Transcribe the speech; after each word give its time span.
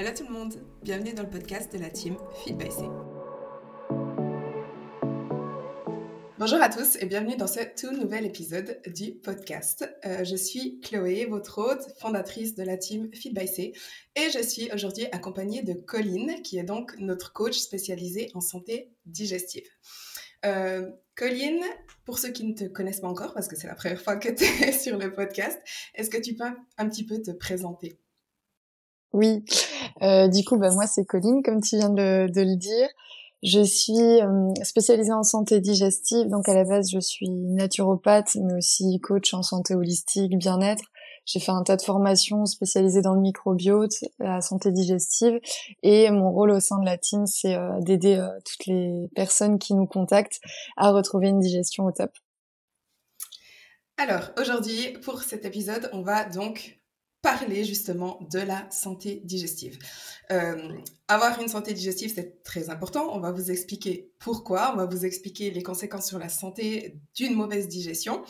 Hello 0.00 0.12
tout 0.16 0.24
le 0.24 0.32
monde, 0.32 0.54
bienvenue 0.82 1.12
dans 1.12 1.24
le 1.24 1.28
podcast 1.28 1.70
de 1.74 1.78
la 1.78 1.90
team 1.90 2.16
Feed 2.42 2.56
by 2.56 2.70
C. 2.70 2.78
Bonjour 6.38 6.62
à 6.62 6.70
tous 6.70 6.96
et 6.96 7.04
bienvenue 7.04 7.36
dans 7.36 7.46
ce 7.46 7.60
tout 7.78 7.92
nouvel 7.92 8.24
épisode 8.24 8.80
du 8.86 9.12
podcast. 9.12 9.86
Euh, 10.06 10.24
je 10.24 10.36
suis 10.36 10.80
Chloé, 10.80 11.26
votre 11.26 11.58
hôte, 11.58 11.82
fondatrice 11.98 12.54
de 12.54 12.62
la 12.62 12.78
team 12.78 13.12
Feed 13.12 13.38
by 13.38 13.46
C 13.46 13.74
et 14.16 14.30
je 14.30 14.42
suis 14.42 14.72
aujourd'hui 14.72 15.04
accompagnée 15.12 15.62
de 15.62 15.74
Colline 15.74 16.40
qui 16.42 16.56
est 16.56 16.64
donc 16.64 16.96
notre 16.98 17.34
coach 17.34 17.58
spécialisé 17.58 18.30
en 18.32 18.40
santé 18.40 18.94
digestive. 19.04 19.68
Euh, 20.46 20.90
Colline, 21.14 21.62
pour 22.06 22.18
ceux 22.18 22.30
qui 22.30 22.44
ne 22.44 22.54
te 22.54 22.64
connaissent 22.64 23.00
pas 23.00 23.08
encore, 23.08 23.34
parce 23.34 23.48
que 23.48 23.56
c'est 23.56 23.66
la 23.66 23.74
première 23.74 24.00
fois 24.00 24.16
que 24.16 24.30
tu 24.30 24.44
es 24.44 24.72
sur 24.78 24.96
le 24.96 25.12
podcast, 25.12 25.60
est-ce 25.94 26.08
que 26.08 26.16
tu 26.16 26.36
peux 26.36 26.44
un 26.78 26.88
petit 26.88 27.04
peu 27.04 27.20
te 27.20 27.32
présenter? 27.32 27.98
Oui, 29.12 29.44
euh, 30.02 30.28
du 30.28 30.44
coup, 30.44 30.56
bah, 30.56 30.70
moi 30.70 30.86
c'est 30.86 31.04
Colline, 31.04 31.42
comme 31.42 31.60
tu 31.60 31.76
viens 31.76 31.90
de, 31.90 32.28
de 32.28 32.40
le 32.40 32.56
dire. 32.56 32.88
Je 33.42 33.62
suis 33.62 34.20
euh, 34.20 34.52
spécialisée 34.62 35.12
en 35.12 35.22
santé 35.22 35.60
digestive, 35.60 36.28
donc 36.28 36.46
à 36.48 36.54
la 36.54 36.64
base 36.64 36.90
je 36.90 37.00
suis 37.00 37.30
naturopathe, 37.30 38.36
mais 38.36 38.54
aussi 38.54 39.00
coach 39.00 39.32
en 39.32 39.42
santé 39.42 39.74
holistique, 39.74 40.36
bien-être. 40.36 40.84
J'ai 41.24 41.40
fait 41.40 41.52
un 41.52 41.62
tas 41.62 41.76
de 41.76 41.82
formations 41.82 42.44
spécialisées 42.44 43.00
dans 43.00 43.14
le 43.14 43.20
microbiote, 43.20 43.94
la 44.18 44.42
santé 44.42 44.72
digestive, 44.72 45.40
et 45.82 46.10
mon 46.10 46.32
rôle 46.32 46.50
au 46.50 46.60
sein 46.60 46.80
de 46.80 46.84
la 46.84 46.98
team, 46.98 47.26
c'est 47.26 47.54
euh, 47.54 47.80
d'aider 47.80 48.16
euh, 48.16 48.28
toutes 48.44 48.66
les 48.66 49.08
personnes 49.14 49.58
qui 49.58 49.74
nous 49.74 49.86
contactent 49.86 50.40
à 50.76 50.90
retrouver 50.90 51.28
une 51.28 51.40
digestion 51.40 51.84
au 51.84 51.92
top. 51.92 52.10
Alors, 53.96 54.30
aujourd'hui, 54.38 54.98
pour 55.02 55.22
cet 55.22 55.44
épisode, 55.44 55.88
on 55.92 56.02
va 56.02 56.24
donc 56.24 56.79
parler 57.22 57.64
justement 57.64 58.18
de 58.30 58.38
la 58.38 58.70
santé 58.70 59.20
digestive. 59.24 59.78
Euh, 60.30 60.72
avoir 61.08 61.40
une 61.40 61.48
santé 61.48 61.74
digestive, 61.74 62.12
c'est 62.14 62.42
très 62.42 62.70
important. 62.70 63.14
On 63.14 63.20
va 63.20 63.30
vous 63.32 63.50
expliquer 63.50 64.12
pourquoi, 64.18 64.72
on 64.72 64.76
va 64.76 64.86
vous 64.86 65.04
expliquer 65.04 65.50
les 65.50 65.62
conséquences 65.62 66.08
sur 66.08 66.18
la 66.18 66.28
santé 66.28 66.98
d'une 67.14 67.34
mauvaise 67.34 67.68
digestion 67.68 68.22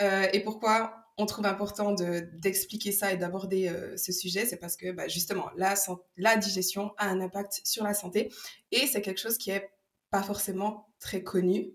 euh, 0.00 0.26
et 0.32 0.40
pourquoi 0.40 0.94
on 1.18 1.26
trouve 1.26 1.46
important 1.46 1.94
d'expliquer 1.94 2.92
ça 2.92 3.12
et 3.12 3.16
d'aborder 3.16 3.68
euh, 3.68 3.96
ce 3.96 4.12
sujet. 4.12 4.44
C'est 4.44 4.58
parce 4.58 4.76
que 4.76 4.92
bah, 4.92 5.08
justement, 5.08 5.50
la, 5.56 5.74
la 6.16 6.36
digestion 6.36 6.92
a 6.98 7.08
un 7.08 7.20
impact 7.20 7.62
sur 7.64 7.84
la 7.84 7.94
santé 7.94 8.30
et 8.70 8.86
c'est 8.86 9.00
quelque 9.00 9.20
chose 9.20 9.38
qui 9.38 9.50
est 9.50 9.70
pas 10.10 10.22
forcément 10.22 10.88
très 11.00 11.22
connu, 11.22 11.72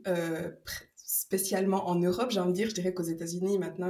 spécialement 1.31 1.87
en 1.87 1.95
Europe, 1.95 2.29
j'ai 2.31 2.41
envie 2.41 2.51
de 2.51 2.55
dire. 2.57 2.69
Je 2.69 2.73
dirais 2.73 2.93
qu'aux 2.93 3.03
États-Unis, 3.03 3.57
maintenant, 3.57 3.89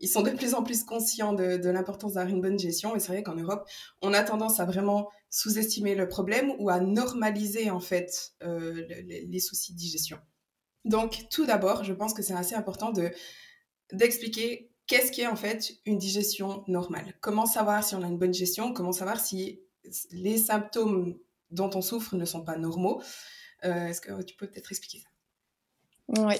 ils, 0.00 0.08
sont 0.08 0.22
de 0.22 0.30
plus 0.30 0.54
en 0.54 0.62
plus 0.62 0.84
conscients 0.84 1.34
de, 1.34 1.68
l'importance 1.68 2.14
d'avoir 2.14 2.34
une 2.34 2.40
bonne 2.40 2.58
gestion. 2.58 2.96
Et 2.96 3.00
c'est 3.00 3.12
vrai 3.12 3.22
qu'en 3.22 3.34
Europe, 3.34 3.68
on 4.00 4.14
a 4.14 4.22
tendance 4.22 4.58
à 4.58 4.64
vraiment 4.64 5.10
sous-estimer 5.28 5.94
le 5.94 6.08
problème 6.08 6.52
ou 6.58 6.70
à 6.70 6.80
normaliser 6.80 7.70
en 7.70 7.80
fait 7.80 8.32
euh, 8.42 8.86
les, 9.04 9.38
soucis 9.38 9.74
de 9.74 9.78
digestion. 9.78 10.18
Donc, 10.86 11.26
tout 11.30 11.44
d'abord, 11.44 11.84
je 11.84 11.92
pense 11.92 12.14
que 12.14 12.22
c'est 12.22 12.34
assez 12.34 12.54
important 12.54 12.90
de 12.90 13.10
d'expliquer 13.92 14.70
qu'est-ce 14.86 15.12
qu'est 15.12 15.26
en 15.26 15.36
fait 15.36 15.74
une 15.84 15.98
digestion 15.98 16.64
normale. 16.68 17.14
Comment 17.20 17.44
savoir 17.44 17.84
si 17.84 17.94
on 17.94 18.02
a 18.02 18.06
une 18.06 18.18
bonne 18.18 18.32
gestion? 18.32 18.72
Comment 18.72 18.92
savoir 18.92 19.20
si 19.20 19.60
les 20.10 20.38
symptômes 20.38 21.18
dont 21.50 21.70
on 21.74 21.82
souffre 21.82 22.16
ne 22.16 22.24
sont 22.24 22.42
pas 22.42 22.56
normaux? 22.56 23.02
Euh, 23.64 23.88
Est-ce 23.88 24.00
que 24.00 24.22
tu 24.22 24.34
peux 24.36 24.46
peut-être 24.46 24.72
expliquer 24.72 25.00
ça? 25.00 25.11
Oui. 26.08 26.34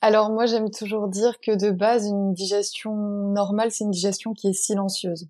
Alors 0.00 0.30
moi 0.30 0.46
j'aime 0.46 0.70
toujours 0.70 1.08
dire 1.08 1.40
que 1.40 1.52
de 1.52 1.70
base 1.70 2.06
une 2.06 2.32
digestion 2.32 2.94
normale 2.94 3.70
c'est 3.70 3.84
une 3.84 3.90
digestion 3.90 4.32
qui 4.32 4.48
est 4.48 4.54
silencieuse 4.54 5.28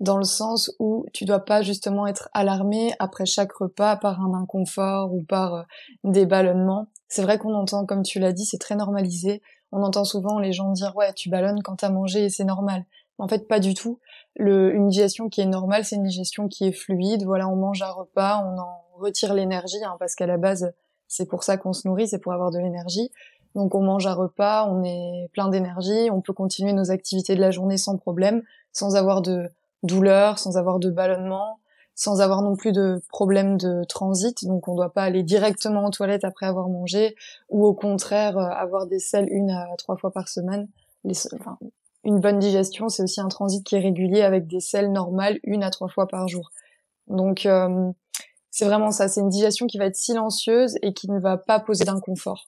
dans 0.00 0.16
le 0.16 0.24
sens 0.24 0.72
où 0.78 1.04
tu 1.12 1.26
dois 1.26 1.40
pas 1.40 1.62
justement 1.62 2.06
être 2.06 2.30
alarmé 2.32 2.94
après 2.98 3.26
chaque 3.26 3.52
repas 3.52 3.96
par 3.96 4.20
un 4.22 4.34
inconfort 4.34 5.12
ou 5.12 5.22
par 5.22 5.54
euh, 5.54 5.62
des 6.04 6.26
ballonnements. 6.26 6.88
C'est 7.08 7.22
vrai 7.22 7.38
qu'on 7.38 7.54
entend 7.54 7.84
comme 7.84 8.02
tu 8.02 8.18
l'as 8.18 8.32
dit, 8.32 8.46
c'est 8.46 8.58
très 8.58 8.76
normalisé. 8.76 9.42
On 9.72 9.82
entend 9.82 10.04
souvent 10.04 10.38
les 10.38 10.52
gens 10.52 10.72
dire 10.72 10.96
ouais, 10.96 11.12
tu 11.12 11.28
ballonnes 11.28 11.62
quand 11.62 11.76
t'as 11.76 11.90
mangé 11.90 12.24
et 12.24 12.30
c'est 12.30 12.44
normal. 12.44 12.86
En 13.18 13.28
fait, 13.28 13.46
pas 13.46 13.60
du 13.60 13.74
tout. 13.74 14.00
Une 14.36 14.88
digestion 14.88 15.28
qui 15.28 15.42
est 15.42 15.46
normale, 15.46 15.84
c'est 15.84 15.96
une 15.96 16.04
digestion 16.04 16.48
qui 16.48 16.64
est 16.64 16.72
fluide. 16.72 17.24
Voilà, 17.24 17.48
on 17.48 17.56
mange 17.56 17.82
un 17.82 17.90
repas, 17.90 18.42
on 18.42 18.58
en 18.58 18.80
retire 18.98 19.34
l'énergie, 19.34 19.84
hein, 19.84 19.96
parce 19.98 20.14
qu'à 20.14 20.26
la 20.26 20.38
base, 20.38 20.72
c'est 21.10 21.26
pour 21.26 21.42
ça 21.42 21.56
qu'on 21.56 21.72
se 21.72 21.86
nourrit, 21.86 22.06
c'est 22.06 22.20
pour 22.20 22.32
avoir 22.32 22.50
de 22.52 22.58
l'énergie. 22.58 23.10
Donc 23.56 23.74
on 23.74 23.82
mange 23.82 24.06
un 24.06 24.14
repas, 24.14 24.66
on 24.70 24.84
est 24.84 25.28
plein 25.32 25.48
d'énergie, 25.48 26.08
on 26.10 26.20
peut 26.20 26.32
continuer 26.32 26.72
nos 26.72 26.92
activités 26.92 27.34
de 27.34 27.40
la 27.40 27.50
journée 27.50 27.76
sans 27.76 27.96
problème, 27.96 28.42
sans 28.72 28.94
avoir 28.94 29.20
de 29.20 29.50
douleur, 29.82 30.38
sans 30.38 30.56
avoir 30.56 30.78
de 30.78 30.88
ballonnement, 30.88 31.58
sans 31.96 32.20
avoir 32.20 32.42
non 32.42 32.54
plus 32.54 32.70
de 32.70 33.02
problème 33.08 33.56
de 33.56 33.82
transit. 33.88 34.44
Donc 34.44 34.68
on 34.68 34.72
ne 34.72 34.76
doit 34.76 34.92
pas 34.92 35.02
aller 35.02 35.24
directement 35.24 35.84
aux 35.84 35.90
toilettes 35.90 36.24
après 36.24 36.46
avoir 36.46 36.68
mangé, 36.68 37.16
ou 37.48 37.66
au 37.66 37.74
contraire 37.74 38.38
euh, 38.38 38.48
avoir 38.48 38.86
des 38.86 39.00
selles 39.00 39.26
une 39.30 39.50
à 39.50 39.66
trois 39.78 39.96
fois 39.96 40.12
par 40.12 40.28
semaine. 40.28 40.68
une 42.04 42.20
bonne 42.20 42.38
digestion, 42.38 42.88
c'est 42.88 43.02
aussi 43.02 43.20
un 43.20 43.28
transit 43.28 43.64
qui 43.64 43.74
est 43.74 43.80
régulier 43.80 44.22
avec 44.22 44.46
des 44.46 44.60
selles 44.60 44.92
normales 44.92 45.40
une 45.42 45.64
à 45.64 45.70
trois 45.70 45.88
fois 45.88 46.06
par 46.06 46.28
jour. 46.28 46.52
Donc 47.08 47.46
euh, 47.46 47.90
c'est 48.50 48.64
vraiment 48.64 48.90
ça, 48.90 49.08
c'est 49.08 49.20
une 49.20 49.28
digestion 49.28 49.66
qui 49.66 49.78
va 49.78 49.86
être 49.86 49.96
silencieuse 49.96 50.76
et 50.82 50.92
qui 50.92 51.08
ne 51.10 51.18
va 51.20 51.36
pas 51.36 51.60
poser 51.60 51.84
d'inconfort. 51.84 52.46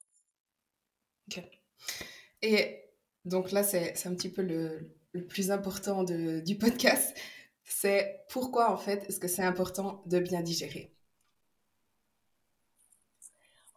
Et 2.42 2.82
donc 3.24 3.52
là, 3.52 3.62
c'est 3.62 3.94
un 4.06 4.14
petit 4.14 4.28
peu 4.28 4.42
le, 4.42 4.92
plus 5.28 5.50
important 5.50 6.02
du 6.02 6.58
podcast. 6.58 7.16
C'est 7.64 8.24
pourquoi, 8.28 8.72
en 8.72 8.76
fait, 8.76 9.08
est-ce 9.08 9.20
que 9.20 9.28
c'est 9.28 9.44
important 9.44 10.02
de 10.06 10.18
bien 10.18 10.42
digérer? 10.42 10.92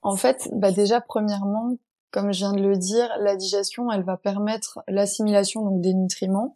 En 0.01 0.15
fait, 0.15 0.49
bah 0.53 0.71
déjà, 0.71 1.01
premièrement, 1.01 1.77
comme 2.11 2.31
je 2.31 2.39
viens 2.39 2.53
de 2.53 2.61
le 2.61 2.77
dire, 2.77 3.09
la 3.19 3.35
digestion, 3.35 3.91
elle 3.91 4.03
va 4.03 4.17
permettre 4.17 4.79
l'assimilation 4.87 5.63
donc 5.63 5.81
des 5.81 5.93
nutriments. 5.93 6.55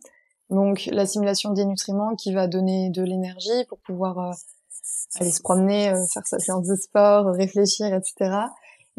Donc 0.49 0.87
l'assimilation 0.91 1.51
des 1.51 1.65
nutriments 1.65 2.15
qui 2.15 2.33
va 2.33 2.47
donner 2.47 2.89
de 2.89 3.03
l'énergie 3.03 3.65
pour 3.67 3.79
pouvoir 3.79 4.19
euh, 4.19 4.31
aller 5.19 5.31
se 5.31 5.41
promener, 5.41 5.89
euh, 5.89 6.05
faire 6.13 6.25
sa 6.25 6.39
séance 6.39 6.67
de 6.67 6.75
sport, 6.75 7.25
réfléchir, 7.27 7.93
etc 7.93 8.47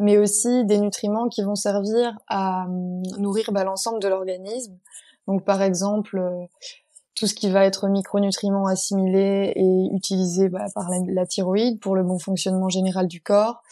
mais 0.01 0.17
aussi 0.17 0.65
des 0.65 0.79
nutriments 0.79 1.29
qui 1.29 1.43
vont 1.43 1.55
servir 1.55 2.19
à 2.27 2.65
hum, 2.65 3.03
nourrir 3.19 3.53
bah, 3.53 3.65
l'ensemble 3.65 4.01
de 4.01 4.09
l'organisme. 4.09 4.77
Donc 5.29 5.45
par 5.45 5.63
exemple, 5.63 6.19
euh, 6.19 6.47
tout 7.15 7.27
ce 7.27 7.35
qui 7.35 7.51
va 7.51 7.67
être 7.67 7.87
micronutriments 7.87 8.67
assimilés 8.67 9.53
et 9.55 9.95
utilisés 9.95 10.49
bah, 10.49 10.65
par 10.75 10.89
la, 11.07 11.27
thyroïde 11.27 11.79
pour 11.81 11.95
le 11.95 12.03
bon 12.03 12.19
fonctionnement 12.19 12.71
général 12.71 13.07
du 13.07 13.21
corps. 13.21 13.63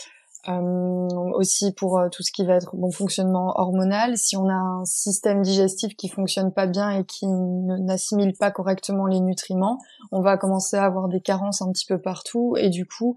Euh, 0.46 1.08
aussi 1.34 1.72
pour 1.72 1.98
euh, 1.98 2.08
tout 2.10 2.22
ce 2.22 2.30
qui 2.30 2.44
va 2.44 2.54
être 2.54 2.74
bon 2.76 2.92
fonctionnement 2.92 3.54
hormonal. 3.56 4.16
Si 4.16 4.36
on 4.36 4.48
a 4.48 4.54
un 4.54 4.84
système 4.84 5.42
digestif 5.42 5.96
qui 5.96 6.08
fonctionne 6.08 6.52
pas 6.52 6.66
bien 6.66 6.90
et 6.90 7.04
qui 7.04 7.26
n'assimile 7.26 8.34
pas 8.38 8.52
correctement 8.52 9.06
les 9.06 9.18
nutriments, 9.18 9.78
on 10.12 10.22
va 10.22 10.36
commencer 10.36 10.76
à 10.76 10.84
avoir 10.84 11.08
des 11.08 11.20
carences 11.20 11.60
un 11.60 11.72
petit 11.72 11.86
peu 11.86 12.00
partout 12.00 12.54
et 12.56 12.70
du 12.70 12.86
coup 12.86 13.16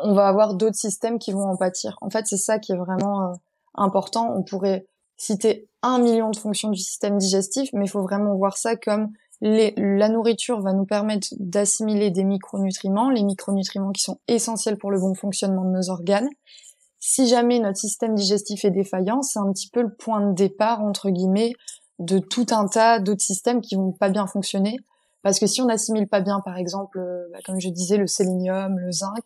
on 0.00 0.12
va 0.12 0.28
avoir 0.28 0.54
d'autres 0.54 0.76
systèmes 0.76 1.18
qui 1.18 1.32
vont 1.32 1.48
en 1.48 1.56
pâtir. 1.56 1.96
En 2.02 2.10
fait, 2.10 2.26
c'est 2.26 2.36
ça 2.36 2.58
qui 2.58 2.72
est 2.72 2.76
vraiment 2.76 3.22
euh, 3.22 3.34
important. 3.74 4.32
On 4.36 4.42
pourrait 4.42 4.86
citer 5.16 5.68
un 5.82 5.98
million 5.98 6.30
de 6.30 6.36
fonctions 6.36 6.70
du 6.70 6.78
système 6.78 7.16
digestif, 7.16 7.70
mais 7.72 7.86
il 7.86 7.88
faut 7.88 8.02
vraiment 8.02 8.36
voir 8.36 8.58
ça 8.58 8.76
comme 8.76 9.12
la 9.40 10.08
nourriture 10.08 10.60
va 10.60 10.72
nous 10.72 10.84
permettre 10.84 11.28
d'assimiler 11.38 12.10
des 12.10 12.24
micronutriments, 12.24 13.10
les 13.10 13.22
micronutriments 13.22 13.92
qui 13.92 14.02
sont 14.02 14.18
essentiels 14.26 14.78
pour 14.78 14.90
le 14.90 14.98
bon 14.98 15.14
fonctionnement 15.14 15.64
de 15.64 15.70
nos 15.70 15.90
organes. 15.90 16.28
Si 16.98 17.28
jamais 17.28 17.60
notre 17.60 17.78
système 17.78 18.14
digestif 18.14 18.64
est 18.64 18.70
défaillant, 18.70 19.22
c'est 19.22 19.38
un 19.38 19.52
petit 19.52 19.70
peu 19.70 19.82
le 19.82 19.94
point 19.94 20.28
de 20.28 20.34
départ, 20.34 20.82
entre 20.82 21.10
guillemets, 21.10 21.52
de 22.00 22.18
tout 22.18 22.46
un 22.50 22.66
tas 22.66 22.98
d'autres 22.98 23.22
systèmes 23.22 23.60
qui 23.60 23.76
vont 23.76 23.92
pas 23.92 24.08
bien 24.08 24.26
fonctionner. 24.26 24.76
Parce 25.22 25.38
que 25.38 25.46
si 25.46 25.60
on 25.62 25.66
n'assimile 25.66 26.08
pas 26.08 26.20
bien, 26.20 26.40
par 26.44 26.56
exemple, 26.56 26.98
euh, 26.98 27.28
bah, 27.32 27.38
comme 27.44 27.60
je 27.60 27.68
disais, 27.68 27.96
le 27.96 28.06
sélénium, 28.06 28.78
le 28.78 28.90
zinc, 28.90 29.24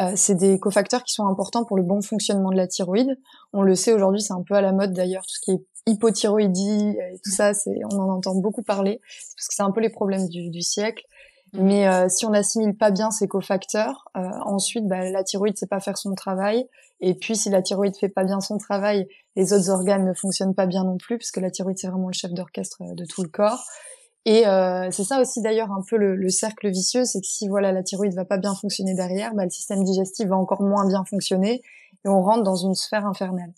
euh, 0.00 0.12
c'est 0.14 0.34
des 0.34 0.58
cofacteurs 0.58 1.02
qui 1.04 1.14
sont 1.14 1.26
importants 1.26 1.64
pour 1.64 1.76
le 1.76 1.82
bon 1.82 2.02
fonctionnement 2.02 2.50
de 2.50 2.56
la 2.56 2.66
thyroïde. 2.66 3.18
On 3.52 3.62
le 3.62 3.74
sait 3.74 3.92
aujourd'hui, 3.92 4.20
c'est 4.20 4.34
un 4.34 4.42
peu 4.46 4.54
à 4.54 4.60
la 4.60 4.72
mode 4.72 4.92
d'ailleurs, 4.92 5.22
tout 5.22 5.34
ce 5.34 5.40
qui 5.40 5.50
est 5.52 5.64
hypothyroïdie 5.86 6.96
et 6.98 7.18
tout 7.24 7.30
ça, 7.30 7.54
c'est 7.54 7.80
on 7.92 7.98
en 7.98 8.08
entend 8.10 8.34
beaucoup 8.34 8.62
parler 8.62 9.00
parce 9.36 9.48
que 9.48 9.54
c'est 9.54 9.62
un 9.62 9.70
peu 9.70 9.80
les 9.80 9.90
problèmes 9.90 10.28
du, 10.28 10.62
siècle. 10.62 11.04
Mm. 11.52 11.62
Mais 11.62 11.88
euh, 11.88 12.08
si 12.08 12.26
on 12.26 12.30
n'assimile 12.30 12.76
pas 12.76 12.90
bien 12.90 13.10
ces 13.10 13.28
cofacteurs, 13.28 14.04
euh, 14.16 14.28
ensuite 14.44 14.86
bah, 14.86 15.10
la 15.10 15.24
thyroïde 15.24 15.56
sait 15.56 15.66
pas 15.66 15.80
faire 15.80 15.96
son 15.96 16.14
travail. 16.14 16.68
Et 17.00 17.14
puis 17.14 17.36
si 17.36 17.50
la 17.50 17.62
thyroïde 17.62 17.96
fait 17.96 18.08
pas 18.08 18.24
bien 18.24 18.40
son 18.40 18.58
travail, 18.58 19.06
les 19.36 19.52
autres 19.52 19.70
organes 19.70 20.06
ne 20.06 20.14
fonctionnent 20.14 20.54
pas 20.54 20.66
bien 20.66 20.84
non 20.84 20.96
plus, 20.96 21.18
parce 21.18 21.30
que 21.30 21.40
la 21.40 21.50
thyroïde 21.50 21.78
c'est 21.78 21.88
vraiment 21.88 22.08
le 22.08 22.14
chef 22.14 22.32
d'orchestre 22.32 22.82
de 22.94 23.04
tout 23.04 23.22
le 23.22 23.28
corps. 23.28 23.62
Et 24.24 24.44
euh, 24.48 24.90
c'est 24.90 25.04
ça 25.04 25.20
aussi 25.20 25.40
d'ailleurs 25.40 25.70
un 25.70 25.82
peu 25.88 25.96
le, 25.96 26.28
cercle 26.30 26.68
vicieux, 26.68 27.04
c'est 27.04 27.20
que 27.20 27.26
si 27.28 27.46
voilà 27.46 27.70
la 27.70 27.84
thyroïde 27.84 28.14
va 28.14 28.24
pas 28.24 28.38
bien 28.38 28.56
fonctionner 28.56 28.94
derrière, 28.94 29.34
bah, 29.34 29.44
le 29.44 29.50
système 29.50 29.84
digestif 29.84 30.26
va 30.26 30.36
encore 30.36 30.62
moins 30.62 30.84
bien 30.88 31.04
fonctionner 31.04 31.62
et 32.04 32.08
on 32.08 32.22
rentre 32.22 32.42
dans 32.42 32.56
une 32.56 32.74
sphère 32.74 33.06
infernale. 33.06 33.52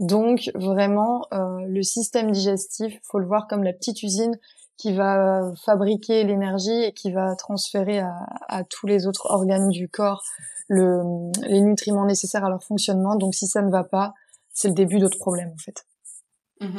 Donc 0.00 0.50
vraiment 0.54 1.26
euh, 1.32 1.60
le 1.68 1.82
système 1.82 2.32
digestif, 2.32 2.98
faut 3.04 3.18
le 3.18 3.26
voir 3.26 3.46
comme 3.46 3.62
la 3.62 3.74
petite 3.74 4.02
usine 4.02 4.34
qui 4.78 4.94
va 4.94 5.52
fabriquer 5.62 6.24
l'énergie 6.24 6.84
et 6.84 6.92
qui 6.92 7.12
va 7.12 7.36
transférer 7.36 7.98
à, 7.98 8.64
tous 8.64 8.86
les 8.86 9.06
autres 9.06 9.26
organes 9.30 9.68
du 9.68 9.90
corps 9.90 10.24
le, 10.68 11.02
les 11.46 11.60
nutriments 11.60 12.06
nécessaires 12.06 12.46
à 12.46 12.48
leur 12.48 12.64
fonctionnement. 12.64 13.14
Donc 13.16 13.34
si 13.34 13.46
ça 13.46 13.60
ne 13.60 13.70
va 13.70 13.84
pas, 13.84 14.14
c'est 14.54 14.68
le 14.68 14.74
début 14.74 14.98
d'autres 14.98 15.18
problèmes 15.18 15.50
en 15.50 15.58
fait. 15.58 15.84
Mmh 16.60 16.78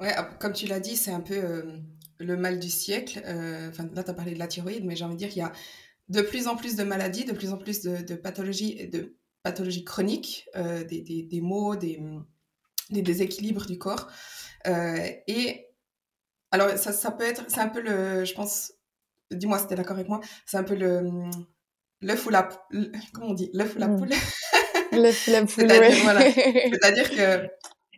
ouais, 0.00 0.12
comme 0.40 0.52
tu 0.52 0.66
l'as 0.66 0.80
dit, 0.80 0.96
c'est 0.96 1.12
un 1.12 1.20
peu 1.20 1.36
euh, 1.36 1.62
le 2.18 2.36
mal 2.36 2.58
du 2.58 2.70
siècle. 2.70 3.22
Euh, 3.24 3.70
là, 3.94 4.02
tu 4.02 4.10
as 4.10 4.14
parlé 4.14 4.34
de 4.34 4.38
la 4.40 4.48
thyroïde, 4.48 4.84
mais 4.84 4.96
j'ai 4.96 5.04
envie 5.04 5.14
de 5.14 5.18
dire 5.18 5.28
qu'il 5.28 5.42
y 5.42 5.44
a 5.44 5.52
de 6.08 6.22
plus 6.22 6.48
en 6.48 6.56
plus 6.56 6.74
de 6.74 6.82
maladies, 6.82 7.24
de 7.24 7.32
plus 7.32 7.52
en 7.52 7.56
plus 7.56 7.82
de, 7.82 8.02
de 8.02 8.14
pathologies, 8.16 8.88
de 8.88 9.16
pathologies 9.46 9.84
chroniques, 9.84 10.48
euh, 10.56 10.82
des, 10.82 11.02
des, 11.02 11.22
des, 11.22 11.40
maux, 11.40 11.76
des, 11.76 12.00
des 12.90 13.02
déséquilibres 13.02 13.64
du 13.64 13.78
corps. 13.78 14.08
et 14.66 15.66
alors, 16.50 16.70
ça, 16.78 16.92
ça 16.92 17.12
peut 17.12 17.24
être, 17.24 17.44
c'est 17.48 17.60
un 17.60 17.68
peu 17.68 17.80
le, 17.80 18.24
je 18.24 18.34
pense, 18.34 18.72
dis-moi 19.30 19.58
si 19.60 19.68
tu 19.68 19.72
es 19.74 19.76
d'accord 19.76 19.96
avec 19.96 20.08
moi, 20.08 20.20
c'est 20.46 20.56
un 20.56 20.64
peu 20.64 20.74
le, 20.74 21.02
l'œuf 22.00 22.26
ou 22.26 22.30
la, 22.30 22.48
comment 23.12 23.28
on 23.28 23.34
dit, 23.34 23.50
l'œuf 23.52 23.76
ou 23.76 23.78
la 23.78 23.88
hmm. 23.88 23.98
poule? 23.98 24.10
L'œuf 24.92 25.28
ou 25.28 25.30
la 25.30 25.42
poule, 25.46 25.68
C'est-à-dire 25.68 27.10
que 27.16 27.48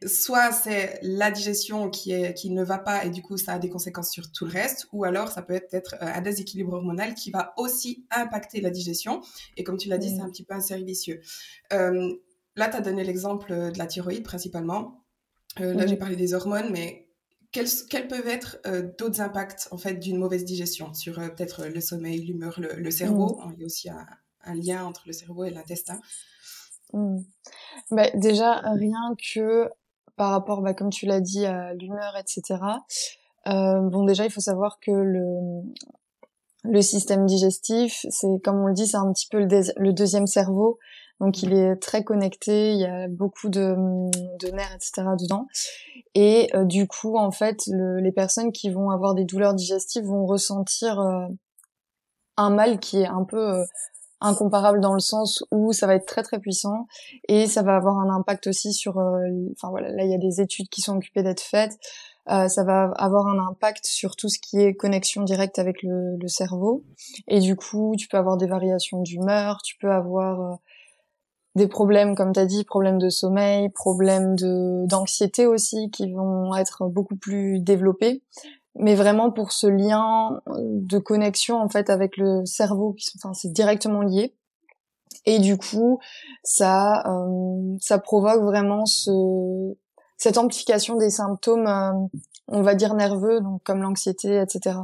soit 0.07 0.53
c'est 0.53 0.99
la 1.03 1.31
digestion 1.31 1.91
qui, 1.91 2.13
est, 2.13 2.35
qui 2.35 2.51
ne 2.51 2.63
va 2.63 2.79
pas 2.79 3.05
et 3.05 3.11
du 3.11 3.23
coup 3.23 3.37
ça 3.37 3.55
a 3.55 3.59
des 3.59 3.69
conséquences 3.69 4.11
sur 4.11 4.31
tout 4.31 4.45
le 4.45 4.53
reste, 4.53 4.87
ou 4.93 5.05
alors 5.05 5.29
ça 5.29 5.43
peut 5.43 5.61
être 5.73 5.97
euh, 6.03 6.07
un 6.15 6.21
déséquilibre 6.21 6.75
hormonal 6.75 7.15
qui 7.15 7.31
va 7.31 7.55
aussi 7.57 8.07
impacter 8.11 8.61
la 8.61 8.71
digestion. 8.71 9.21
Et 9.57 9.65
comme 9.65 9.77
tu 9.77 9.89
l'as 9.89 9.99
dit, 9.99 10.11
c'est 10.15 10.23
un 10.23 10.31
petit 10.31 10.45
peu 10.45 10.55
un 10.55 10.61
cercle 10.61 10.85
vicieux. 10.85 11.21
Euh, 11.73 12.15
là, 12.57 12.69
tu 12.69 12.77
as 12.77 12.81
donné 12.81 13.05
l'exemple 13.05 13.53
de 13.53 13.79
la 13.79 13.87
thyroïde 13.87 14.25
principalement. 14.25 15.05
Euh, 15.61 15.75
là, 15.75 15.87
j'ai 15.87 15.97
parlé 15.97 16.17
des 16.17 16.35
hormones, 16.35 16.71
mais 16.71 17.09
quels, 17.53 18.09
peuvent 18.09 18.29
être 18.29 18.59
euh, 18.67 18.91
d'autres 18.99 19.21
impacts 19.21 19.69
en 19.71 19.79
fait 19.79 19.95
d'une 19.95 20.19
mauvaise 20.19 20.45
digestion 20.45 20.93
sur 20.95 21.19
euh, 21.19 21.29
peut-être 21.29 21.67
le 21.67 21.81
sommeil, 21.81 22.25
l'humeur, 22.25 22.61
le, 22.61 22.91
cerveau? 22.91 23.37
Mmh. 23.37 23.53
Il 23.55 23.61
y 23.61 23.63
a 23.63 23.67
aussi 23.67 23.89
un, 23.89 24.55
lien 24.55 24.85
entre 24.85 25.03
le 25.07 25.13
cerveau 25.13 25.45
et 25.45 25.51
l'intestin. 25.51 26.01
Mmh. 26.93 27.19
Bah, 27.91 28.11
déjà, 28.15 28.61
rien 28.61 29.15
que 29.35 29.69
par 30.19 30.31
rapport, 30.31 30.61
bah, 30.61 30.75
comme 30.75 30.91
tu 30.91 31.07
l'as 31.07 31.21
dit, 31.21 31.47
à 31.47 31.73
l'humeur, 31.73 32.15
etc. 32.19 32.61
Euh, 33.47 33.81
bon, 33.81 34.05
déjà, 34.05 34.27
il 34.27 34.31
faut 34.31 34.41
savoir 34.41 34.79
que 34.81 34.91
le, 34.91 36.83
système 36.83 37.25
digestif, 37.25 38.05
c'est 38.11 38.43
comme 38.45 38.61
on 38.61 38.67
le 38.67 38.75
dit, 38.75 38.87
c'est 38.87 38.99
un 38.99 39.11
petit 39.13 39.29
peu 39.31 39.39
le 39.39 39.93
deuxième 39.93 40.27
cerveau. 40.27 40.79
Donc 41.21 41.43
il 41.43 41.53
est 41.53 41.77
très 41.77 42.05
connecté, 42.05 42.73
il 42.73 42.79
y 42.79 42.85
a 42.85 43.09
beaucoup 43.09 43.49
de, 43.49 43.75
nerfs, 44.53 44.75
etc. 44.75 45.03
dedans. 45.19 45.47
Et 46.15 46.49
euh, 46.55 46.65
du 46.65 46.87
coup, 46.87 47.17
en 47.17 47.31
fait, 47.31 47.67
le, 47.67 47.99
les 48.01 48.13
personnes 48.13 48.53
qui 48.53 48.71
vont 48.71 48.91
avoir 48.91 49.15
des 49.15 49.25
douleurs 49.25 49.55
digestives 49.55 50.05
vont 50.05 50.27
ressentir 50.27 51.01
euh, 51.01 51.27
un 52.37 52.51
mal 52.51 52.79
qui 52.79 53.01
est 53.01 53.07
un 53.07 53.25
peu 53.25 53.65
incomparable 54.21 54.81
dans 54.81 54.95
le 54.95 55.01
sens 55.01 55.45
où 55.51 55.73
ça 55.73 55.87
va 55.87 55.95
être 55.95 56.07
très 56.07 56.23
très 56.23 56.39
puissant 56.39 56.87
et 57.29 57.47
ça 57.47 57.63
va 57.63 57.77
avoir 57.77 57.99
un 57.99 58.11
impact 58.11 58.47
aussi 58.49 58.73
sur. 58.73 58.97
Enfin 59.53 59.71
voilà, 59.71 59.91
là 59.91 60.05
il 60.05 60.11
y 60.11 60.15
a 60.15 60.19
des 60.19 60.41
études 60.41 60.69
qui 60.69 60.81
sont 60.81 60.97
occupées 60.97 61.23
d'être 61.23 61.43
faites. 61.43 61.79
ça 62.27 62.65
va 62.65 62.93
avoir 62.97 63.27
un 63.29 63.39
impact 63.49 63.87
sur 63.87 64.17
tout 64.17 64.29
ce 64.29 64.39
qui 64.39 64.61
est 64.61 64.75
connexion 64.75 65.23
directe 65.23 65.59
avec 65.59 65.83
le, 65.83 66.17
le 66.21 66.29
cerveau. 66.29 66.85
Et 67.29 67.41
du 67.41 67.57
coup, 67.57 67.95
tu 67.97 68.09
peux 68.09 68.17
avoir 68.17 68.37
des 68.37 68.47
variations 68.47 69.03
d'humeur, 69.03 69.61
tu 69.63 69.77
peux 69.79 69.91
avoir 69.91 70.59
des 71.59 71.69
problèmes, 71.69 72.15
comme 72.15 72.33
tu 72.33 72.41
as 72.41 72.47
dit, 72.47 72.65
problèmes 72.65 72.99
de 72.99 73.11
sommeil, 73.11 73.69
problèmes 73.69 74.37
de 74.37 74.87
d'anxiété 74.87 75.47
aussi, 75.47 75.91
qui 75.91 76.11
vont 76.13 76.55
être 76.57 76.87
beaucoup 76.89 77.17
plus 77.17 77.61
développés. 77.61 78.23
Mais 78.79 78.95
vraiment 78.95 79.31
pour 79.31 79.53
ce 79.53 79.67
lien 79.67 80.41
de 80.57 80.99
connexion 80.99 81.61
en 81.61 81.69
fait 81.69 81.91
avec 81.91 82.17
le 82.17 82.47
cerveau, 82.47 82.93
qui 82.93 83.11
enfin 83.17 83.35
c'est 83.35 83.53
directement 83.53 84.03
lié. 84.03 84.35
Et 85.27 85.41
du 85.41 85.59
coup, 85.59 85.99
ça 86.43 87.07
euh, 87.07 87.77
ça 87.81 87.99
provoque 87.99 88.43
vraiment 88.43 88.87
ce 88.87 89.75
cette 90.17 90.39
amplification 90.39 90.97
des 90.97 91.11
symptômes, 91.11 91.67
euh, 91.67 91.93
on 92.49 92.63
va 92.63 92.75
dire 92.75 92.95
nerveux, 92.95 93.41
donc 93.41 93.63
comme 93.63 93.83
l'anxiété, 93.83 94.41
etc. 94.41 94.77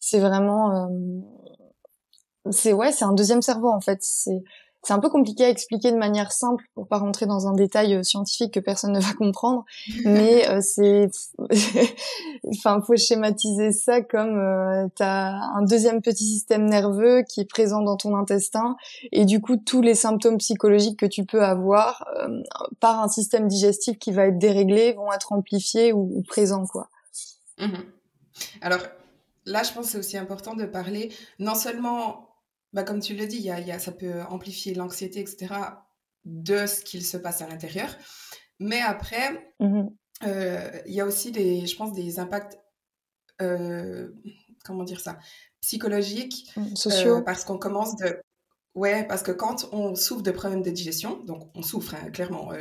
C'est 0.00 0.20
vraiment 0.20 0.86
euh, 0.86 2.50
c'est 2.50 2.72
ouais, 2.72 2.92
c'est 2.92 3.04
un 3.04 3.12
deuxième 3.12 3.42
cerveau 3.42 3.70
en 3.70 3.80
fait. 3.80 3.98
C'est 4.02 4.42
c'est 4.82 4.92
un 4.92 4.98
peu 4.98 5.08
compliqué 5.08 5.44
à 5.44 5.48
expliquer 5.48 5.92
de 5.92 5.96
manière 5.96 6.32
simple 6.32 6.64
pour 6.74 6.88
pas 6.88 6.98
rentrer 6.98 7.26
dans 7.26 7.46
un 7.46 7.54
détail 7.54 7.94
euh, 7.94 8.02
scientifique 8.02 8.54
que 8.54 8.60
personne 8.60 8.92
ne 8.92 9.00
va 9.00 9.12
comprendre, 9.18 9.64
mais 10.04 10.48
euh, 10.48 10.60
c'est, 10.60 11.08
enfin, 12.48 12.80
faut 12.82 12.96
schématiser 12.96 13.72
ça 13.72 14.02
comme 14.02 14.38
euh, 14.38 14.88
t'as 14.96 15.30
un 15.32 15.62
deuxième 15.62 16.02
petit 16.02 16.24
système 16.24 16.66
nerveux 16.66 17.22
qui 17.22 17.40
est 17.40 17.48
présent 17.48 17.82
dans 17.82 17.96
ton 17.96 18.16
intestin 18.16 18.76
et 19.12 19.24
du 19.24 19.40
coup 19.40 19.56
tous 19.56 19.82
les 19.82 19.94
symptômes 19.94 20.38
psychologiques 20.38 20.98
que 20.98 21.06
tu 21.06 21.24
peux 21.24 21.42
avoir 21.42 22.06
euh, 22.18 22.42
par 22.80 23.00
un 23.00 23.08
système 23.08 23.48
digestif 23.48 23.98
qui 23.98 24.10
va 24.10 24.26
être 24.26 24.38
déréglé 24.38 24.92
vont 24.92 25.12
être 25.12 25.32
amplifiés 25.32 25.92
ou, 25.92 26.22
présents 26.26 26.66
quoi. 26.66 26.88
Mmh 27.58 27.76
Alors 28.60 28.80
là, 29.46 29.62
je 29.62 29.72
pense 29.72 29.86
que 29.86 29.92
c'est 29.92 29.98
aussi 29.98 30.16
important 30.16 30.54
de 30.54 30.64
parler 30.64 31.12
non 31.38 31.54
seulement 31.54 32.31
bah, 32.72 32.82
comme 32.82 33.00
tu 33.00 33.14
le 33.14 33.26
dis, 33.26 33.38
y 33.38 33.50
a, 33.50 33.60
y 33.60 33.70
a, 33.70 33.78
ça 33.78 33.92
peut 33.92 34.22
amplifier 34.28 34.74
l'anxiété, 34.74 35.20
etc., 35.20 35.54
de 36.24 36.66
ce 36.66 36.82
qu'il 36.82 37.04
se 37.04 37.16
passe 37.16 37.42
à 37.42 37.48
l'intérieur. 37.48 37.94
Mais 38.60 38.80
après, 38.80 39.54
mmh 39.60 39.88
euh, 40.24 40.70
il 40.86 40.94
y 40.94 41.00
a 41.00 41.06
aussi, 41.06 41.32
des, 41.32 41.66
je 41.66 41.76
pense, 41.76 41.92
des 41.92 42.18
impacts, 42.18 42.58
euh, 43.40 44.08
comment 44.64 44.84
dire 44.84 45.00
ça, 45.00 45.18
psychologiques, 45.60 46.50
mmh, 46.56 46.76
sociaux. 46.76 47.16
Euh, 47.16 47.22
parce 47.22 47.44
qu'on 47.44 47.58
commence 47.58 47.96
de... 47.96 48.20
Ouais, 48.74 49.04
parce 49.06 49.22
que 49.22 49.32
quand 49.32 49.68
on 49.72 49.94
souffre 49.94 50.22
de 50.22 50.30
problèmes 50.30 50.62
de 50.62 50.70
digestion, 50.70 51.22
donc 51.24 51.50
on 51.54 51.62
souffre, 51.62 51.94
hein, 51.94 52.10
clairement, 52.10 52.52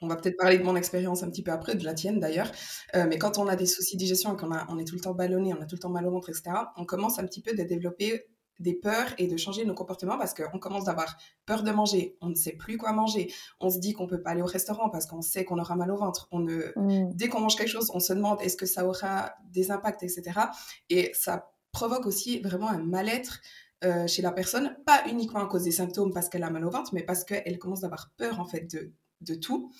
on 0.00 0.06
va 0.06 0.16
peut-être 0.16 0.38
parler 0.38 0.58
de 0.58 0.62
mon 0.62 0.76
expérience 0.76 1.22
un 1.22 1.28
petit 1.28 1.42
peu 1.42 1.50
après, 1.50 1.74
de 1.74 1.84
la 1.84 1.92
tienne 1.92 2.20
d'ailleurs, 2.20 2.50
mais 2.94 3.18
quand 3.18 3.36
on 3.36 3.46
a 3.48 3.54
des 3.54 3.66
soucis 3.66 3.96
de 3.96 3.98
digestion 3.98 4.32
et 4.32 4.36
qu'on 4.38 4.50
on 4.50 4.78
est 4.78 4.84
tout 4.84 4.94
le 4.94 5.02
temps 5.02 5.12
ballonné, 5.12 5.52
on 5.52 5.60
a 5.60 5.66
tout 5.66 5.74
le 5.74 5.80
temps 5.80 5.90
mal 5.90 6.06
au 6.06 6.10
ventre, 6.10 6.30
etc., 6.30 6.52
on 6.78 6.86
commence 6.86 7.18
un 7.18 7.26
petit 7.26 7.42
peu 7.42 7.54
de 7.54 7.64
développer 7.64 8.24
des 8.62 8.74
peurs 8.74 9.12
et 9.18 9.26
de 9.26 9.36
changer 9.36 9.64
nos 9.64 9.74
comportements 9.74 10.16
parce 10.16 10.34
qu'on 10.34 10.58
commence 10.58 10.84
d'avoir 10.84 11.16
peur 11.44 11.62
de 11.62 11.70
manger, 11.70 12.16
on 12.20 12.28
ne 12.28 12.34
sait 12.34 12.52
plus 12.52 12.78
quoi 12.78 12.92
manger, 12.92 13.32
on 13.60 13.68
se 13.68 13.78
dit 13.78 13.92
qu'on 13.92 14.06
peut 14.06 14.22
pas 14.22 14.30
aller 14.30 14.42
au 14.42 14.46
restaurant 14.46 14.88
parce 14.88 15.06
qu'on 15.06 15.20
sait 15.20 15.44
qu'on 15.44 15.58
aura 15.58 15.76
mal 15.76 15.90
au 15.90 15.96
ventre, 15.96 16.28
on 16.30 16.38
ne... 16.38 16.72
Mm. 16.76 17.12
dès 17.14 17.28
qu'on 17.28 17.40
mange 17.40 17.56
quelque 17.56 17.68
chose, 17.68 17.90
on 17.92 18.00
se 18.00 18.12
demande 18.12 18.40
est-ce 18.40 18.56
que 18.56 18.66
ça 18.66 18.86
aura 18.86 19.34
des 19.50 19.70
impacts, 19.70 20.02
etc. 20.02 20.40
Et 20.88 21.12
ça 21.14 21.52
provoque 21.72 22.06
aussi 22.06 22.40
vraiment 22.40 22.68
un 22.68 22.78
mal-être 22.78 23.40
euh, 23.84 24.06
chez 24.06 24.22
la 24.22 24.30
personne, 24.30 24.76
pas 24.86 25.02
uniquement 25.08 25.40
à 25.40 25.46
cause 25.46 25.64
des 25.64 25.72
symptômes 25.72 26.12
parce 26.12 26.28
qu'elle 26.28 26.44
a 26.44 26.50
mal 26.50 26.64
au 26.64 26.70
ventre, 26.70 26.94
mais 26.94 27.02
parce 27.02 27.24
qu'elle 27.24 27.58
commence 27.58 27.80
d'avoir 27.80 28.12
peur 28.16 28.38
en 28.38 28.44
fait 28.44 28.70
de, 28.70 28.92
de 29.22 29.34
tout. 29.34 29.72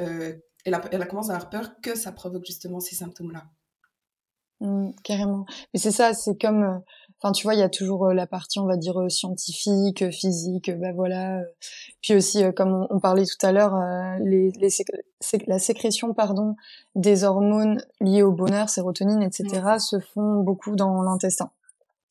Euh, 0.00 0.34
elle, 0.66 0.74
a, 0.74 0.82
elle 0.92 1.08
commence 1.08 1.30
à 1.30 1.36
avoir 1.36 1.48
peur 1.48 1.80
que 1.80 1.94
ça 1.94 2.12
provoque 2.12 2.44
justement 2.44 2.80
ces 2.80 2.96
symptômes-là. 2.96 3.46
Mm, 4.60 4.90
carrément. 5.04 5.44
Mais 5.72 5.80
c'est 5.80 5.90
ça, 5.90 6.14
c'est 6.14 6.40
comme... 6.40 6.62
Euh, 6.62 6.78
Enfin, 7.22 7.32
tu 7.32 7.44
vois, 7.44 7.54
il 7.54 7.60
y 7.60 7.62
a 7.62 7.70
toujours 7.70 8.08
euh, 8.08 8.12
la 8.12 8.26
partie, 8.26 8.58
on 8.58 8.66
va 8.66 8.76
dire, 8.76 9.00
euh, 9.00 9.08
scientifique, 9.08 10.10
physique, 10.10 10.70
bah 10.78 10.92
voilà. 10.94 11.40
Puis 12.02 12.14
aussi, 12.14 12.44
comme 12.54 12.86
on, 12.90 13.00
parlait 13.00 13.24
tout 13.24 13.46
à 13.46 13.52
l'heure, 13.52 13.74
les, 14.20 14.52
les 14.60 14.68
la 15.46 15.58
sécrétion, 15.58 16.12
pardon, 16.12 16.56
des 16.94 17.24
hormones 17.24 17.82
liées 18.02 18.22
au 18.22 18.32
bonheur, 18.32 18.68
sérotonine, 18.68 19.22
etc., 19.22 19.78
se 19.78 19.98
font 19.98 20.42
beaucoup 20.42 20.76
dans 20.76 21.00
l'intestin. 21.02 21.50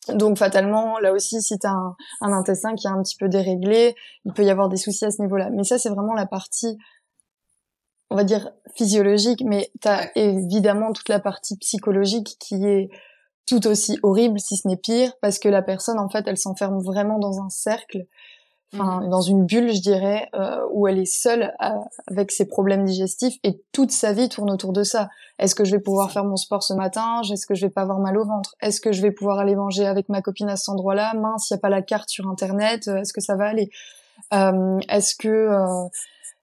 Donc 0.09 0.37
fatalement, 0.37 0.99
là 0.99 1.13
aussi, 1.13 1.41
si 1.41 1.57
tu 1.59 1.67
as 1.67 1.71
un, 1.71 1.95
un, 2.21 2.33
intestin 2.33 2.73
qui 2.75 2.87
est 2.87 2.91
un 2.91 3.01
petit 3.01 3.15
peu 3.15 3.29
déréglé, 3.29 3.95
il 4.25 4.33
peut 4.33 4.43
y 4.43 4.49
avoir 4.49 4.69
des 4.69 4.77
soucis 4.77 5.05
à 5.05 5.11
ce 5.11 5.21
niveau-là. 5.21 5.49
Mais 5.51 5.63
ça, 5.63 5.77
c'est 5.77 5.89
vraiment 5.89 6.13
la 6.13 6.25
partie, 6.25 6.77
on 8.09 8.15
va 8.15 8.23
dire, 8.23 8.51
physiologique, 8.75 9.43
mais 9.45 9.71
tu 9.81 9.87
as 9.87 10.15
évidemment 10.17 10.93
toute 10.93 11.09
la 11.09 11.19
partie 11.19 11.57
psychologique 11.57 12.37
qui 12.39 12.65
est 12.65 12.89
tout 13.45 13.67
aussi 13.67 13.99
horrible, 14.03 14.39
si 14.39 14.57
ce 14.57 14.67
n'est 14.67 14.77
pire, 14.77 15.13
parce 15.21 15.39
que 15.39 15.49
la 15.49 15.61
personne, 15.61 15.99
en 15.99 16.09
fait, 16.09 16.27
elle 16.27 16.37
s'enferme 16.37 16.81
vraiment 16.81 17.19
dans 17.19 17.41
un 17.41 17.49
cercle, 17.49 18.05
enfin, 18.73 19.01
mhm. 19.01 19.09
dans 19.09 19.21
une 19.21 19.45
bulle, 19.45 19.73
je 19.73 19.81
dirais, 19.81 20.29
euh, 20.35 20.65
où 20.71 20.87
elle 20.87 20.97
est 20.97 21.05
seule 21.05 21.53
avec 22.07 22.31
ses 22.31 22.47
problèmes 22.47 22.85
digestifs 22.85 23.37
et 23.43 23.61
toute 23.71 23.91
sa 23.91 24.13
vie 24.13 24.29
tourne 24.29 24.51
autour 24.51 24.73
de 24.73 24.83
ça. 24.83 25.09
Est-ce 25.37 25.53
que 25.53 25.63
je 25.63 25.71
vais 25.71 25.81
pouvoir 25.81 26.11
faire 26.11 26.23
mon 26.23 26.37
sport 26.37 26.63
ce 26.63 26.73
matin? 26.73 27.21
Est-ce 27.21 27.45
que 27.45 27.53
je 27.53 27.65
vais 27.65 27.71
pas 27.71 27.81
avoir 27.81 27.99
mal 27.99 28.17
au 28.17 28.25
ventre? 28.25 28.55
Est-ce 28.61 28.81
que 28.81 28.91
je 28.91 29.01
vais 29.01 29.11
pouvoir 29.11 29.39
aller 29.39 29.55
manger 29.55 29.85
avec 29.85 30.09
ma 30.09 30.21
copine 30.21 30.49
à 30.49 30.55
cet 30.55 30.69
endroit-là? 30.69 31.13
Mince, 31.13 31.49
il 31.49 31.53
n'y 31.53 31.57
a 31.57 31.61
pas 31.61 31.69
la 31.69 31.81
carte 31.81 32.09
sur 32.09 32.27
Internet. 32.27 32.87
Est-ce 32.87 33.13
que 33.13 33.21
ça 33.21 33.35
va 33.35 33.45
aller? 33.45 33.69
Euh, 34.33 34.79
Est-ce 34.89 35.15
que 35.15 35.27
euh, 35.27 35.87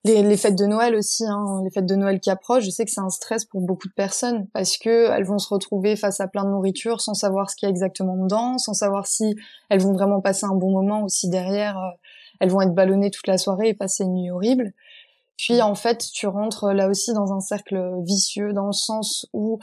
les, 0.05 0.23
les, 0.23 0.37
fêtes 0.37 0.59
de 0.59 0.67
Noël 0.67 0.95
aussi, 0.97 1.25
hein, 1.25 1.61
les 1.65 1.71
fêtes 1.71 1.87
de 1.87 1.95
Noël 1.95 2.19
qui 2.19 2.31
approchent, 2.31 2.65
je 2.65 2.71
sais 2.71 2.85
que 2.85 2.91
c'est 2.91 3.01
un 3.01 3.11
stress 3.11 3.45
pour 3.45 3.61
beaucoup 3.61 3.89
de 3.89 3.93
personnes 3.93 4.49
parce 4.53 4.77
que 4.77 5.11
elles 5.11 5.25
vont 5.25 5.39
se 5.39 5.49
retrouver 5.49 5.95
face 5.97 6.21
à 6.21 6.27
plein 6.27 6.45
de 6.45 6.51
nourriture 6.51 7.01
sans 7.01 7.15
savoir 7.15 7.51
ce 7.51 7.57
qu'il 7.57 7.67
y 7.67 7.69
a 7.69 7.71
exactement 7.71 8.17
dedans, 8.17 8.59
sans 8.59 8.75
savoir 8.75 9.07
si 9.07 9.37
elles 9.69 9.81
vont 9.81 9.93
vraiment 9.93 10.21
passer 10.21 10.45
un 10.45 10.55
bon 10.55 10.71
moment 10.71 11.03
ou 11.03 11.09
si 11.09 11.29
derrière 11.29 11.79
euh, 11.79 11.91
elles 12.41 12.51
vont 12.51 12.61
être 12.61 12.75
ballonnées 12.75 13.11
toute 13.11 13.29
la 13.29 13.39
soirée 13.39 13.69
et 13.69 13.75
passer 13.75 14.03
une 14.03 14.15
nuit 14.15 14.31
horrible. 14.31 14.73
Puis 15.37 15.63
en 15.63 15.77
fait, 15.77 16.05
tu 16.13 16.27
rentres 16.27 16.73
là 16.73 16.89
aussi 16.89 17.13
dans 17.13 17.33
un 17.33 17.41
cercle 17.41 18.03
vicieux 18.03 18.53
dans 18.53 18.67
le 18.67 18.73
sens 18.73 19.27
où 19.33 19.61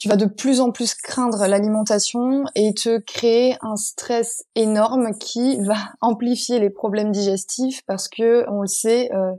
tu 0.00 0.08
vas 0.08 0.16
de 0.16 0.24
plus 0.24 0.60
en 0.60 0.72
plus 0.72 0.94
craindre 0.94 1.46
l'alimentation 1.46 2.44
et 2.56 2.74
te 2.74 2.98
créer 2.98 3.56
un 3.60 3.76
stress 3.76 4.44
énorme 4.56 5.12
qui 5.18 5.60
va 5.62 5.76
amplifier 6.00 6.58
les 6.58 6.70
problèmes 6.70 7.12
digestifs 7.12 7.82
parce 7.86 8.08
que 8.08 8.44
on 8.50 8.62
le 8.62 8.66
sait 8.66 9.12
euh, 9.14 9.32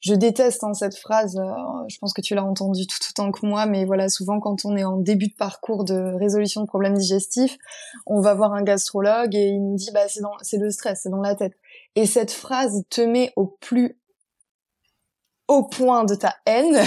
je 0.00 0.14
déteste 0.14 0.64
hein, 0.64 0.74
cette 0.74 0.96
phrase 0.96 1.36
euh, 1.36 1.84
je 1.88 1.98
pense 1.98 2.12
que 2.12 2.22
tu 2.22 2.34
l'as 2.34 2.44
entendue 2.44 2.86
tout 2.86 2.98
autant 3.10 3.30
que 3.30 3.44
moi 3.44 3.66
mais 3.66 3.84
voilà 3.84 4.08
souvent 4.08 4.40
quand 4.40 4.64
on 4.64 4.76
est 4.76 4.84
en 4.84 4.96
début 4.96 5.28
de 5.28 5.36
parcours 5.36 5.84
de 5.84 6.14
résolution 6.18 6.62
de 6.62 6.66
problèmes 6.66 6.96
digestifs 6.96 7.58
on 8.06 8.20
va 8.20 8.34
voir 8.34 8.54
un 8.54 8.62
gastrologue 8.62 9.34
et 9.34 9.48
il 9.48 9.62
nous 9.62 9.76
dit 9.76 9.90
bah 9.92 10.08
c'est 10.08 10.22
c'est 10.42 10.58
le 10.58 10.70
stress 10.70 11.00
c'est 11.02 11.10
dans 11.10 11.20
la 11.20 11.34
tête. 11.34 11.52
Et 11.94 12.06
cette 12.06 12.30
phrase 12.30 12.84
te 12.90 13.00
met 13.00 13.32
au 13.36 13.46
plus 13.46 13.98
au 15.48 15.64
point 15.64 16.04
de 16.04 16.14
ta 16.14 16.34
haine 16.46 16.78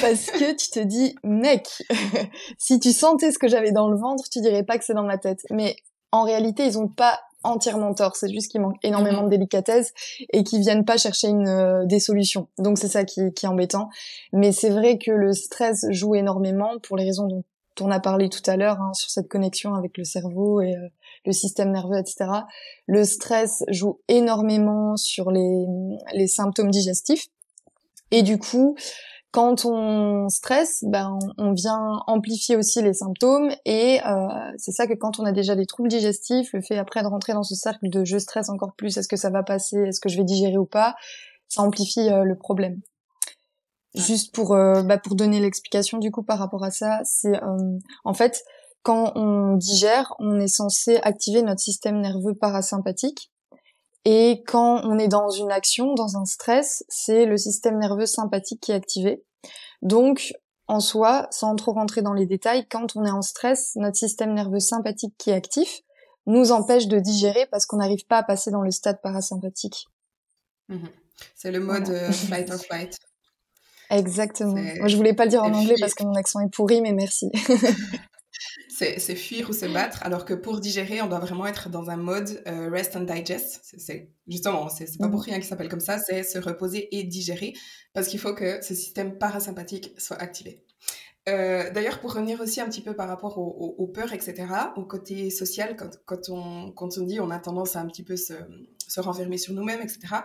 parce 0.00 0.26
que 0.26 0.54
tu 0.54 0.70
te 0.70 0.80
dis 0.80 1.14
mec 1.22 1.68
si 2.58 2.80
tu 2.80 2.92
sentais 2.92 3.30
ce 3.30 3.38
que 3.38 3.48
j'avais 3.48 3.72
dans 3.72 3.88
le 3.88 3.96
ventre 3.96 4.24
tu 4.30 4.40
dirais 4.40 4.64
pas 4.64 4.76
que 4.76 4.84
c'est 4.84 4.94
dans 4.94 5.04
ma 5.04 5.18
tête 5.18 5.40
mais 5.50 5.76
en 6.12 6.24
réalité 6.24 6.66
ils 6.66 6.78
ont 6.78 6.88
pas 6.88 7.20
entièrement 7.42 7.94
tort 7.94 8.16
c'est 8.16 8.28
juste 8.28 8.50
qu'il 8.50 8.60
manque 8.60 8.76
énormément 8.82 9.22
mhm. 9.22 9.26
de 9.26 9.30
délicatesse 9.30 9.94
et 10.32 10.44
qu'ils 10.44 10.60
viennent 10.60 10.84
pas 10.84 10.98
chercher 10.98 11.28
une 11.28 11.48
euh, 11.48 11.86
des 11.86 12.00
solutions 12.00 12.48
donc 12.58 12.76
c'est 12.76 12.88
ça 12.88 13.04
qui, 13.04 13.32
qui 13.32 13.46
est 13.46 13.48
embêtant 13.48 13.88
mais 14.32 14.52
c'est 14.52 14.70
vrai 14.70 14.98
que 14.98 15.12
le 15.12 15.32
stress 15.32 15.86
joue 15.90 16.16
énormément 16.16 16.72
pour 16.82 16.96
les 16.96 17.04
raisons 17.04 17.28
dont 17.28 17.44
on 17.80 17.90
a 17.90 18.00
parlé 18.00 18.28
tout 18.28 18.42
à 18.46 18.56
l'heure 18.56 18.80
hein, 18.80 18.92
sur 18.94 19.10
cette 19.10 19.28
connexion 19.28 19.74
avec 19.74 19.96
le 19.96 20.04
cerveau 20.04 20.60
et 20.60 20.74
euh, 20.74 20.88
le 21.24 21.32
système 21.32 21.70
nerveux, 21.70 21.98
etc. 21.98 22.30
Le 22.86 23.04
stress 23.04 23.62
joue 23.68 24.00
énormément 24.08 24.96
sur 24.96 25.30
les, 25.30 25.66
les 26.14 26.26
symptômes 26.26 26.70
digestifs. 26.70 27.26
Et 28.10 28.22
du 28.22 28.38
coup, 28.38 28.76
quand 29.32 29.64
on 29.64 30.28
stresse, 30.28 30.82
ben 30.88 31.16
on 31.38 31.52
vient 31.52 32.00
amplifier 32.08 32.56
aussi 32.56 32.82
les 32.82 32.94
symptômes 32.94 33.50
et 33.64 34.00
euh, 34.04 34.26
c'est 34.58 34.72
ça 34.72 34.88
que 34.88 34.94
quand 34.94 35.20
on 35.20 35.24
a 35.24 35.30
déjà 35.30 35.54
des 35.54 35.66
troubles 35.66 35.88
digestifs, 35.88 36.52
le 36.52 36.60
fait 36.60 36.76
après 36.78 37.02
de 37.02 37.06
rentrer 37.06 37.32
dans 37.32 37.44
ce 37.44 37.54
cercle 37.54 37.88
de 37.88 38.04
je 38.04 38.18
stresse 38.18 38.48
encore 38.48 38.74
plus, 38.74 38.96
est-ce 38.96 39.06
que 39.06 39.16
ça 39.16 39.30
va 39.30 39.44
passer, 39.44 39.76
est-ce 39.76 40.00
que 40.00 40.08
je 40.08 40.16
vais 40.16 40.24
digérer 40.24 40.58
ou 40.58 40.66
pas, 40.66 40.96
ça 41.46 41.62
amplifie 41.62 42.10
euh, 42.10 42.24
le 42.24 42.36
problème. 42.36 42.80
Juste 43.94 44.34
pour 44.34 44.52
euh, 44.54 44.82
bah, 44.82 44.98
pour 44.98 45.14
donner 45.14 45.38
l'explication 45.38 45.98
du 45.98 46.10
coup 46.10 46.24
par 46.24 46.38
rapport 46.40 46.64
à 46.64 46.72
ça, 46.72 47.00
c'est 47.04 47.40
en 48.04 48.14
fait 48.14 48.42
quand 48.82 49.12
on 49.14 49.56
digère, 49.56 50.14
on 50.18 50.40
est 50.40 50.48
censé 50.48 50.98
activer 51.02 51.42
notre 51.42 51.60
système 51.60 52.00
nerveux 52.00 52.34
parasympathique 52.34 53.30
et 54.04 54.42
quand 54.46 54.82
on 54.84 54.98
est 54.98 55.08
dans 55.08 55.30
une 55.30 55.50
action, 55.50 55.94
dans 55.94 56.16
un 56.16 56.24
stress, 56.24 56.84
c'est 56.88 57.26
le 57.26 57.36
système 57.36 57.78
nerveux 57.78 58.06
sympathique 58.06 58.60
qui 58.60 58.72
est 58.72 58.74
activé. 58.74 59.22
Donc, 59.82 60.32
en 60.68 60.80
soi, 60.80 61.26
sans 61.30 61.56
trop 61.56 61.72
rentrer 61.72 62.00
dans 62.00 62.12
les 62.12 62.26
détails, 62.26 62.66
quand 62.68 62.96
on 62.96 63.04
est 63.04 63.10
en 63.10 63.22
stress, 63.22 63.72
notre 63.76 63.96
système 63.96 64.34
nerveux 64.34 64.60
sympathique 64.60 65.14
qui 65.18 65.30
est 65.30 65.34
actif 65.34 65.82
nous 66.26 66.52
empêche 66.52 66.86
de 66.86 66.98
digérer 66.98 67.46
parce 67.50 67.66
qu'on 67.66 67.78
n'arrive 67.78 68.06
pas 68.06 68.18
à 68.18 68.22
passer 68.22 68.50
dans 68.50 68.62
le 68.62 68.70
stade 68.70 69.00
parasympathique. 69.02 69.86
Mhm. 70.68 70.88
C'est 71.34 71.50
le 71.50 71.60
mode 71.60 71.88
euh, 71.90 72.12
flight 72.12 72.50
or 72.50 72.60
flight. 72.60 72.98
Exactement. 73.90 74.54
Moi, 74.54 74.86
je 74.86 74.96
voulais 74.96 75.14
pas 75.14 75.24
le 75.24 75.30
dire 75.30 75.42
en 75.42 75.52
anglais 75.52 75.74
parce 75.80 75.94
que 75.94 76.04
mon 76.04 76.14
accent 76.14 76.40
est 76.40 76.50
pourri, 76.50 76.80
mais 76.80 76.92
merci. 76.92 77.30
c'est 78.98 79.14
fuir 79.14 79.50
ou 79.50 79.52
se 79.52 79.66
battre, 79.66 80.02
alors 80.02 80.24
que 80.24 80.34
pour 80.34 80.60
digérer, 80.60 81.02
on 81.02 81.06
doit 81.06 81.18
vraiment 81.18 81.46
être 81.46 81.68
dans 81.68 81.90
un 81.90 81.96
mode 81.96 82.42
euh, 82.46 82.70
rest 82.70 82.96
and 82.96 83.02
digest. 83.02 83.60
C'est 83.76 84.10
justement, 84.26 84.68
c'est 84.68 84.98
pas 84.98 85.08
pour 85.08 85.20
mmh. 85.20 85.24
rien 85.24 85.34
qu'il 85.34 85.44
s'appelle 85.44 85.68
comme 85.68 85.80
ça, 85.80 85.98
c'est 85.98 86.22
se 86.22 86.38
reposer 86.38 86.94
et 86.96 87.04
digérer, 87.04 87.54
parce 87.92 88.08
qu'il 88.08 88.18
faut 88.18 88.34
que 88.34 88.62
ce 88.64 88.74
système 88.74 89.18
parasympathique 89.18 89.94
soit 89.98 90.16
activé. 90.16 90.64
Euh, 91.28 91.70
d'ailleurs, 91.70 92.00
pour 92.00 92.14
revenir 92.14 92.40
aussi 92.40 92.60
un 92.60 92.66
petit 92.66 92.80
peu 92.80 92.94
par 92.94 93.08
rapport 93.08 93.38
aux, 93.38 93.86
peurs, 93.86 94.12
etc., 94.12 94.46
au 94.76 94.84
côté 94.84 95.30
social, 95.30 95.76
quand, 96.06 96.30
on, 96.30 96.72
quand 96.72 96.96
on 96.96 97.02
dit 97.02 97.20
on 97.20 97.30
a 97.30 97.38
tendance 97.38 97.76
à 97.76 97.80
un 97.80 97.86
petit 97.86 98.02
peu 98.02 98.16
se, 98.16 98.34
se 98.88 99.00
renfermer 99.00 99.36
sur 99.36 99.52
nous-mêmes, 99.52 99.82
etc., 99.82 100.16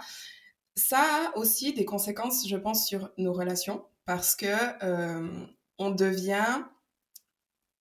ça 0.76 1.00
a 1.00 1.38
aussi 1.38 1.74
des 1.74 1.86
conséquences, 1.86 2.48
je 2.48 2.58
pense, 2.58 2.86
sur 2.86 3.12
nos 3.18 3.34
relations, 3.34 3.84
parce 4.06 4.36
que 4.36 4.46
euh, 4.84 5.46
on 5.78 5.92
devient 5.92 6.64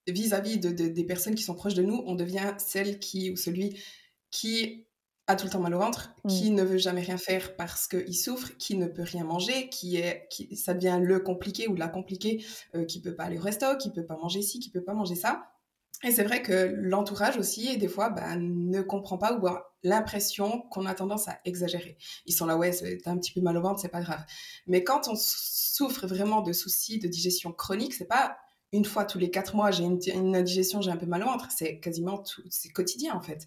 vis-à-vis 0.07 0.59
de, 0.59 0.71
des 0.71 1.05
personnes 1.05 1.35
qui 1.35 1.43
sont 1.43 1.55
proches 1.55 1.75
de 1.75 1.83
nous, 1.83 2.03
on 2.07 2.15
devient 2.15 2.55
celle 2.59 2.99
qui 2.99 3.31
ou 3.31 3.37
celui 3.37 3.79
qui 4.31 4.87
a 5.27 5.37
tout 5.37 5.47
le 5.47 5.53
temps 5.53 5.61
mal 5.61 5.75
au 5.75 5.79
ventre, 5.79 6.15
mm. 6.25 6.29
qui 6.29 6.51
ne 6.51 6.63
veut 6.63 6.79
jamais 6.79 7.01
rien 7.01 7.17
faire 7.17 7.57
parce 7.57 7.89
qu'il 7.89 8.15
souffre, 8.15 8.57
qui 8.59 8.77
ne 8.77 8.87
peut 8.87 9.03
rien 9.03 9.25
manger, 9.25 9.69
qui 9.71 9.97
est, 9.97 10.27
qui, 10.31 10.55
ça 10.57 10.75
devient 10.75 10.99
le 11.01 11.21
compliqué 11.21 11.69
ou 11.69 11.77
la 11.77 11.89
compliquée, 11.89 12.45
euh, 12.75 12.85
qui 12.85 13.01
peut 13.01 13.15
pas 13.15 13.25
aller 13.25 13.39
au 13.39 13.43
resto, 13.43 13.77
qui 13.79 13.91
peut 13.91 14.05
pas 14.05 14.17
manger 14.17 14.43
ci, 14.43 14.59
qui 14.59 14.71
peut 14.71 14.85
pas 14.85 14.95
manger 14.95 15.15
ça. 15.15 15.51
Et 16.03 16.11
c'est 16.11 16.25
vrai 16.25 16.43
que 16.43 16.75
l'entourage 16.77 17.39
aussi, 17.39 17.79
des 17.79 17.89
fois, 17.89 18.11
bah, 18.11 18.37
ne 18.37 18.83
comprend 18.83 19.17
pas 19.17 19.39
ou 19.39 19.47
a 19.47 19.73
l'impression 19.83 20.63
qu'on 20.71 20.85
a 20.85 20.95
tendance 20.95 21.29
à 21.29 21.39
exagérer. 21.47 21.97
Ils 22.27 22.33
sont 22.33 22.45
là, 22.45 22.59
ouais, 22.59 22.73
t'as 23.03 23.11
un 23.11 23.17
petit 23.17 23.33
peu 23.33 23.41
mal 23.41 23.57
au 23.57 23.63
ventre, 23.63 23.81
c'est 23.81 23.89
pas 23.89 24.03
grave. 24.03 24.23
Mais 24.67 24.85
quand 24.85 25.09
on 25.09 25.15
souffre 25.17 26.07
vraiment 26.07 26.43
de 26.43 26.53
soucis 26.53 26.99
de 26.99 27.09
digestion 27.09 27.53
chronique, 27.53 27.95
c'est 27.95 28.07
pas 28.07 28.37
une 28.75 28.85
fois 28.85 29.05
tous 29.05 29.21
les 29.21 29.31
quatre 29.31 29.55
mois, 29.55 29.71
j'ai 29.71 29.85
une, 29.85 30.35
indigestion, 30.35 30.81
j'ai 30.81 30.91
un 30.91 30.97
peu 30.97 31.07
mal 31.07 31.23
au 31.23 31.27
ventre. 31.27 31.49
C'est 31.51 31.79
quasiment 31.79 32.19
tout, 32.19 32.43
c'est 32.51 32.71
quotidien 32.71 33.15
en 33.15 33.21
fait. 33.21 33.47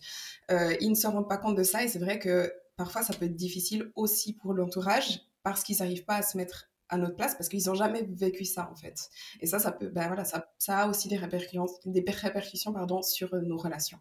Euh, 0.51 0.75
ils 0.79 0.89
ne 0.89 0.95
se 0.95 1.05
rendent 1.05 1.27
pas 1.27 1.37
compte 1.37 1.57
de 1.57 1.63
ça 1.63 1.83
et 1.83 1.89
c'est 1.89 1.99
vrai 1.99 2.17
que 2.17 2.51
parfois 2.77 3.03
ça 3.03 3.13
peut 3.13 3.25
être 3.25 3.35
difficile 3.35 3.91
aussi 3.95 4.33
pour 4.33 4.53
l'entourage 4.53 5.21
parce 5.43 5.63
qu'ils 5.63 5.77
n'arrivent 5.79 6.05
pas 6.05 6.15
à 6.15 6.21
se 6.21 6.37
mettre 6.37 6.69
à 6.89 6.97
notre 6.97 7.17
place 7.17 7.35
parce 7.35 7.49
qu'ils 7.49 7.65
n'ont 7.65 7.75
jamais 7.75 8.03
vécu 8.09 8.45
ça 8.45 8.69
en 8.71 8.75
fait. 8.75 9.09
Et 9.41 9.47
ça, 9.47 9.59
ça 9.59 9.73
peut, 9.73 9.89
ben 9.89 10.07
voilà, 10.07 10.23
ça, 10.23 10.49
ça 10.59 10.79
a 10.79 10.87
aussi 10.87 11.09
des 11.09 11.17
répercussions, 11.17 11.65
des 11.85 12.05
répercussions 12.09 12.71
pardon, 12.71 13.01
sur 13.01 13.35
nos 13.35 13.57
relations. 13.57 13.99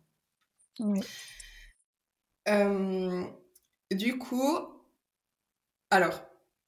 Euh, 2.48 3.24
du 3.90 4.18
coup, 4.18 4.58
alors, 5.90 6.22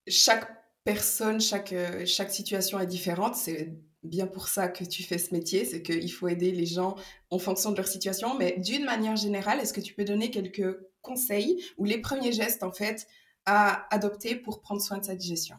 chaque 0.08 0.50
personne, 0.82 1.40
chaque, 1.40 1.74
chaque 2.06 2.32
situation 2.32 2.80
est 2.80 2.86
différente. 2.86 3.36
C'est 3.36 3.78
bien 4.02 4.26
pour 4.26 4.48
ça 4.48 4.68
que 4.68 4.84
tu 4.84 5.02
fais 5.02 5.18
ce 5.18 5.34
métier, 5.34 5.64
c'est 5.64 5.82
qu'il 5.82 6.12
faut 6.12 6.28
aider 6.28 6.52
les 6.52 6.66
gens 6.66 6.94
en 7.30 7.38
fonction 7.38 7.70
de 7.70 7.76
leur 7.76 7.88
situation. 7.88 8.36
Mais 8.38 8.56
d'une 8.58 8.84
manière 8.84 9.16
générale, 9.16 9.60
est-ce 9.60 9.72
que 9.72 9.80
tu 9.80 9.94
peux 9.94 10.04
donner 10.04 10.30
quelques 10.30 10.78
conseils 11.02 11.62
ou 11.76 11.84
les 11.84 11.98
premiers 11.98 12.32
gestes 12.32 12.62
en 12.62 12.72
fait 12.72 13.06
à 13.46 13.92
adopter 13.94 14.36
pour 14.36 14.60
prendre 14.60 14.80
soin 14.80 14.98
de 14.98 15.04
sa 15.04 15.14
digestion? 15.14 15.56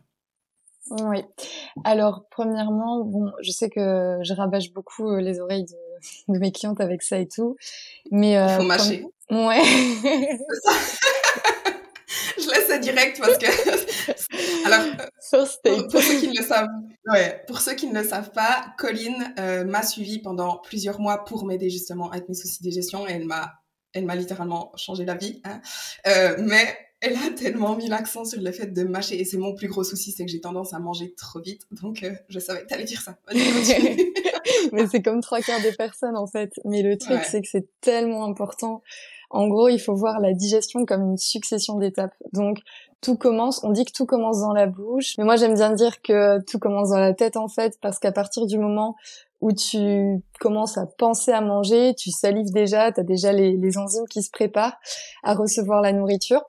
Oui. 0.91 1.24
Alors 1.84 2.25
premièrement, 2.31 3.03
bon, 3.03 3.31
je 3.41 3.51
sais 3.51 3.69
que 3.69 4.19
je 4.24 4.34
rabâche 4.34 4.72
beaucoup 4.74 5.10
euh, 5.10 5.22
les 5.22 5.39
oreilles 5.39 5.65
de, 5.65 5.75
mes 6.39 6.51
clientes 6.51 6.81
avec 6.81 7.03
ça 7.03 7.19
et 7.19 7.27
tout, 7.27 7.58
mais 8.12 8.38
euh, 8.38 8.48
il 8.48 8.55
faut 8.58 8.63
mâcher. 8.63 9.05
Ouais. 9.29 9.62
ça 12.67 12.77
direct 12.77 13.19
parce 13.19 13.37
que. 13.37 13.45
Alors, 14.65 14.81
pour, 15.89 16.01
ceux 16.01 16.19
qui 16.19 16.27
ne 16.27 16.37
le 16.37 16.43
savent, 16.43 16.67
ouais, 17.11 17.43
pour 17.47 17.61
ceux 17.61 17.73
qui 17.73 17.87
ne 17.87 18.01
le 18.01 18.07
savent 18.07 18.31
pas, 18.31 18.73
Colline 18.77 19.33
euh, 19.39 19.63
m'a 19.65 19.83
suivi 19.83 20.19
pendant 20.19 20.57
plusieurs 20.57 20.99
mois 20.99 21.23
pour 21.25 21.45
m'aider 21.45 21.69
justement 21.69 22.11
avec 22.11 22.27
mes 22.29 22.35
soucis 22.35 22.63
de 22.63 22.69
gestion 22.69 23.07
et 23.07 23.11
elle 23.11 23.25
m'a, 23.25 23.53
elle 23.93 24.05
m'a 24.05 24.15
littéralement 24.15 24.71
changé 24.75 25.05
la 25.05 25.15
vie. 25.15 25.41
Hein. 25.43 25.61
Euh, 26.07 26.35
mais 26.39 26.77
elle 27.01 27.15
a 27.15 27.29
tellement 27.35 27.75
mis 27.75 27.87
l'accent 27.87 28.25
sur 28.25 28.41
le 28.41 28.51
fait 28.51 28.67
de 28.67 28.83
mâcher 28.83 29.19
et 29.19 29.25
c'est 29.25 29.37
mon 29.37 29.55
plus 29.55 29.67
gros 29.67 29.83
souci, 29.83 30.11
c'est 30.11 30.25
que 30.25 30.31
j'ai 30.31 30.41
tendance 30.41 30.73
à 30.73 30.79
manger 30.79 31.13
trop 31.15 31.39
vite. 31.39 31.63
Donc, 31.71 32.03
euh, 32.03 32.13
je 32.27 32.39
savais 32.39 32.63
que 32.63 32.67
tu 32.67 32.73
allais 32.73 32.83
dire 32.83 33.01
ça. 33.01 33.17
mais 34.73 34.87
c'est 34.87 35.01
comme 35.01 35.21
trois 35.21 35.41
quarts 35.41 35.61
des 35.61 35.71
personnes 35.71 36.17
en 36.17 36.27
fait. 36.27 36.51
Mais 36.65 36.81
le 36.81 36.97
truc, 36.97 37.21
c'est 37.23 37.41
que 37.41 37.47
c'est 37.47 37.67
tellement 37.81 38.25
important 38.25 38.81
en 39.29 39.48
gros, 39.48 39.67
il 39.67 39.79
faut 39.79 39.95
voir 39.95 40.19
la 40.19 40.33
digestion 40.33 40.86
comme 40.86 41.01
une 41.12 41.17
succession 41.17 41.77
d'étapes. 41.77 42.15
Donc, 42.33 42.59
tout 43.01 43.15
commence, 43.15 43.63
on 43.63 43.71
dit 43.71 43.86
que 43.86 43.91
tout 43.91 44.05
commence 44.05 44.41
dans 44.41 44.53
la 44.53 44.67
bouche, 44.67 45.15
mais 45.17 45.24
moi 45.24 45.38
j'aime 45.38 45.53
bien 45.53 45.71
dire 45.71 46.01
que 46.01 46.43
tout 46.43 46.59
commence 46.59 46.89
dans 46.89 47.00
la 47.00 47.13
tête 47.13 47.38
en 47.38 47.48
fait, 47.48 47.77
parce 47.81 47.98
qu'à 47.98 48.12
partir 48.12 48.45
du 48.45 48.57
moment 48.57 48.95
où 49.39 49.53
tu 49.53 50.21
commences 50.41 50.77
à 50.77 50.86
penser 50.86 51.31
à 51.31 51.39
manger, 51.39 51.95
tu 51.95 52.12
salives 52.12 52.51
déjà, 52.51 52.91
tu 52.91 53.00
as 53.00 53.03
déjà 53.03 53.31
les, 53.31 53.55
les 53.55 53.77
enzymes 53.77 54.07
qui 54.09 54.21
se 54.21 54.29
préparent 54.29 54.77
à 55.24 55.33
recevoir 55.33 55.81
la 55.81 55.93
nourriture. 55.93 56.43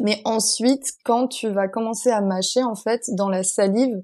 Mais 0.00 0.22
ensuite, 0.24 0.92
quand 1.04 1.26
tu 1.26 1.48
vas 1.48 1.66
commencer 1.66 2.10
à 2.10 2.20
mâcher, 2.20 2.62
en 2.62 2.76
fait, 2.76 3.02
dans 3.08 3.28
la 3.28 3.42
salive, 3.42 4.02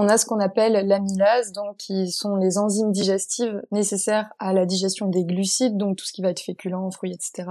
on 0.00 0.08
a 0.08 0.16
ce 0.16 0.26
qu'on 0.26 0.38
appelle 0.38 0.86
l'amylase, 0.86 1.50
donc 1.50 1.76
qui 1.76 2.12
sont 2.12 2.36
les 2.36 2.56
enzymes 2.56 2.92
digestives 2.92 3.60
nécessaires 3.72 4.32
à 4.38 4.52
la 4.52 4.64
digestion 4.64 5.08
des 5.08 5.24
glucides, 5.24 5.76
donc 5.76 5.96
tout 5.96 6.04
ce 6.04 6.12
qui 6.12 6.22
va 6.22 6.30
être 6.30 6.38
féculent, 6.38 6.92
fruits, 6.92 7.12
etc. 7.12 7.50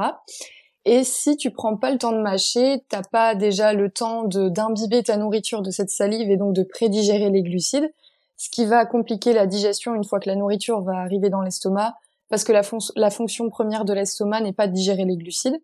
Et 0.85 1.03
si 1.03 1.35
tu 1.35 1.51
prends 1.51 1.75
pas 1.75 1.91
le 1.91 1.97
temps 1.97 2.13
de 2.13 2.21
mâcher, 2.21 2.85
t'as 2.87 3.01
pas 3.03 3.35
déjà 3.35 3.73
le 3.73 3.89
temps 3.89 4.23
d'imbiber 4.23 5.03
ta 5.03 5.17
nourriture 5.17 5.61
de 5.61 5.71
cette 5.71 5.89
salive 5.89 6.31
et 6.31 6.37
donc 6.37 6.53
de 6.53 6.63
prédigérer 6.63 7.29
les 7.29 7.41
glucides, 7.41 7.93
ce 8.37 8.49
qui 8.49 8.65
va 8.65 8.85
compliquer 8.85 9.33
la 9.33 9.45
digestion 9.45 9.93
une 9.93 10.05
fois 10.05 10.21
que 10.21 10.29
la 10.29 10.35
nourriture 10.37 10.79
va 10.81 10.99
arriver 10.99 11.29
dans 11.29 11.41
l'estomac, 11.41 11.95
parce 12.29 12.45
que 12.45 12.53
la, 12.53 12.61
la 12.95 13.09
fonction 13.09 13.49
première 13.49 13.83
de 13.83 13.91
l'estomac 13.91 14.39
n'est 14.39 14.53
pas 14.53 14.67
de 14.67 14.73
digérer 14.73 15.03
les 15.03 15.17
glucides. 15.17 15.59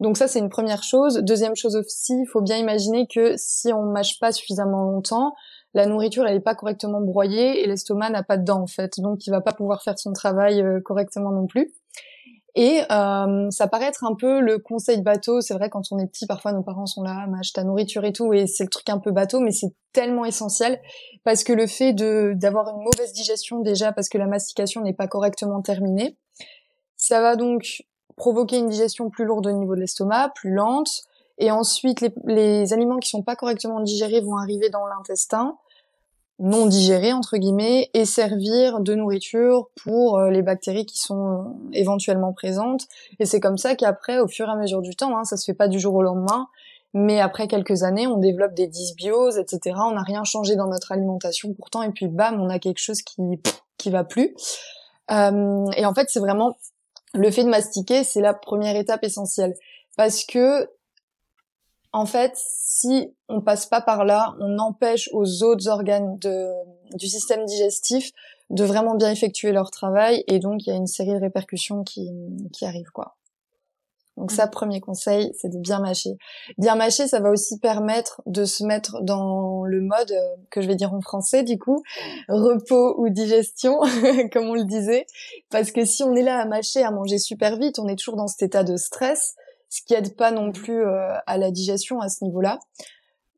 Donc 0.00 0.18
ça 0.18 0.28
c'est 0.28 0.40
une 0.40 0.50
première 0.50 0.82
chose. 0.82 1.20
Deuxième 1.22 1.56
chose 1.56 1.76
aussi, 1.76 2.12
il 2.12 2.26
faut 2.26 2.42
bien 2.42 2.58
imaginer 2.58 3.06
que 3.06 3.36
si 3.38 3.72
on 3.72 3.84
mâche 3.84 4.18
pas 4.20 4.32
suffisamment 4.32 4.82
longtemps, 4.82 5.34
la 5.74 5.86
nourriture 5.86 6.26
elle 6.26 6.36
est 6.36 6.40
pas 6.40 6.54
correctement 6.54 7.00
broyée 7.00 7.62
et 7.62 7.66
l'estomac 7.66 8.10
n'a 8.10 8.22
pas 8.22 8.36
de 8.36 8.44
dents 8.44 8.62
en 8.62 8.66
fait, 8.66 9.00
donc 9.00 9.26
il 9.26 9.30
va 9.30 9.40
pas 9.40 9.52
pouvoir 9.52 9.82
faire 9.82 9.98
son 9.98 10.12
travail 10.12 10.62
euh, 10.62 10.80
correctement 10.80 11.32
non 11.32 11.46
plus. 11.46 11.72
Et 12.56 12.82
euh, 12.90 13.50
ça 13.50 13.66
paraît 13.66 13.86
être 13.86 14.04
un 14.04 14.14
peu 14.14 14.40
le 14.40 14.60
conseil 14.60 15.02
bateau. 15.02 15.40
C'est 15.40 15.54
vrai 15.54 15.70
quand 15.70 15.90
on 15.90 15.98
est 15.98 16.06
petit, 16.06 16.26
parfois 16.26 16.52
nos 16.52 16.62
parents 16.62 16.86
sont 16.86 17.02
là, 17.02 17.26
mâche 17.26 17.52
ta 17.52 17.64
nourriture 17.64 18.04
et 18.04 18.12
tout, 18.12 18.32
et 18.32 18.46
c'est 18.46 18.62
le 18.62 18.70
truc 18.70 18.88
un 18.90 18.98
peu 18.98 19.10
bateau, 19.10 19.40
mais 19.40 19.50
c'est 19.50 19.74
tellement 19.92 20.24
essentiel 20.24 20.80
parce 21.24 21.42
que 21.42 21.52
le 21.52 21.66
fait 21.66 21.92
de 21.92 22.32
d'avoir 22.36 22.68
une 22.68 22.82
mauvaise 22.82 23.12
digestion 23.12 23.60
déjà 23.60 23.92
parce 23.92 24.08
que 24.08 24.18
la 24.18 24.26
mastication 24.26 24.82
n'est 24.82 24.92
pas 24.92 25.08
correctement 25.08 25.62
terminée, 25.62 26.16
ça 26.96 27.20
va 27.20 27.34
donc 27.34 27.82
provoquer 28.16 28.58
une 28.58 28.68
digestion 28.68 29.10
plus 29.10 29.24
lourde 29.24 29.48
au 29.48 29.52
niveau 29.52 29.74
de 29.74 29.80
l'estomac, 29.80 30.30
plus 30.36 30.52
lente, 30.52 31.02
et 31.38 31.50
ensuite 31.50 32.00
les, 32.00 32.12
les 32.26 32.72
aliments 32.72 32.98
qui 32.98 33.08
sont 33.08 33.22
pas 33.22 33.36
correctement 33.36 33.80
digérés 33.80 34.20
vont 34.20 34.36
arriver 34.36 34.70
dans 34.70 34.86
l'intestin 34.86 35.56
non 36.38 36.66
digérés 36.66 37.12
entre 37.12 37.36
guillemets 37.36 37.90
et 37.94 38.04
servir 38.04 38.80
de 38.80 38.94
nourriture 38.94 39.68
pour 39.82 40.18
euh, 40.18 40.30
les 40.30 40.42
bactéries 40.42 40.86
qui 40.86 40.98
sont 40.98 41.28
euh, 41.28 41.70
éventuellement 41.72 42.32
présentes. 42.32 42.86
Et 43.20 43.26
c'est 43.26 43.40
comme 43.40 43.56
ça 43.56 43.76
qu'après 43.76 44.18
au 44.18 44.26
fur 44.26 44.48
et 44.48 44.50
à 44.50 44.56
mesure 44.56 44.82
du 44.82 44.96
temps 44.96 45.16
hein, 45.16 45.24
ça 45.24 45.36
se 45.36 45.44
fait 45.44 45.54
pas 45.54 45.68
du 45.68 45.78
jour 45.78 45.94
au 45.94 46.02
lendemain 46.02 46.48
mais 46.92 47.20
après 47.20 47.48
quelques 47.48 47.82
années 47.82 48.06
on 48.06 48.18
développe 48.18 48.54
des 48.54 48.66
dysbioses 48.66 49.38
etc 49.38 49.76
on 49.88 49.92
n'a 49.92 50.02
rien 50.02 50.24
changé 50.24 50.56
dans 50.56 50.68
notre 50.68 50.92
alimentation 50.92 51.52
pourtant 51.54 51.82
et 51.82 51.90
puis 51.90 52.08
bam 52.08 52.40
on 52.40 52.48
a 52.48 52.58
quelque 52.58 52.80
chose 52.80 53.02
qui 53.02 53.22
qui 53.78 53.90
va 53.90 54.02
plus. 54.02 54.34
Euh, 55.10 55.66
et 55.76 55.86
en 55.86 55.94
fait 55.94 56.08
c'est 56.10 56.20
vraiment 56.20 56.56
le 57.14 57.30
fait 57.30 57.44
de 57.44 57.48
mastiquer 57.48 58.02
c'est 58.02 58.20
la 58.20 58.34
première 58.34 58.74
étape 58.74 59.04
essentielle. 59.04 59.54
Parce 59.96 60.24
que 60.24 60.68
en 61.94 62.06
fait, 62.06 62.32
si 62.34 63.14
on 63.28 63.40
passe 63.40 63.66
pas 63.66 63.80
par 63.80 64.04
là, 64.04 64.34
on 64.40 64.58
empêche 64.58 65.08
aux 65.12 65.44
autres 65.44 65.68
organes 65.68 66.18
de, 66.18 66.50
du 66.96 67.06
système 67.06 67.44
digestif 67.44 68.10
de 68.50 68.64
vraiment 68.64 68.96
bien 68.96 69.12
effectuer 69.12 69.52
leur 69.52 69.70
travail 69.70 70.24
et 70.26 70.40
donc 70.40 70.66
il 70.66 70.70
y 70.70 70.72
a 70.72 70.76
une 70.76 70.88
série 70.88 71.14
de 71.14 71.20
répercussions 71.20 71.84
qui, 71.84 72.10
qui 72.52 72.66
arrivent 72.66 72.90
quoi. 72.92 73.14
Donc 74.16 74.32
ça, 74.32 74.46
mm. 74.46 74.50
premier 74.50 74.80
conseil, 74.80 75.32
c'est 75.38 75.48
de 75.48 75.58
bien 75.58 75.78
mâcher. 75.78 76.16
Bien 76.58 76.74
mâcher, 76.74 77.06
ça 77.06 77.20
va 77.20 77.30
aussi 77.30 77.60
permettre 77.60 78.22
de 78.26 78.44
se 78.44 78.64
mettre 78.64 79.00
dans 79.02 79.62
le 79.64 79.80
mode 79.80 80.10
euh, 80.10 80.36
que 80.50 80.62
je 80.62 80.66
vais 80.66 80.76
dire 80.76 80.92
en 80.92 81.00
français 81.00 81.44
du 81.44 81.60
coup, 81.60 81.84
repos 82.28 83.00
ou 83.00 83.08
digestion, 83.08 83.78
comme 84.32 84.48
on 84.48 84.54
le 84.54 84.64
disait, 84.64 85.06
parce 85.48 85.70
que 85.70 85.84
si 85.84 86.02
on 86.02 86.12
est 86.16 86.22
là 86.22 86.40
à 86.40 86.44
mâcher, 86.44 86.82
à 86.82 86.90
manger 86.90 87.18
super 87.18 87.56
vite, 87.56 87.78
on 87.78 87.86
est 87.86 87.96
toujours 87.96 88.16
dans 88.16 88.26
cet 88.26 88.42
état 88.42 88.64
de 88.64 88.76
stress 88.76 89.36
ce 89.68 89.82
qui 89.82 89.94
aide 89.94 90.16
pas 90.16 90.30
non 90.30 90.52
plus 90.52 90.84
euh, 90.84 91.14
à 91.26 91.36
la 91.36 91.50
digestion 91.50 92.00
à 92.00 92.08
ce 92.08 92.24
niveau-là. 92.24 92.60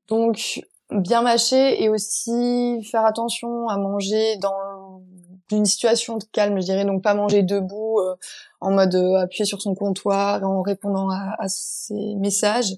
Donc 0.08 0.62
bien 0.90 1.22
mâcher 1.22 1.82
et 1.82 1.88
aussi 1.88 2.82
faire 2.90 3.04
attention 3.04 3.68
à 3.68 3.76
manger 3.76 4.36
dans 4.36 5.02
une 5.50 5.64
situation 5.64 6.18
de 6.18 6.24
calme, 6.24 6.60
je 6.60 6.66
dirais 6.66 6.84
donc 6.84 7.02
pas 7.02 7.14
manger 7.14 7.42
debout 7.42 8.00
euh, 8.00 8.16
en 8.60 8.72
mode 8.72 8.94
euh, 8.94 9.20
appuyer 9.20 9.44
sur 9.44 9.62
son 9.62 9.74
comptoir 9.74 10.42
en 10.42 10.62
répondant 10.62 11.08
à, 11.10 11.36
à 11.38 11.48
ses 11.48 12.14
messages, 12.16 12.74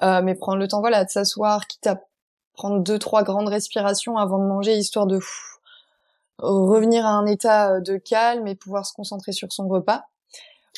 mais 0.00 0.34
prendre 0.34 0.58
le 0.58 0.66
temps 0.66 0.80
voilà 0.80 1.04
de 1.04 1.10
s'asseoir, 1.10 1.66
quitte 1.68 1.86
à 1.86 2.00
prendre 2.54 2.80
deux 2.80 2.98
trois 2.98 3.22
grandes 3.22 3.48
respirations 3.48 4.16
avant 4.16 4.38
de 4.38 4.44
manger 4.44 4.76
histoire 4.76 5.06
de 5.06 5.20
revenir 6.38 7.06
à 7.06 7.10
un 7.10 7.26
état 7.26 7.80
de 7.80 7.96
calme 7.96 8.46
et 8.48 8.56
pouvoir 8.56 8.84
se 8.84 8.92
concentrer 8.94 9.32
sur 9.32 9.52
son 9.52 9.68
repas 9.68 10.04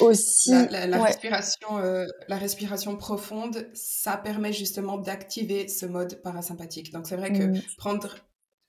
aussi 0.00 0.50
la, 0.50 1.02
respiration 1.02 1.78
euh, 1.78 2.06
la 2.28 2.36
respiration 2.36 2.96
profonde 2.96 3.68
ça 3.74 4.16
permet 4.16 4.52
justement 4.52 4.98
d'activer 4.98 5.68
ce 5.68 5.86
mode 5.86 6.20
parasympathique. 6.22 6.92
Donc 6.92 7.06
c'est 7.06 7.16
vrai 7.16 7.32
que 7.32 7.44
mmh. 7.44 7.62
prendre 7.76 8.16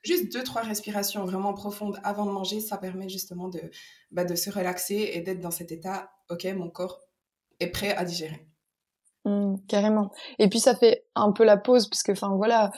juste 0.04 0.32
deux 0.32 0.44
trois 0.44 0.62
respirations 0.62 1.26
vraiment 1.26 1.54
profondes 1.54 2.00
avant 2.04 2.26
de 2.26 2.32
manger 2.32 2.60
ça 2.60 2.78
permet 2.78 3.10
justement 3.10 3.48
de 3.48 3.60
bah, 4.12 4.24
de 4.24 4.36
se 4.36 4.50
relaxer 4.52 5.12
et 5.14 5.22
d'être 5.22 5.40
dans 5.40 5.52
cet 5.52 5.72
état 5.72 6.12
ok 6.30 6.46
mon 6.56 6.70
corps 6.70 7.02
est 7.60 7.68
prêt 7.68 7.96
à 7.96 8.06
digérer. 8.06 8.48
Mmh, 9.26 9.56
carrément. 9.68 10.12
Et 10.38 10.50
puis 10.50 10.60
ça 10.60 10.76
fait 10.76 11.06
un 11.16 11.32
peu 11.32 11.44
la 11.44 11.58
pause 11.58 11.90
parce 11.90 12.04
que 12.04 12.12
enfin 12.12 12.36
voilà 12.36 12.72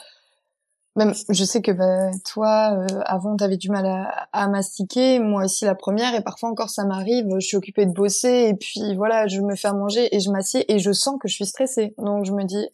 même 0.98 1.14
je 1.28 1.44
sais 1.44 1.62
que 1.62 1.70
bah, 1.70 2.10
toi 2.24 2.72
euh, 2.74 3.00
avant 3.06 3.36
t'avais 3.36 3.56
du 3.56 3.70
mal 3.70 3.86
à, 4.32 4.48
mastiquer. 4.48 5.20
Moi 5.20 5.44
aussi 5.44 5.64
la 5.64 5.74
première. 5.74 6.14
Et 6.14 6.22
parfois 6.22 6.50
encore 6.50 6.70
ça 6.70 6.84
m'arrive. 6.84 7.26
Je 7.38 7.46
suis 7.46 7.56
occupée 7.56 7.86
de 7.86 7.92
bosser. 7.92 8.48
Et 8.48 8.54
puis 8.54 8.94
voilà 8.96 9.26
je 9.28 9.40
me 9.40 9.54
fais 9.54 9.72
manger 9.72 10.14
et 10.14 10.20
je 10.20 10.30
m'assieds 10.30 10.70
et 10.72 10.78
je 10.78 10.92
sens 10.92 11.16
que 11.20 11.28
je 11.28 11.34
suis 11.34 11.46
stressée. 11.46 11.94
Donc 11.98 12.24
je 12.24 12.32
me 12.32 12.44
dis 12.44 12.68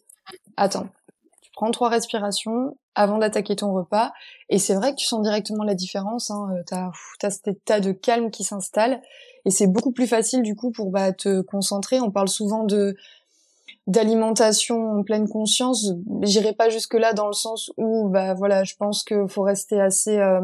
attends 0.57 0.87
tu 1.41 1.51
prends 1.53 1.71
trois 1.71 1.89
respirations 1.89 2.75
avant 2.95 3.19
d'attaquer 3.19 3.55
ton 3.55 3.73
repas. 3.73 4.11
Et 4.49 4.57
c'est 4.57 4.73
vrai 4.73 4.91
que 4.91 4.97
tu 4.97 5.05
sens 5.05 5.21
directement 5.21 5.63
la 5.63 5.75
différence 5.75 6.31
hein, 6.31 6.49
euh, 6.51 6.63
t'as 6.65 6.91
as 7.23 7.29
cet 7.29 7.47
état 7.47 7.79
de 7.79 7.91
calme 7.91 8.31
qui 8.31 8.43
s'installe. 8.43 9.01
Et 9.45 9.51
c'est 9.51 9.67
beaucoup 9.67 9.91
plus 9.91 10.07
facile 10.07 10.41
du 10.41 10.55
coup 10.55 10.71
pour 10.71 10.89
bah, 10.89 11.13
te 11.13 11.41
concentrer. 11.41 12.01
On 12.01 12.09
parle 12.09 12.27
souvent 12.27 12.63
de 12.63 12.95
d'alimentation 13.87 14.99
en 14.99 15.03
pleine 15.03 15.27
conscience, 15.27 15.91
j'irai 16.23 16.53
pas 16.53 16.69
jusque 16.69 16.95
là 16.95 17.13
dans 17.13 17.27
le 17.27 17.33
sens 17.33 17.71
où 17.77 18.09
bah 18.09 18.33
voilà, 18.33 18.63
je 18.63 18.75
pense 18.75 19.03
qu'il 19.03 19.27
faut 19.27 19.43
rester 19.43 19.79
assez 19.79 20.17
euh, 20.17 20.41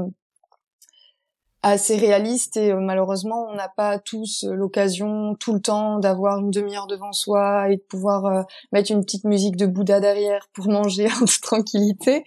assez 1.63 1.95
réaliste 1.95 2.57
et 2.57 2.71
euh, 2.71 2.79
malheureusement 2.79 3.47
on 3.49 3.55
n'a 3.55 3.69
pas 3.69 3.97
tous 3.97 4.43
euh, 4.43 4.53
l'occasion 4.53 5.35
tout 5.39 5.53
le 5.53 5.59
temps 5.59 5.99
d'avoir 5.99 6.39
une 6.39 6.51
demi-heure 6.51 6.85
devant 6.85 7.13
soi 7.13 7.69
et 7.69 7.77
de 7.77 7.81
pouvoir 7.81 8.45
mettre 8.71 8.91
une 8.91 9.03
petite 9.03 9.25
musique 9.25 9.57
de 9.57 9.65
Bouddha 9.65 9.99
derrière 9.99 10.47
pour 10.53 10.67
manger 10.69 11.07
en 11.07 11.25
tranquillité. 11.41 12.23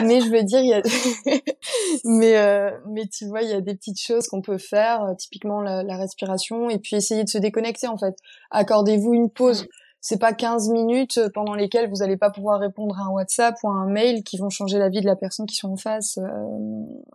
Mais 0.00 0.20
je 0.20 0.30
veux 0.30 0.42
dire 0.42 0.60
il 0.60 0.68
y 0.68 0.74
a 0.74 0.82
mais 2.04 2.72
mais 2.88 3.06
tu 3.06 3.26
vois 3.26 3.42
il 3.42 3.50
y 3.50 3.54
a 3.54 3.60
des 3.60 3.76
petites 3.76 4.00
choses 4.00 4.26
qu'on 4.26 4.42
peut 4.42 4.58
faire 4.58 5.14
typiquement 5.16 5.60
la, 5.60 5.84
la, 5.84 5.96
respiration 5.96 6.70
et 6.70 6.80
puis 6.80 6.96
essayer 6.96 7.22
de 7.22 7.28
se 7.28 7.38
déconnecter 7.38 7.86
en 7.86 7.98
fait. 7.98 8.16
Accordez-vous 8.50 9.14
une 9.14 9.30
pause 9.30 9.68
c'est 10.08 10.18
pas 10.18 10.32
15 10.32 10.68
minutes 10.68 11.20
pendant 11.34 11.54
lesquelles 11.54 11.90
vous 11.90 12.00
allez 12.00 12.16
pas 12.16 12.30
pouvoir 12.30 12.60
répondre 12.60 12.96
à 12.96 13.06
un 13.06 13.08
WhatsApp 13.08 13.56
ou 13.64 13.68
à 13.68 13.72
un 13.72 13.88
mail 13.88 14.22
qui 14.22 14.38
vont 14.38 14.50
changer 14.50 14.78
la 14.78 14.88
vie 14.88 15.00
de 15.00 15.06
la 15.06 15.16
personne 15.16 15.46
qui 15.46 15.56
sont 15.56 15.72
en 15.72 15.76
face 15.76 16.18
euh, 16.18 16.28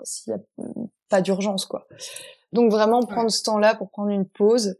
s'il 0.03 0.33
y 0.33 0.35
a 0.35 0.39
pas 1.07 1.21
d'urgence 1.21 1.65
quoi. 1.65 1.87
Donc 2.51 2.69
vraiment 2.69 3.01
prendre 3.03 3.31
ce 3.31 3.43
temps-là 3.43 3.75
pour 3.75 3.91
prendre 3.91 4.09
une 4.09 4.25
pause. 4.25 4.75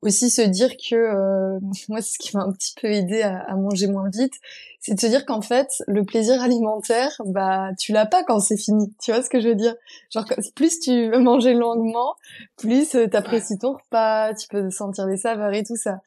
Aussi 0.00 0.30
se 0.30 0.40
dire 0.40 0.70
que 0.78 0.94
euh, 0.94 1.58
moi 1.90 2.00
c'est 2.00 2.14
ce 2.14 2.18
qui 2.18 2.34
m'a 2.34 2.44
un 2.44 2.52
petit 2.52 2.72
peu 2.80 2.88
aidé 2.88 3.20
à, 3.20 3.40
à 3.40 3.56
manger 3.56 3.88
moins 3.88 4.08
vite, 4.08 4.32
c'est 4.80 4.94
de 4.94 5.00
se 5.00 5.08
dire 5.08 5.26
qu'en 5.26 5.42
fait 5.42 5.68
le 5.86 6.02
plaisir 6.06 6.40
alimentaire 6.40 7.12
bah 7.26 7.72
tu 7.78 7.92
l'as 7.92 8.06
pas 8.06 8.24
quand 8.24 8.40
c'est 8.40 8.56
fini. 8.56 8.90
Tu 9.02 9.12
vois 9.12 9.22
ce 9.22 9.28
que 9.28 9.38
je 9.38 9.48
veux 9.48 9.54
dire? 9.54 9.74
Genre 10.08 10.24
plus 10.54 10.80
tu 10.80 11.10
veux 11.10 11.18
manger 11.18 11.52
longuement, 11.52 12.14
plus 12.56 12.94
euh, 12.94 13.06
t'apprécies 13.06 13.58
ton 13.58 13.74
repas, 13.74 14.32
tu 14.32 14.48
peux 14.48 14.70
sentir 14.70 15.04
les 15.04 15.18
saveurs 15.18 15.52
et 15.52 15.62
tout 15.62 15.76
ça. 15.76 16.00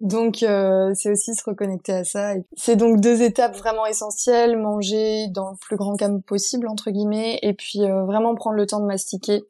Donc 0.00 0.42
euh, 0.42 0.92
c'est 0.94 1.10
aussi 1.10 1.34
se 1.34 1.42
reconnecter 1.44 1.92
à 1.92 2.04
ça. 2.04 2.32
C'est 2.56 2.76
donc 2.76 3.00
deux 3.00 3.22
étapes 3.22 3.56
vraiment 3.56 3.84
essentielles 3.84 4.56
manger 4.56 5.28
dans 5.28 5.50
le 5.50 5.56
plus 5.56 5.76
grand 5.76 5.96
calme 5.96 6.22
possible 6.22 6.68
entre 6.68 6.90
guillemets, 6.90 7.38
et 7.42 7.52
puis 7.52 7.82
euh, 7.82 8.04
vraiment 8.04 8.34
prendre 8.34 8.56
le 8.56 8.66
temps 8.66 8.80
de 8.80 8.86
mastiquer 8.86 9.42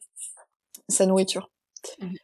sa 0.88 1.06
nourriture. 1.06 1.50
Mmh. 2.00 2.14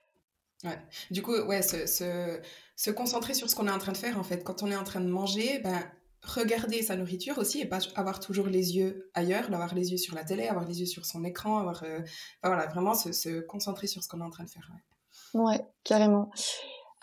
Ouais. 0.65 0.79
Du 1.12 1.23
coup, 1.23 1.37
ouais, 1.37 1.62
se, 1.62 1.87
se, 1.87 2.41
se 2.75 2.91
concentrer 2.91 3.35
sur 3.35 3.49
ce 3.49 3.55
qu'on 3.55 3.69
est 3.69 3.73
en 3.73 3.79
train 3.79 3.93
de 3.93 3.97
faire 3.97 4.19
en 4.19 4.25
fait. 4.25 4.43
Quand 4.43 4.65
on 4.65 4.71
est 4.73 4.77
en 4.77 4.85
train 4.85 5.01
de 5.01 5.09
manger, 5.09 5.61
ben 5.62 5.81
regarder 6.27 6.83
sa 6.83 6.97
nourriture 6.97 7.39
aussi 7.39 7.61
et 7.61 7.67
pas 7.67 7.79
avoir 7.95 8.19
toujours 8.19 8.49
les 8.49 8.77
yeux 8.77 9.09
ailleurs, 9.15 9.45
avoir 9.47 9.75
les 9.75 9.93
yeux 9.93 9.97
sur 9.97 10.17
la 10.17 10.25
télé, 10.25 10.49
avoir 10.49 10.65
les 10.65 10.81
yeux 10.81 10.87
sur 10.87 11.07
son 11.07 11.25
écran, 11.25 11.59
avoir 11.59 11.85
euh, 11.85 12.01
voilà 12.43 12.67
vraiment 12.67 12.95
se, 12.95 13.12
se, 13.12 13.41
concentrer 13.41 13.87
sur 13.87 14.03
ce 14.03 14.09
qu'on 14.09 14.21
est 14.21 14.25
en 14.25 14.31
train 14.31 14.43
de 14.45 14.51
faire. 14.51 14.69
Ouais, 15.35 15.45
ouais 15.45 15.61
carrément. 15.85 16.33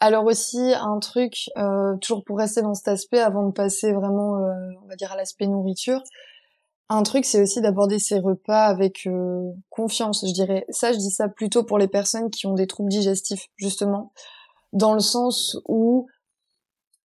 Alors 0.06 0.26
aussi 0.26 0.60
un 0.60 1.00
truc, 1.00 1.50
euh, 1.56 1.96
toujours 1.96 2.26
pour 2.26 2.38
rester 2.38 2.62
dans 2.62 2.74
cet 2.74 2.90
aspect, 2.90 3.22
avant 3.22 3.48
de 3.48 3.54
passer 3.54 3.94
vraiment, 3.94 4.36
euh, 4.36 4.52
on 4.84 4.88
va 4.90 4.98
dire 4.98 5.14
à 5.14 5.16
l'aspect 5.16 5.48
nourriture, 5.48 6.04
un 6.90 7.04
truc 7.04 7.24
c'est 7.24 7.42
aussi 7.42 7.62
d'aborder 7.62 8.00
ses 8.00 8.20
repas 8.20 8.66
avec 8.66 9.08
euh, 9.08 9.54
confiance, 9.70 10.26
je 10.28 10.34
dirais. 10.34 10.66
Ça, 10.68 10.92
je 10.92 10.98
dis 10.98 11.10
ça 11.10 11.30
plutôt 11.30 11.64
pour 11.64 11.78
les 11.78 11.88
personnes 11.88 12.30
qui 12.32 12.48
ont 12.48 12.54
des 12.54 12.68
troubles 12.68 12.90
digestifs, 12.90 13.48
justement, 13.56 14.12
dans 14.74 14.94
le 14.94 15.00
sens 15.00 15.56
où 15.70 16.08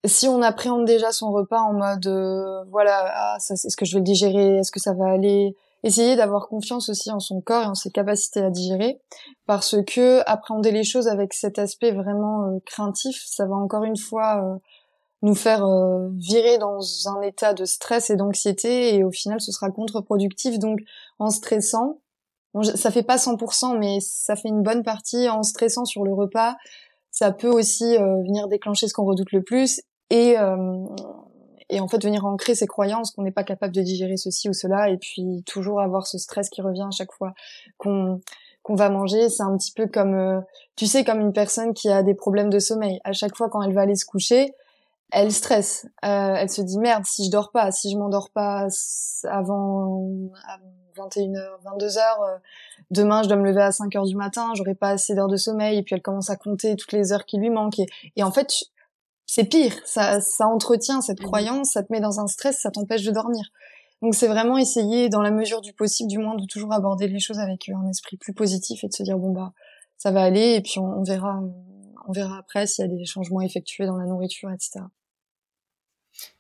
si 0.05 0.27
on 0.27 0.43
appréhende 0.43 0.85
déjà 0.85 1.13
son 1.13 1.31
repas 1.31 1.61
en 1.61 1.75
mode, 1.75 2.67
voilà, 2.69 3.13
ah, 3.15 3.37
ça, 3.39 3.55
est-ce 3.55 3.77
que 3.77 3.85
je 3.85 3.93
vais 3.93 4.01
le 4.01 4.07
digérer, 4.07 4.57
est-ce 4.57 4.73
que 4.73 4.81
ça 4.81 4.93
va 4.93 5.07
aller, 5.07 5.55
essayer 5.83 6.17
d'avoir 6.17 6.49
confiance 6.49 6.89
aussi 6.89 7.11
en 7.11 7.21
son 7.21 7.41
corps 7.41 7.63
et 7.63 7.67
en 7.67 7.75
ses 7.75 7.91
capacités 7.91 8.41
à 8.41 8.51
digérer. 8.51 9.01
Parce 9.47 9.77
que 9.87 10.23
appréhender 10.27 10.73
les 10.73 10.85
choses 10.85 11.09
avec 11.09 11.33
cet 11.35 11.59
aspect 11.59 11.93
vraiment 11.93 12.47
euh, 12.47 12.59
craintif 12.67 13.23
ça 13.27 13.47
va 13.47 13.55
encore 13.55 13.85
une 13.85 13.97
fois 13.97 14.43
euh, 14.43 14.59
nous 15.23 15.35
faire 15.35 15.65
euh, 15.65 16.09
virer 16.15 16.59
dans 16.59 16.81
un 17.09 17.23
état 17.23 17.55
de 17.55 17.65
stress 17.65 18.11
et 18.11 18.17
d'anxiété 18.17 18.95
et 18.95 19.05
au 19.05 19.11
final 19.11 19.41
ce 19.41 19.53
sera 19.53 19.71
contre-productif. 19.71 20.59
Donc 20.59 20.81
en 21.19 21.31
stressant 21.31 22.01
bon, 22.55 22.63
ça 22.63 22.91
fait 22.91 23.03
pas 23.03 23.17
100% 23.17 23.79
mais 23.79 23.99
ça 24.01 24.37
fait 24.37 24.49
une 24.49 24.63
bonne 24.63 24.83
partie. 24.83 25.29
En 25.29 25.43
stressant 25.43 25.85
sur 25.85 26.05
le 26.05 26.13
repas 26.13 26.57
ça 27.11 27.33
peut 27.33 27.49
aussi 27.49 27.97
venir 27.97 28.49
déclencher 28.49 28.87
ce 28.87 28.93
qu'on 28.93 29.05
redoute 29.05 29.33
le 29.33 29.43
plus 29.43 29.81
et 30.11 30.37
et 31.71 31.81
en 31.81 31.89
fait 31.89 32.03
venir 32.03 32.25
ancrer 32.25 32.55
ses 32.55 32.67
croyances 32.67 33.11
qu'on 33.11 33.23
n'est 33.23 33.33
pas 33.33 33.45
capable 33.45 33.75
de 33.75 33.83
digérer 33.83 34.17
ceci 34.17 34.49
ou 34.49 34.53
cela, 34.53 34.89
et 34.89 34.97
puis 34.97 35.43
toujours 35.47 35.81
avoir 35.81 36.07
ce 36.07 36.19
stress 36.19 36.49
qui 36.49 36.63
revient 36.63 36.87
à 36.89 36.91
chaque 36.91 37.13
fois 37.13 37.35
qu'on 37.77 38.21
qu'on 38.63 38.75
va 38.75 38.91
manger. 38.91 39.29
C'est 39.31 39.43
un 39.43 39.57
petit 39.57 39.73
peu 39.73 39.87
comme, 39.87 40.15
euh, 40.15 40.41
tu 40.77 40.87
sais, 40.87 41.05
comme 41.05 41.21
une 41.21 41.33
personne 41.33 41.73
qui 41.73 41.89
a 41.89 42.03
des 42.03 42.15
problèmes 42.15 42.51
de 42.51 42.59
sommeil. 42.59 43.01
À 43.05 43.13
chaque 43.13 43.37
fois 43.37 43.49
quand 43.49 43.63
elle 43.63 43.73
va 43.73 43.83
aller 43.83 43.97
se 43.97 44.05
coucher, 44.05 44.55
elle 45.11 45.33
stresse. 45.33 45.87
Euh, 46.05 46.35
elle 46.37 46.51
se 46.51 46.61
dit 46.63 46.79
merde, 46.79 47.05
si 47.07 47.25
je 47.27 47.31
dors 47.31 47.51
pas, 47.51 47.71
si 47.71 47.91
je 47.91 47.97
m'endors 47.97 48.31
pas 48.31 48.67
avant, 49.25 50.11
21h, 50.97 51.39
22h, 51.65 51.99
euh, 51.99 52.39
demain 52.91 53.23
je 53.23 53.29
dois 53.29 53.37
me 53.37 53.45
lever 53.45 53.63
à 53.63 53.71
5h 53.71 54.07
du 54.07 54.17
matin, 54.17 54.53
j'aurai 54.55 54.75
pas 54.75 54.91
assez 54.91 55.15
d'heures 55.15 55.29
de 55.29 55.37
sommeil, 55.37 55.79
et 55.79 55.83
puis 55.83 55.95
elle 55.95 56.03
commence 56.03 56.31
à 56.31 56.37
compter 56.37 56.77
toutes 56.77 56.93
les 56.93 57.13
heures 57.13 57.25
qui 57.25 57.39
lui 57.39 57.51
manquent. 57.51 57.81
Et, 58.17 58.23
en 58.23 58.31
fait, 58.31 58.53
c'est 59.29 59.45
pire, 59.45 59.75
ça, 59.85 60.21
ça 60.23 60.47
entretient 60.49 61.03
cette 61.03 61.21
mmh 61.21 61.27
croyance, 61.27 61.71
ça 61.73 61.83
te 61.83 61.93
met 61.93 62.01
dans 62.01 62.19
un 62.19 62.27
stress, 62.27 62.59
ça 62.61 62.71
t'empêche 62.71 63.05
de 63.05 63.13
dormir. 63.13 63.53
Donc 64.03 64.15
c'est 64.15 64.27
vraiment 64.29 64.57
essayer, 64.59 65.11
dans 65.11 65.23
la 65.23 65.31
mesure 65.31 65.61
du 65.61 65.75
possible, 65.75 66.09
du 66.09 66.19
moins, 66.19 66.35
de 66.35 66.47
toujours 66.47 66.73
aborder 66.73 67.09
les 67.09 67.21
choses 67.21 67.39
avec 67.39 67.69
un 67.69 67.87
esprit 67.89 68.17
plus 68.17 68.33
positif 68.33 68.83
et 68.85 68.89
de 68.89 68.95
se 68.95 69.03
dire 69.03 69.19
bon 69.19 69.33
bah 69.33 69.53
ça 69.99 70.11
va 70.13 70.23
aller, 70.23 70.55
et 70.55 70.63
puis 70.63 70.79
on, 70.79 71.01
on 71.01 71.03
verra, 71.03 71.43
on 72.07 72.13
verra 72.13 72.39
après 72.39 72.67
s'il 72.67 72.87
y 72.87 72.89
a 72.89 72.97
des 72.97 73.05
changements 73.05 73.43
effectués 73.43 73.87
dans 73.87 73.97
la 73.97 74.07
nourriture, 74.07 74.51
etc. 74.51 74.81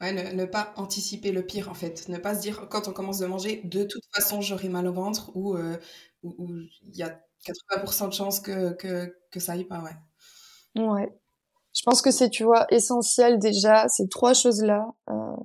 Ouais, 0.00 0.12
ne, 0.12 0.44
pas 0.44 0.72
anticiper 0.76 1.30
le 1.30 1.44
pire 1.44 1.68
en 1.68 1.74
fait. 1.74 2.08
Ne 2.08 2.18
pas 2.18 2.34
se 2.34 2.40
dire 2.40 2.68
quand 2.68 2.88
on 2.88 2.92
commence 2.92 3.18
de 3.18 3.26
manger, 3.26 3.60
de 3.64 3.84
toute 3.84 4.04
façon 4.14 4.40
j'aurai 4.40 4.68
mal 4.68 4.86
au 4.88 4.92
ventre 4.92 5.30
ou 5.36 5.56
euh, 5.56 5.76
il 6.22 6.96
y 6.96 7.02
a 7.02 7.20
80% 7.44 8.08
de 8.08 8.12
chances 8.14 8.40
que, 8.40 8.72
que, 8.72 9.14
que, 9.30 9.40
ça 9.40 9.52
aille 9.52 9.64
pas, 9.64 9.82
ouais. 9.82 10.82
Ouais. 10.82 11.12
Je 11.74 11.82
pense 11.84 12.02
que 12.02 12.10
c'est, 12.10 12.30
tu 12.30 12.44
vois, 12.44 12.66
essentiel 12.70 13.38
déjà, 13.38 13.88
ces 13.88 14.08
trois 14.08 14.34
choses-là. 14.34 14.86
Euh, 15.10 15.36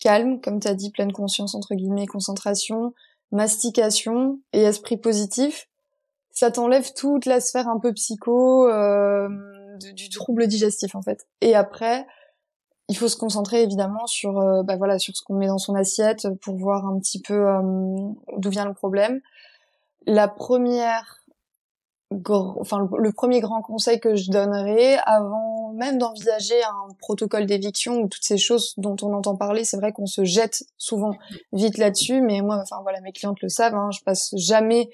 calme, 0.00 0.40
comme 0.40 0.60
tu 0.60 0.68
as 0.68 0.74
dit, 0.74 0.90
pleine 0.90 1.12
conscience, 1.12 1.54
entre 1.54 1.74
guillemets, 1.74 2.06
concentration, 2.06 2.94
mastication 3.32 4.40
et 4.52 4.62
esprit 4.62 4.96
positif. 4.96 5.68
Ça 6.32 6.50
t'enlève 6.50 6.92
toute 6.94 7.26
la 7.26 7.40
sphère 7.40 7.68
un 7.68 7.78
peu 7.78 7.92
psycho 7.92 8.66
euh, 8.66 9.28
du 9.94 10.08
trouble 10.08 10.46
digestif 10.46 10.94
en 10.94 11.02
fait. 11.02 11.26
Et 11.40 11.54
après, 11.54 12.06
il 12.88 12.96
faut 12.96 13.08
se 13.08 13.16
concentrer 13.16 13.62
évidemment 13.62 14.06
sur 14.06 14.38
euh, 14.38 14.62
bah 14.62 14.76
voilà 14.76 14.98
sur 14.98 15.14
ce 15.14 15.22
qu'on 15.22 15.34
met 15.34 15.48
dans 15.48 15.58
son 15.58 15.74
assiette 15.74 16.28
pour 16.40 16.56
voir 16.56 16.86
un 16.86 16.98
petit 16.98 17.20
peu 17.20 17.46
d'où 18.38 18.48
vient 18.48 18.64
le 18.64 18.74
problème. 18.74 19.20
La 20.06 20.28
première 20.28 21.19
enfin 22.10 22.88
le, 22.98 23.12
premier 23.12 23.40
grand 23.40 23.62
conseil 23.62 24.00
que 24.00 24.16
je 24.16 24.30
donnerais 24.30 24.98
avant 25.06 25.72
même 25.74 25.98
d'envisager 25.98 26.60
un 26.64 26.92
protocole 26.98 27.46
d'éviction 27.46 28.00
ou 28.00 28.08
toutes 28.08 28.24
ces 28.24 28.38
choses 28.38 28.74
dont 28.76 28.96
on 29.02 29.12
entend 29.14 29.36
parler, 29.36 29.64
c'est 29.64 29.76
vrai 29.76 29.92
qu'on 29.92 30.06
se 30.06 30.24
jette 30.24 30.64
souvent 30.76 31.12
vite 31.52 31.78
là-dessus, 31.78 32.20
mais 32.20 32.40
moi 32.40 32.58
enfin 32.60 32.78
voilà 32.82 33.00
mes 33.00 33.12
clientes 33.12 33.40
le 33.42 33.48
savent, 33.48 33.74
hein, 33.74 33.90
je 33.92 34.02
passe 34.04 34.34
jamais 34.36 34.90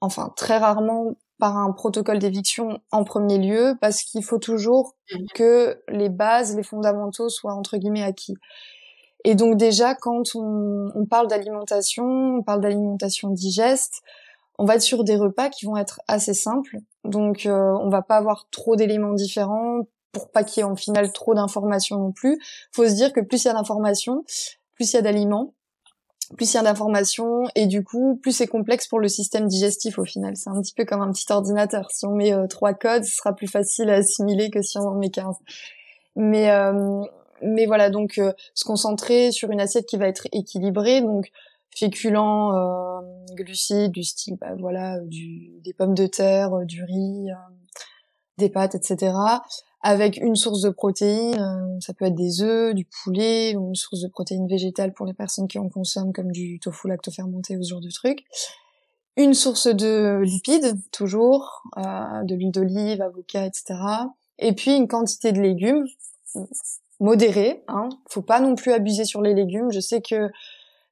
enfin 0.00 0.32
très 0.36 0.58
rarement 0.58 1.14
par 1.38 1.56
un 1.56 1.72
protocole 1.72 2.18
d'éviction 2.18 2.78
en 2.92 3.04
premier 3.04 3.38
lieu 3.38 3.74
parce 3.80 4.02
qu'il 4.02 4.22
faut 4.22 4.38
toujours 4.38 4.94
mhm. 5.12 5.26
que 5.34 5.82
les 5.88 6.08
bases, 6.08 6.56
les 6.56 6.62
fondamentaux 6.62 7.28
soient 7.28 7.54
entre 7.54 7.78
guillemets 7.78 8.04
acquis. 8.04 8.36
Et 9.24 9.34
donc 9.34 9.56
déjà 9.56 9.94
quand 9.94 10.34
on, 10.34 11.06
parle 11.08 11.28
d'alimentation, 11.28 12.04
on 12.38 12.42
parle 12.42 12.60
d'alimentation 12.60 13.30
digeste, 13.30 14.02
on 14.62 14.64
va 14.64 14.76
être 14.76 14.82
sur 14.82 15.02
des 15.02 15.16
repas 15.16 15.50
qui 15.50 15.66
vont 15.66 15.76
être 15.76 16.00
assez 16.06 16.34
simples. 16.34 16.76
Donc 17.02 17.46
euh, 17.46 17.76
on 17.80 17.88
va 17.88 18.00
pas 18.00 18.16
avoir 18.16 18.46
trop 18.50 18.76
d'éléments 18.76 19.12
différents 19.12 19.80
pour 20.12 20.30
pas 20.30 20.44
qu'il 20.44 20.60
y 20.60 20.64
ait 20.64 20.70
en 20.70 20.76
final 20.76 21.10
trop 21.10 21.34
d'informations 21.34 21.98
non 21.98 22.12
plus. 22.12 22.38
Faut 22.70 22.86
se 22.86 22.94
dire 22.94 23.12
que 23.12 23.18
plus 23.18 23.42
il 23.42 23.48
y 23.48 23.50
a 23.50 23.54
d'informations, 23.54 24.24
plus 24.76 24.92
il 24.92 24.94
y 24.94 24.98
a 25.00 25.02
d'aliments, 25.02 25.52
plus 26.36 26.52
il 26.52 26.54
y 26.54 26.60
a 26.60 26.62
d'informations 26.62 27.42
et 27.56 27.66
du 27.66 27.82
coup 27.82 28.20
plus 28.22 28.30
c'est 28.30 28.46
complexe 28.46 28.86
pour 28.86 29.00
le 29.00 29.08
système 29.08 29.48
digestif 29.48 29.98
au 29.98 30.04
final. 30.04 30.36
C'est 30.36 30.50
un 30.50 30.62
petit 30.62 30.74
peu 30.74 30.84
comme 30.84 31.02
un 31.02 31.10
petit 31.10 31.26
ordinateur. 31.32 31.90
Si 31.90 32.06
on 32.06 32.14
met 32.14 32.32
euh, 32.32 32.46
trois 32.46 32.72
codes, 32.72 33.02
ce 33.02 33.16
sera 33.16 33.34
plus 33.34 33.48
facile 33.48 33.90
à 33.90 33.94
assimiler 33.94 34.48
que 34.50 34.62
si 34.62 34.78
on 34.78 34.82
en 34.82 34.94
met 34.94 35.10
15. 35.10 35.34
Mais 36.14 36.52
euh, 36.52 37.02
mais 37.42 37.66
voilà 37.66 37.90
donc 37.90 38.18
euh, 38.18 38.32
se 38.54 38.64
concentrer 38.64 39.32
sur 39.32 39.50
une 39.50 39.60
assiette 39.60 39.86
qui 39.86 39.96
va 39.96 40.06
être 40.06 40.28
équilibrée 40.30 41.00
donc 41.00 41.32
féculents, 41.76 42.52
glucides 43.34 43.92
du 43.92 44.04
style 44.04 44.36
bah, 44.40 44.54
voilà 44.58 44.98
du, 45.00 45.60
des 45.64 45.72
pommes 45.72 45.94
de 45.94 46.06
terre, 46.06 46.50
du 46.64 46.84
riz, 46.84 47.28
des 48.38 48.48
pâtes 48.48 48.74
etc 48.74 49.12
avec 49.82 50.16
une 50.18 50.36
source 50.36 50.60
de 50.62 50.70
protéines, 50.70 51.40
euh, 51.40 51.80
ça 51.80 51.92
peut 51.92 52.04
être 52.04 52.14
des 52.14 52.42
œufs, 52.42 52.72
du 52.72 52.84
poulet, 52.84 53.56
ou 53.56 53.68
une 53.68 53.74
source 53.74 54.00
de 54.00 54.08
protéines 54.08 54.46
végétales 54.46 54.92
pour 54.92 55.06
les 55.06 55.12
personnes 55.12 55.48
qui 55.48 55.58
en 55.58 55.68
consomment, 55.68 56.12
comme 56.12 56.30
du 56.30 56.60
tofu 56.60 56.88
lactofermenté 56.88 57.56
ou 57.56 57.64
ce 57.64 57.70
genre 57.70 57.80
de 57.80 57.90
trucs. 57.90 58.24
Une 59.16 59.34
source 59.34 59.66
de 59.66 60.20
lipides, 60.22 60.78
toujours, 60.92 61.64
euh, 61.78 62.22
de 62.22 62.34
l'huile 62.34 62.52
d'olive, 62.52 63.02
avocat, 63.02 63.44
etc. 63.44 63.74
Et 64.38 64.52
puis 64.54 64.74
une 64.74 64.88
quantité 64.88 65.32
de 65.32 65.40
légumes 65.40 65.84
modérée. 67.00 67.64
Hein. 67.66 67.88
Faut 68.08 68.22
pas 68.22 68.40
non 68.40 68.54
plus 68.54 68.72
abuser 68.72 69.04
sur 69.04 69.20
les 69.20 69.34
légumes. 69.34 69.72
Je 69.72 69.80
sais 69.80 70.00
que 70.00 70.30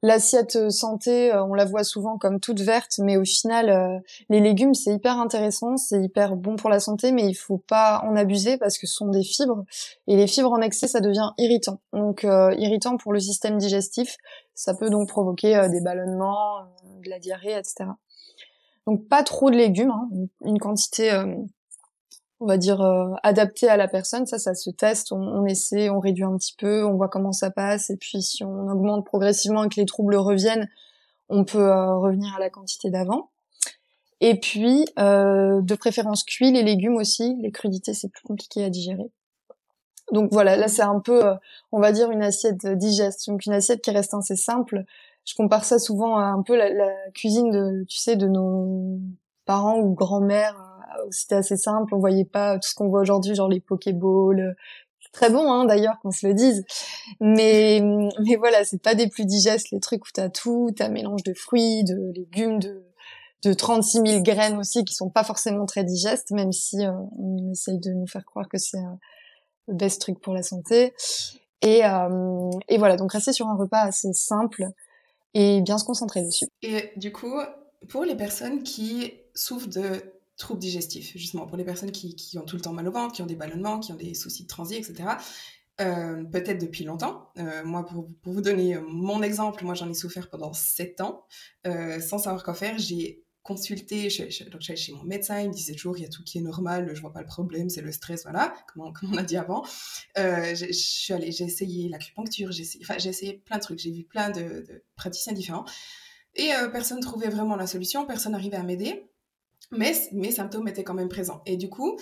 L'assiette 0.03 0.57
euh, 0.57 0.71
santé, 0.71 1.31
euh, 1.31 1.45
on 1.45 1.53
la 1.53 1.67
voit 1.67 1.85
souvent 1.85 2.17
comme 2.17 2.41
toute 2.41 2.61
verte, 2.61 2.99
mais 3.01 3.19
au 3.19 3.25
final, 3.25 3.69
euh, 3.69 3.99
les 4.31 4.41
légumes, 4.41 4.73
c'est 4.73 4.95
hyper 4.95 5.19
intéressant, 5.19 5.77
c'est 5.77 6.03
hyper 6.03 6.37
bon 6.37 6.57
pour 6.57 6.71
la 6.71 6.81
santé, 6.81 7.13
mais 7.13 7.27
il 7.29 7.35
faut 7.35 7.59
pas 7.59 8.03
en 8.07 8.17
abuser 8.17 8.57
parce 8.57 8.79
que 8.79 8.87
ce 8.87 8.95
sont 8.95 9.09
des 9.09 9.23
fibres, 9.23 9.65
et 10.07 10.17
les 10.17 10.27
fibres 10.27 10.53
en 10.53 10.63
excès, 10.63 10.89
ça 10.89 11.01
devient 11.01 11.33
irritant. 11.37 11.81
Donc, 11.93 12.23
irritant 12.23 12.97
pour 12.97 13.13
le 13.13 13.21
système 13.21 13.59
digestif, 13.59 14.17
ça 14.55 14.75
peut 14.75 14.89
donc 14.89 15.09
provoquer 15.09 15.69
des 15.71 15.81
ballonnements, 15.83 16.61
de 17.05 17.11
la 17.11 17.19
diarrhée, 17.19 17.57
etc. 17.59 17.91
Donc, 18.87 19.07
pas 19.07 19.23
trop 19.23 19.51
de 19.51 19.57
légumes, 19.57 19.91
hein, 19.91 20.09
une 20.45 20.59
quantité 20.59 21.11
on 22.41 22.47
va 22.47 22.57
dire 22.57 22.81
euh, 22.81 23.13
adapté 23.23 23.69
à 23.69 23.77
la 23.77 23.87
personne. 23.87 24.27
Ça, 24.27 24.39
ça 24.39 24.55
se 24.55 24.71
teste, 24.71 25.13
on, 25.13 25.45
essaie, 25.45 25.91
on 25.91 26.01
réduit 26.01 26.25
un 26.25 26.37
petit 26.37 26.55
peu, 26.57 26.85
on 26.85 26.95
voit 26.95 27.09
comment 27.09 27.33
ça 27.33 27.51
passe, 27.51 27.91
et 27.91 27.97
puis 27.97 28.23
si 28.23 28.43
on 28.43 28.69
augmente 28.69 29.05
progressivement 29.05 29.65
et 29.65 29.69
que 29.69 29.79
les 29.79 29.87
troubles 29.87 30.17
reviennent, 30.17 30.69
on 31.29 31.45
peut 31.45 31.71
euh, 31.71 31.97
revenir 31.97 32.35
à 32.35 32.41
la 32.41 32.51
quantité 32.51 32.91
d'avant. 32.91 33.31
Et 34.21 34.39
puis, 34.39 34.87
euh, 34.99 35.61
de 35.63 35.75
préférence 35.75 36.25
cuit, 36.25 36.51
les 36.53 36.63
légumes 36.63 36.97
aussi. 36.97 37.37
Les 37.41 37.53
crudités, 37.53 37.95
c'est 37.95 38.09
plus 38.09 38.23
compliqué 38.23 38.65
à 38.65 38.71
digérer. 38.71 39.11
Donc 40.13 40.31
voilà, 40.33 40.57
là 40.57 40.67
c'est 40.67 40.83
un 40.83 40.99
peu, 40.99 41.23
on 41.71 41.79
va 41.79 41.93
dire, 41.93 42.11
une 42.11 42.23
assiette 42.23 42.67
digeste, 42.67 43.29
donc 43.29 43.47
une 43.47 43.53
assiette 43.53 43.81
qui 43.81 43.93
reste 43.93 44.13
assez 44.13 44.35
simple. 44.35 44.85
Je 45.25 45.35
compare 45.37 45.65
ça 45.65 45.79
souvent 45.79 46.17
à 46.17 46.25
un 46.25 46.43
peu 46.43 46.57
la, 46.57 46.71
la 46.71 46.91
cuisine 47.15 47.51
de, 47.51 47.85
tu 47.89 47.97
sais, 47.97 48.17
de 48.17 48.27
nos 48.27 48.99
parents 49.45 49.79
ou 49.79 49.95
grands-mères 49.95 50.70
c'était 51.11 51.37
assez 51.37 51.57
simple, 51.57 51.95
on 51.95 51.99
voyait 51.99 52.25
pas 52.25 52.59
tout 52.59 52.69
ce 52.69 52.75
qu'on 52.75 52.89
voit 52.89 53.01
aujourd'hui, 53.01 53.35
genre 53.35 53.49
les 53.49 53.61
Pokéballs. 53.61 54.57
Très 55.13 55.31
bon, 55.31 55.51
hein, 55.51 55.65
d'ailleurs, 55.65 55.99
qu'on 56.03 56.13
se 56.13 56.27
le 56.27 56.35
dise. 56.35 56.65
Mais, 57.21 57.81
mais 58.21 58.37
voilà, 58.37 58.65
c'est 58.65 58.81
pas 58.81 58.95
des 58.95 59.09
plus 59.09 59.25
digestes, 59.25 59.71
les 59.71 59.81
trucs 59.81 60.05
où 60.05 60.11
t'as 60.13 60.29
tout, 60.29 60.71
t'as 60.77 60.89
mélange 60.89 61.23
de 61.23 61.35
fruits, 61.35 61.85
de 61.85 62.13
légumes, 62.15 62.61
de, 62.61 62.85
de 63.43 63.53
36 63.53 64.03
000 64.07 64.23
graines 64.23 64.57
aussi, 64.57 64.85
qui 64.85 64.95
sont 64.95 65.11
pas 65.11 65.25
forcément 65.25 65.67
très 65.67 65.85
digestes, 65.85 66.31
même 66.31 66.53
si 66.53 66.85
euh, 66.85 66.93
on 67.19 67.51
essaye 67.51 67.79
de 67.79 67.91
nous 67.91 68.07
faire 68.07 68.25
croire 68.25 68.49
que 68.49 68.59
c'est 68.59 68.79
euh, 68.79 68.97
le 69.69 69.75
best 69.75 70.01
truc 70.01 70.21
pour 70.21 70.35
la 70.35 70.43
santé. 70.43 70.95
Et, 71.63 71.85
euh, 71.85 72.51
et 72.69 72.79
voilà, 72.79 72.97
donc 72.97 73.13
rester 73.13 73.33
sur 73.33 73.49
un 73.49 73.57
repas 73.57 73.81
assez 73.81 74.13
simple 74.13 74.67
et 75.35 75.61
bien 75.61 75.79
se 75.79 75.85
concentrer 75.85 76.23
dessus. 76.23 76.47
Et 76.63 76.93
du 76.97 77.13
coup, 77.13 77.35
pour 77.89 78.05
les 78.05 78.17
personnes 78.17 78.63
qui 78.63 79.13
souffrent 79.35 79.69
de 79.69 80.03
troubles 80.41 80.61
digestifs, 80.61 81.13
justement, 81.17 81.47
pour 81.47 81.57
les 81.57 81.65
personnes 81.65 81.93
qui, 81.93 82.17
qui, 82.17 82.39
ont 82.39 82.45
tout 82.45 82.57
le 82.57 82.63
temps 82.63 82.73
mal 82.73 82.89
au 82.89 82.91
ventre, 82.91 83.15
qui 83.15 83.23
ont 83.23 83.27
des 83.27 83.37
ballonnements, 83.37 83.79
qui 83.79 83.93
ont 83.93 83.97
des 83.97 84.15
soucis 84.15 84.45
de 84.45 84.49
transit, 84.49 84.79
etc. 84.79 85.11
Euh, 85.81 86.25
peut-être 86.25 86.61
depuis 86.61 86.85
longtemps. 86.85 87.31
Euh, 87.39 87.65
moi, 87.65 87.87
pour, 87.87 88.09
pour, 88.23 88.33
vous 88.33 88.43
donner 88.43 88.79
mon 88.79 89.23
exemple, 89.23 89.65
moi 89.65 89.75
j'en 89.75 89.89
ai 89.89 89.95
souffert 89.95 90.29
pendant 90.29 90.53
7 90.53 91.01
ans, 91.01 91.25
euh, 91.67 92.01
sans 92.01 92.19
savoir 92.19 92.43
quoi 92.43 92.55
faire. 92.55 92.77
J'ai 92.79 93.25
consulté, 93.43 94.11
chez, 94.11 94.29
donc 94.51 94.61
j'allais 94.61 94.77
chez 94.77 94.93
mon 94.93 95.05
médecin, 95.05 95.41
il 95.41 95.49
me 95.49 95.55
disait 95.55 95.73
toujours 95.73 95.97
il 95.97 96.03
y 96.03 96.05
a 96.05 96.11
tout 96.11 96.23
qui 96.23 96.39
est 96.39 96.43
normal, 96.43 96.91
je 96.95 97.01
vois 97.01 97.13
pas 97.13 97.21
le 97.21 97.27
problème, 97.27 97.71
c'est 97.71 97.81
le 97.81 97.93
stress, 97.93 98.25
voilà, 98.25 98.55
comme 98.73 98.93
comme 99.01 99.15
on 99.15 99.17
a 99.17 99.23
dit 99.23 99.39
avant. 99.39 99.65
je 100.17 100.69
suis 100.73 101.15
allée, 101.15 101.33
j'ai 101.33 101.45
essayé 101.45 101.89
l'acupuncture, 101.89 102.53
j'ai 102.53 102.63
essayé, 102.63 102.85
essayé 103.09 103.33
plein 103.39 103.57
de 103.57 103.63
trucs, 103.63 103.79
j'ai 103.79 103.93
vu 103.93 104.05
plein 104.05 104.31
de 104.31 104.85
praticiens 104.97 105.33
différents. 105.33 105.65
Et 106.35 106.51
personne 106.71 106.99
ne 106.99 107.03
trouvait 107.03 107.31
vraiment 107.31 107.57
la 107.57 107.67
solution, 107.67 108.07
personne 108.07 108.33
n'arrivait 108.33 108.59
à 108.59 108.63
m'aider 108.63 109.10
mais 109.71 109.93
mes 110.13 110.33
symptômes 110.33 110.69
étaient 110.69 110.85
quand 110.85 110.95
même 110.95 111.09
présents. 111.09 111.43
Et 111.47 111.57
du 111.57 111.69
coup, 111.69 111.99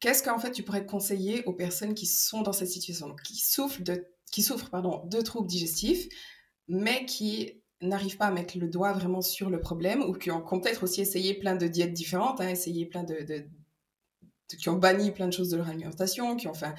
qu'est-ce 0.00 0.22
qu'en 0.22 0.38
fait 0.38 0.52
tu 0.52 0.62
pourrais 0.62 0.86
conseiller 0.86 1.44
aux 1.44 1.52
personnes 1.52 1.94
qui 1.94 2.06
sont 2.06 2.42
dans 2.42 2.52
cette 2.52 2.68
situation, 2.68 3.14
qui 3.24 3.36
souffrent 3.36 3.82
de, 3.82 4.06
qui 4.30 4.42
souffrent 4.42 4.70
pardon, 4.70 5.02
de 5.06 5.20
troubles 5.20 5.48
digestifs, 5.48 6.08
mais 6.68 7.04
qui 7.04 7.62
n'arrivent 7.82 8.16
pas 8.16 8.26
à 8.26 8.30
mettre 8.30 8.58
le 8.58 8.68
doigt 8.68 8.92
vraiment 8.92 9.22
sur 9.22 9.50
le 9.50 9.60
problème 9.60 10.02
ou 10.02 10.12
qui 10.12 10.30
ont, 10.30 10.42
peut-être 10.42 10.82
aussi 10.82 11.00
essayé 11.00 11.34
plein 11.34 11.56
de 11.56 11.66
diètes 11.66 11.94
différentes, 11.94 12.40
hein, 12.40 12.48
essayé 12.48 12.86
plein 12.86 13.04
de, 13.04 13.16
qui 14.58 14.68
ont 14.68 14.76
banni 14.76 15.10
plein 15.10 15.26
de 15.26 15.32
choses 15.32 15.48
de 15.48 15.56
leur 15.56 15.68
alimentation, 15.68 16.36
qui 16.36 16.48
ont 16.48 16.54
fait 16.54 16.74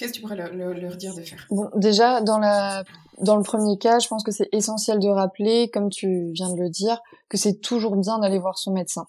Qu'est-ce 0.00 0.12
que 0.12 0.16
tu 0.16 0.22
pourrais 0.22 0.36
leur, 0.36 0.96
dire 0.96 1.14
de 1.14 1.20
faire? 1.20 1.46
Bon, 1.50 1.68
déjà 1.76 2.22
dans 2.22 2.38
la 2.38 2.84
dans 3.18 3.36
le 3.36 3.42
premier 3.42 3.76
cas, 3.76 3.98
je 3.98 4.08
pense 4.08 4.24
que 4.24 4.32
c'est 4.32 4.48
essentiel 4.50 4.98
de 4.98 5.08
rappeler, 5.08 5.68
comme 5.68 5.90
tu 5.90 6.30
viens 6.32 6.50
de 6.50 6.58
le 6.58 6.70
dire, 6.70 7.02
que 7.28 7.36
c'est 7.36 7.60
toujours 7.60 7.96
bien 7.96 8.18
d'aller 8.18 8.38
voir 8.38 8.56
son 8.56 8.72
médecin. 8.72 9.04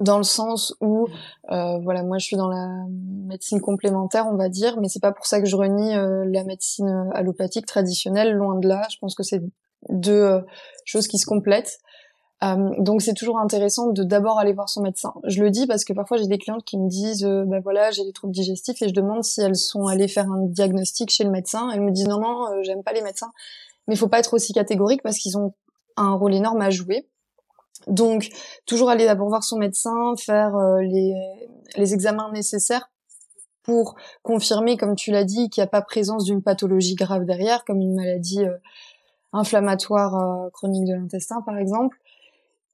Dans 0.00 0.18
le 0.18 0.24
sens 0.24 0.74
où, 0.80 1.06
euh, 1.50 1.78
voilà, 1.78 2.02
moi 2.02 2.18
je 2.18 2.26
suis 2.26 2.36
dans 2.36 2.48
la 2.48 2.68
médecine 2.90 3.60
complémentaire, 3.60 4.26
on 4.30 4.36
va 4.36 4.48
dire, 4.48 4.78
mais 4.80 4.88
c'est 4.88 5.00
pas 5.00 5.12
pour 5.12 5.26
ça 5.26 5.40
que 5.40 5.46
je 5.46 5.56
renie 5.56 5.96
euh, 5.96 6.24
la 6.26 6.44
médecine 6.44 7.10
allopathique 7.14 7.66
traditionnelle, 7.66 8.32
loin 8.32 8.58
de 8.58 8.68
là. 8.68 8.86
Je 8.90 8.98
pense 8.98 9.14
que 9.14 9.22
c'est 9.22 9.42
deux 9.88 10.12
euh, 10.12 10.40
choses 10.84 11.08
qui 11.08 11.18
se 11.18 11.26
complètent. 11.26 11.80
Euh, 12.44 12.70
donc 12.78 13.00
c'est 13.00 13.14
toujours 13.14 13.38
intéressant 13.38 13.92
de 13.92 14.02
d'abord 14.02 14.38
aller 14.38 14.52
voir 14.52 14.68
son 14.68 14.82
médecin. 14.82 15.14
Je 15.24 15.42
le 15.42 15.50
dis 15.50 15.66
parce 15.66 15.84
que 15.84 15.94
parfois 15.94 16.18
j'ai 16.18 16.26
des 16.26 16.36
clientes 16.36 16.64
qui 16.64 16.76
me 16.76 16.88
disent 16.88 17.24
euh, 17.24 17.44
bah 17.46 17.60
voilà 17.60 17.90
j'ai 17.90 18.04
des 18.04 18.12
troubles 18.12 18.34
digestifs 18.34 18.82
et 18.82 18.88
je 18.88 18.92
demande 18.92 19.24
si 19.24 19.40
elles 19.40 19.56
sont 19.56 19.86
allées 19.86 20.08
faire 20.08 20.30
un 20.30 20.44
diagnostic 20.44 21.10
chez 21.10 21.24
le 21.24 21.30
médecin. 21.30 21.70
Elles 21.72 21.80
me 21.80 21.90
disent 21.90 22.08
non 22.08 22.20
non 22.20 22.46
euh, 22.52 22.62
j'aime 22.62 22.82
pas 22.82 22.92
les 22.92 23.00
médecins. 23.00 23.32
Mais 23.88 23.94
il 23.94 23.98
faut 23.98 24.08
pas 24.08 24.18
être 24.18 24.34
aussi 24.34 24.52
catégorique 24.52 25.02
parce 25.02 25.16
qu'ils 25.16 25.38
ont 25.38 25.54
un 25.96 26.12
rôle 26.14 26.34
énorme 26.34 26.60
à 26.60 26.68
jouer. 26.68 27.08
Donc 27.86 28.28
toujours 28.66 28.90
aller 28.90 29.04
d'abord 29.04 29.28
voir 29.28 29.44
son 29.44 29.58
médecin, 29.58 30.14
faire 30.16 30.56
les, 30.80 31.14
les 31.76 31.94
examens 31.94 32.30
nécessaires 32.32 32.90
pour 33.62 33.96
confirmer, 34.22 34.76
comme 34.76 34.94
tu 34.94 35.10
l'as 35.10 35.24
dit, 35.24 35.50
qu'il 35.50 35.60
n'y 35.62 35.66
a 35.66 35.70
pas 35.70 35.82
présence 35.82 36.24
d'une 36.24 36.42
pathologie 36.42 36.94
grave 36.94 37.24
derrière, 37.24 37.64
comme 37.64 37.80
une 37.80 37.94
maladie 37.94 38.44
inflammatoire 39.32 40.50
chronique 40.52 40.86
de 40.86 40.94
l'intestin 40.94 41.42
par 41.42 41.58
exemple 41.58 41.98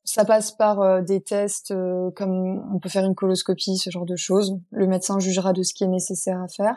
ça 0.05 0.25
passe 0.25 0.53
par 0.53 0.81
euh, 0.81 1.01
des 1.01 1.21
tests 1.21 1.71
euh, 1.71 2.11
comme 2.17 2.63
on 2.75 2.79
peut 2.79 2.89
faire 2.89 3.05
une 3.05 3.15
coloscopie, 3.15 3.77
ce 3.77 3.91
genre 3.91 4.07
de 4.07 4.17
choses. 4.17 4.59
Le 4.71 4.87
médecin 4.87 5.19
jugera 5.19 5.53
de 5.53 5.63
ce 5.63 5.75
qui 5.75 5.85
est 5.85 5.89
nécessaire 5.89 6.41
à 6.41 6.49
faire. 6.49 6.77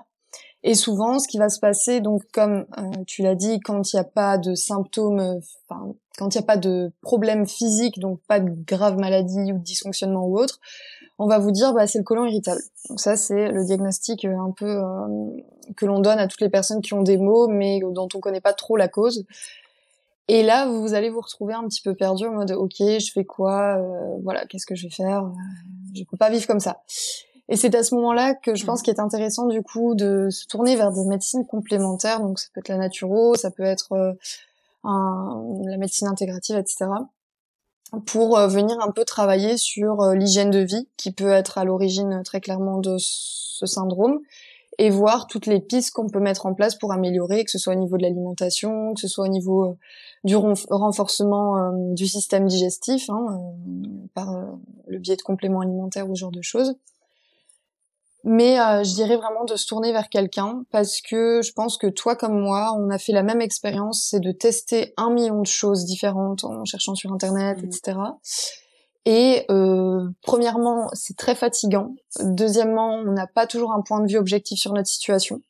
Et 0.68 0.74
souvent, 0.74 1.20
ce 1.20 1.28
qui 1.28 1.38
va 1.38 1.48
se 1.50 1.60
passer, 1.60 2.02
donc 2.02 2.24
comme 2.34 2.66
euh, 2.80 3.04
tu 3.06 3.22
l'as 3.22 3.36
dit, 3.36 3.60
quand 3.60 3.94
il 3.94 3.98
n'y 3.98 4.00
a 4.00 4.04
pas 4.04 4.40
de 4.40 4.56
symptômes, 4.56 5.40
enfin 5.70 5.94
quand 6.18 6.34
il 6.34 6.40
n'y 6.40 6.44
a 6.44 6.48
pas 6.48 6.58
de 6.58 6.92
problème 7.02 7.46
physique, 7.48 8.00
donc 8.00 8.20
pas 8.28 8.40
de 8.40 8.50
grave 8.66 8.98
maladie 8.98 9.54
ou 9.54 9.60
de 9.60 9.64
dysfonctionnement 9.64 10.26
ou 10.26 10.40
autre, 10.40 10.60
on 11.20 11.28
va 11.28 11.38
vous 11.38 11.52
dire 11.52 11.72
bah 11.74 11.86
c'est 11.86 12.00
le 12.00 12.04
côlon 12.04 12.26
irritable. 12.26 12.62
Donc 12.90 13.00
ça 13.00 13.16
c'est 13.16 13.52
le 13.52 13.64
diagnostic 13.64 14.26
un 14.26 14.52
peu 14.58 14.82
que 15.78 15.86
l'on 15.86 16.00
donne 16.00 16.18
à 16.18 16.28
toutes 16.28 16.42
les 16.42 16.50
personnes 16.50 16.82
qui 16.82 16.96
ont 16.96 17.04
des 17.04 17.18
maux 17.18 17.48
mais 17.48 17.80
dont 17.80 18.08
on 18.16 18.20
connaît 18.20 18.42
pas 18.42 18.54
trop 18.54 18.76
la 18.76 18.88
cause. 18.88 19.24
Et 20.28 20.42
là, 20.42 20.66
vous 20.66 20.96
allez 20.96 21.12
vous 21.12 21.22
retrouver 21.22 21.54
un 21.54 21.68
petit 21.68 21.84
peu 21.84 21.94
perdu 21.94 22.26
en 22.26 22.32
mode 22.32 22.52
OK, 22.52 22.78
je 22.80 23.12
fais 23.14 23.26
quoi 23.26 23.78
euh, 23.78 24.18
Voilà, 24.24 24.48
qu'est-ce 24.48 24.66
que 24.66 24.74
je 24.74 24.88
vais 24.88 24.94
faire? 24.94 25.32
Je 25.94 26.04
peux 26.04 26.18
pas 26.18 26.32
vivre 26.32 26.48
comme 26.48 26.60
ça. 26.60 26.82
Et 27.50 27.58
c'est 27.58 27.76
à 27.76 27.84
ce 27.84 27.94
moment-là 27.96 28.34
que 28.34 28.56
je 28.56 28.66
pense 28.66 28.80
mmh. 28.80 28.84
qu'il 28.84 28.94
est 28.94 29.00
intéressant 29.00 29.48
du 29.48 29.62
coup 29.62 29.96
de 29.96 30.30
se 30.30 30.48
tourner 30.48 30.76
vers 30.76 30.92
des 30.92 31.06
médecines 31.06 31.46
complémentaires. 31.46 32.20
Donc 32.20 32.40
ça 32.40 32.48
peut 32.54 32.60
être 32.60 32.70
la 32.70 32.78
naturo, 32.78 33.36
ça 33.36 33.52
peut 33.52 33.64
être 33.64 33.94
euh, 33.94 34.14
la 34.84 35.78
médecine 35.78 36.08
intégrative, 36.08 36.58
etc. 36.58 36.88
Pour 38.06 38.38
euh, 38.38 38.48
venir 38.48 38.78
un 38.82 38.92
peu 38.92 39.06
travailler 39.06 39.58
sur 39.58 40.02
l'hygiène 40.14 40.50
de 40.50 40.60
vie 40.60 40.88
qui 40.98 41.12
peut 41.12 41.32
être 41.32 41.58
à 41.58 41.66
l'origine 41.66 42.22
très 42.24 42.42
clairement 42.42 42.80
de 42.80 42.96
ce 42.98 43.66
syndrome 43.66 44.20
et 44.78 44.90
voir 44.90 45.28
toutes 45.28 45.46
les 45.46 45.60
pistes 45.60 45.92
qu'on 45.92 46.10
peut 46.10 46.20
mettre 46.20 46.46
en 46.46 46.54
place 46.54 46.76
pour 46.76 46.92
améliorer, 46.92 47.44
que 47.46 47.52
ce 47.52 47.58
soit 47.58 47.74
au 47.74 47.78
niveau 47.78 47.98
de 47.98 48.04
l'alimentation, 48.04 48.94
que 48.94 49.00
ce 49.00 49.08
soit 49.08 49.26
au 49.26 49.30
niveau 49.30 49.64
euh, 49.64 49.78
du 50.24 50.36
renforcement 50.36 51.58
euh, 51.58 51.94
du 51.94 52.08
système 52.08 52.48
digestif, 52.48 53.10
hein, 53.10 53.26
euh, 53.32 53.88
par 54.14 54.36
le 54.88 55.00
biais 55.00 55.16
de 55.16 55.22
compléments 55.22 55.62
alimentaires 55.62 56.10
ou 56.10 56.16
ce 56.16 56.22
genre 56.22 56.32
de 56.32 56.42
choses. 56.42 56.76
Mais 58.28 58.56
je 58.56 58.94
dirais 58.96 59.18
vraiment 59.18 59.46
de 59.46 59.56
se 59.56 59.68
tourner 59.68 59.92
vers 59.92 60.10
quelqu'un 60.10 60.64
parce 60.72 61.00
que 61.00 61.44
je 61.44 61.52
pense 61.54 61.78
que 61.78 61.86
toi 61.86 62.16
comme 62.16 62.40
moi, 62.40 62.76
on 62.76 62.90
a 62.90 62.98
fait 62.98 63.12
la 63.12 63.22
même 63.22 63.40
expérience, 63.40 64.08
c'est 64.10 64.20
de 64.20 64.32
tester 64.32 64.96
un 64.98 65.12
million 65.12 65.42
de 65.42 65.48
choses 65.48 65.86
différentes 65.86 66.44
en 66.44 66.66
cherchant 66.66 66.96
sur 66.96 67.14
internet, 67.14 67.62
mmh. 67.62 67.66
etc. 67.66 68.00
Et 69.06 69.46
euh, 69.52 70.10
premièrement, 70.24 70.90
c'est 70.94 71.16
très 71.16 71.36
fatigant. 71.36 71.94
Deuxièmement, 72.22 72.96
on 72.96 73.12
n'a 73.12 73.28
pas 73.28 73.46
toujours 73.46 73.72
un 73.72 73.82
point 73.82 74.02
de 74.02 74.12
vue 74.12 74.18
objectif 74.18 74.60
sur 74.60 74.74
notre 74.74 74.88
situation. 74.88 75.42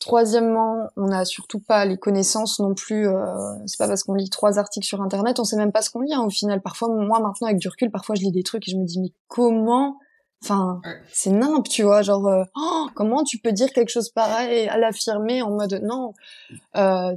Troisièmement, 0.00 0.88
on 0.96 1.06
n'a 1.06 1.24
surtout 1.24 1.60
pas 1.60 1.84
les 1.84 1.96
connaissances 1.96 2.58
non 2.58 2.74
plus. 2.74 3.08
Euh, 3.08 3.24
c'est 3.66 3.78
pas 3.78 3.86
parce 3.86 4.02
qu'on 4.02 4.14
lit 4.14 4.30
trois 4.30 4.58
articles 4.58 4.86
sur 4.86 5.00
internet, 5.00 5.38
on 5.38 5.44
sait 5.44 5.56
même 5.56 5.72
pas 5.72 5.82
ce 5.82 5.90
qu'on 5.90 6.00
lit 6.00 6.14
hein, 6.14 6.24
au 6.24 6.30
final. 6.30 6.60
Parfois, 6.60 6.88
moi 6.88 7.20
maintenant 7.20 7.46
avec 7.46 7.58
du 7.58 7.68
recul, 7.68 7.90
parfois 7.90 8.16
je 8.16 8.22
lis 8.22 8.32
des 8.32 8.42
trucs 8.42 8.66
et 8.68 8.72
je 8.72 8.76
me 8.76 8.84
dis 8.84 9.00
mais 9.00 9.12
comment 9.28 9.96
Enfin, 10.42 10.80
c'est 11.12 11.30
nimp, 11.30 11.68
tu 11.68 11.82
vois, 11.82 12.02
genre 12.02 12.26
euh, 12.28 12.44
oh, 12.56 12.88
comment 12.94 13.24
tu 13.24 13.38
peux 13.38 13.52
dire 13.52 13.72
quelque 13.72 13.88
chose 13.88 14.10
pareil 14.10 14.68
à 14.68 14.78
l'affirmer 14.78 15.42
en 15.42 15.50
mode 15.50 15.80
non. 15.82 16.12
Euh, 16.76 17.12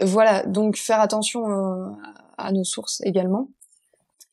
voilà, 0.00 0.42
donc 0.44 0.76
faire 0.76 1.00
attention 1.00 1.50
euh, 1.50 1.90
à 2.38 2.50
nos 2.52 2.64
sources 2.64 3.02
également. 3.04 3.50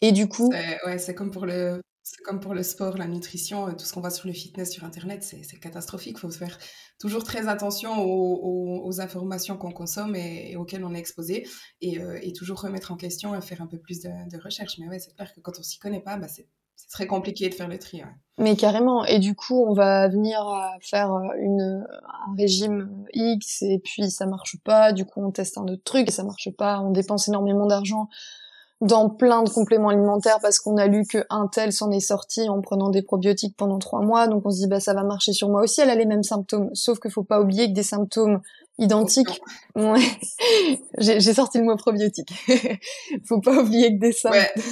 Et 0.02 0.12
du 0.14 0.30
coup. 0.30 0.50
Ouais, 0.86 0.98
c'est 0.98 1.14
comme 1.14 1.32
pour 1.32 1.46
le. 1.46 1.82
C'est 2.02 2.24
comme 2.24 2.40
pour 2.40 2.56
le 2.56 2.64
sport, 2.64 2.98
la 2.98 3.06
nutrition, 3.06 3.72
tout 3.76 3.86
ce 3.86 3.94
qu'on 3.94 4.02
voit 4.02 4.10
sur 4.10 4.26
le 4.26 4.34
fitness 4.34 4.72
sur 4.72 4.84
Internet, 4.84 5.22
c'est 5.22 5.60
catastrophique. 5.60 6.18
Il 6.18 6.20
faut 6.20 6.32
faire 6.32 6.58
toujours 6.98 7.24
très 7.24 7.48
attention 7.48 8.02
aux, 8.02 9.00
informations 9.00 9.58
qu'on 9.58 9.72
consomme 9.72 10.16
et, 10.16 10.56
auxquelles 10.56 10.84
on 10.84 10.96
est 10.96 11.00
exposé 11.00 11.48
et, 11.82 12.00
et, 12.24 12.34
toujours 12.34 12.62
remettre 12.62 12.92
en 12.92 12.96
question 12.96 13.36
et 13.36 13.42
faire 13.42 13.62
un 13.62 13.68
peu 13.68 13.78
plus 13.78 14.00
de, 14.00 14.44
recherche. 14.44 14.80
Mais 14.80 14.88
ouais, 14.88 14.98
c'est 14.98 15.14
clair 15.14 15.32
que 15.36 15.40
quand 15.40 15.60
on 15.60 15.62
s'y 15.62 15.78
connaît 15.78 16.02
pas, 16.02 16.18
bah 16.18 16.28
c'est 16.28 16.48
très 16.92 17.08
compliqué 17.08 17.50
de 17.50 17.54
faire 17.54 17.68
le 17.68 17.78
tri. 17.78 18.02
Mais 18.38 18.56
carrément. 18.56 19.04
Et 19.06 19.20
du 19.20 19.36
coup, 19.36 19.66
on 19.68 19.74
va 19.74 20.08
venir 20.08 20.40
faire 20.82 21.12
une, 21.38 21.86
un 22.06 22.36
régime 22.38 23.06
X 23.14 23.62
et 23.64 23.80
puis 23.84 24.10
ça 24.10 24.26
marche 24.26 24.58
pas. 24.64 24.94
Du 24.94 25.06
coup, 25.06 25.22
on 25.22 25.32
teste 25.32 25.58
un 25.58 25.64
autre 25.64 25.84
truc 25.84 26.08
et 26.08 26.12
ça 26.12 26.24
marche 26.24 26.50
pas. 26.58 26.80
On 26.80 26.92
dépense 26.92 27.28
énormément 27.28 27.66
d'argent 27.66 28.08
dans 28.82 29.10
plein 29.10 29.44
de 29.44 29.50
compléments 29.50 29.90
alimentaires 29.90 30.40
parce 30.42 30.60
qu'on 30.60 30.78
a 30.78 30.88
lu 30.88 31.06
que 31.06 31.26
un 31.30 31.48
tel 31.48 31.74
s'en 31.74 31.92
est 31.92 32.00
sorti 32.00 32.48
en 32.48 32.62
prenant 32.62 32.90
des 32.90 33.02
probiotiques 33.02 33.58
pendant 33.58 33.78
trois 33.78 34.02
mois, 34.02 34.28
donc 34.28 34.46
on 34.46 34.52
se 34.52 34.60
dit 34.60 34.68
bah 34.68 34.80
ça 34.80 34.94
va 34.94 35.04
marcher 35.04 35.34
sur 35.34 35.50
moi 35.50 35.62
aussi. 35.62 35.82
Elle 35.82 35.90
a 35.90 35.96
les 35.96 36.06
mêmes 36.06 36.24
symptômes, 36.24 36.70
sauf 36.74 37.00
qu'il 37.00 37.12
faut 37.12 37.24
pas 37.24 37.42
oublier 37.42 37.68
que 37.68 37.74
des 37.74 37.84
symptômes 37.84 38.42
identiques. 38.78 39.42
Ouais. 39.76 40.02
J'ai 40.98 41.34
sorti 41.34 41.60
le 41.60 41.64
mot 41.64 41.76
probiotique. 41.78 42.34
faut 43.26 43.40
pas 43.40 43.62
oublier 43.62 43.94
que 43.94 44.00
des 44.00 44.12
symptômes. 44.12 44.42
Ouais, 44.42 44.64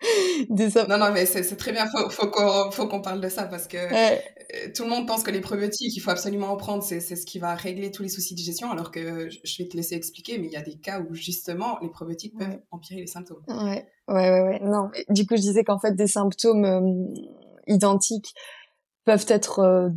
non, 0.88 0.98
non, 0.98 1.12
mais 1.12 1.26
c'est 1.26 1.56
très 1.56 1.72
bien. 1.72 1.86
Faut, 1.86 2.10
faut 2.70 2.86
qu'on 2.86 3.00
parle 3.00 3.20
de 3.20 3.28
ça 3.28 3.44
parce 3.44 3.66
que 3.66 3.76
euh, 3.76 4.18
tout 4.74 4.84
le 4.84 4.90
monde 4.90 5.06
pense 5.06 5.22
que 5.22 5.30
les 5.30 5.40
probiotiques, 5.40 5.96
il 5.96 6.00
faut 6.00 6.10
absolument 6.10 6.48
en 6.48 6.56
prendre. 6.56 6.82
C'est 6.82 7.00
ce 7.00 7.26
qui 7.26 7.38
va 7.38 7.54
régler 7.54 7.90
tous 7.90 8.02
les 8.02 8.08
soucis 8.08 8.34
de 8.34 8.38
digestion. 8.38 8.70
Alors 8.70 8.90
que 8.90 9.28
je 9.30 9.62
vais 9.62 9.68
te 9.68 9.76
laisser 9.76 9.94
expliquer, 9.94 10.38
mais 10.38 10.46
il 10.46 10.52
y 10.52 10.56
a 10.56 10.62
des 10.62 10.76
cas 10.76 11.00
où 11.00 11.14
justement 11.14 11.78
les 11.80 11.88
probiotiques 11.88 12.36
peuvent 12.38 12.60
empirer 12.70 13.00
les 13.00 13.06
symptômes. 13.06 13.42
Ouais, 13.48 13.86
ouais, 14.08 14.14
ouais. 14.14 14.40
ouais. 14.42 14.60
Non, 14.62 14.90
du 15.08 15.26
coup, 15.26 15.36
je 15.36 15.42
disais 15.42 15.64
qu'en 15.64 15.78
fait, 15.78 15.94
des 15.94 16.06
symptômes 16.06 16.64
euh, 16.64 17.14
identiques 17.66 18.34
peuvent 19.04 19.26
être 19.28 19.60
euh, 19.60 19.88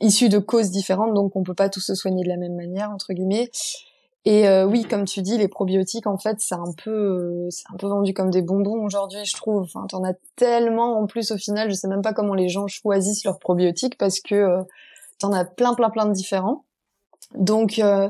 issus 0.00 0.28
de 0.28 0.38
causes 0.38 0.70
différentes, 0.70 1.14
donc 1.14 1.36
on 1.36 1.42
peut 1.42 1.54
pas 1.54 1.68
tous 1.68 1.80
se 1.80 1.94
soigner 1.94 2.22
de 2.24 2.28
la 2.28 2.36
même 2.36 2.56
manière 2.56 2.90
entre 2.90 3.12
guillemets. 3.12 3.50
Et 4.24 4.46
euh, 4.46 4.64
oui, 4.64 4.84
comme 4.84 5.04
tu 5.04 5.20
dis, 5.20 5.36
les 5.36 5.48
probiotiques, 5.48 6.06
en 6.06 6.16
fait, 6.16 6.36
c'est 6.38 6.54
un 6.54 6.72
peu, 6.84 6.90
euh, 6.90 7.50
c'est 7.50 7.64
un 7.72 7.76
peu 7.76 7.88
vendu 7.88 8.14
comme 8.14 8.30
des 8.30 8.42
bonbons 8.42 8.84
aujourd'hui, 8.84 9.24
je 9.24 9.34
trouve. 9.34 9.62
Enfin, 9.62 9.84
t'en 9.88 10.04
as 10.04 10.14
tellement 10.36 10.98
en 10.98 11.06
plus 11.06 11.32
au 11.32 11.36
final, 11.36 11.70
je 11.70 11.74
sais 11.74 11.88
même 11.88 12.02
pas 12.02 12.12
comment 12.12 12.34
les 12.34 12.48
gens 12.48 12.68
choisissent 12.68 13.24
leurs 13.24 13.40
probiotiques 13.40 13.98
parce 13.98 14.20
que 14.20 14.34
euh, 14.36 14.62
t'en 15.18 15.32
as 15.32 15.44
plein, 15.44 15.74
plein, 15.74 15.90
plein 15.90 16.06
de 16.06 16.12
différents. 16.12 16.64
Donc, 17.34 17.80
euh, 17.80 18.08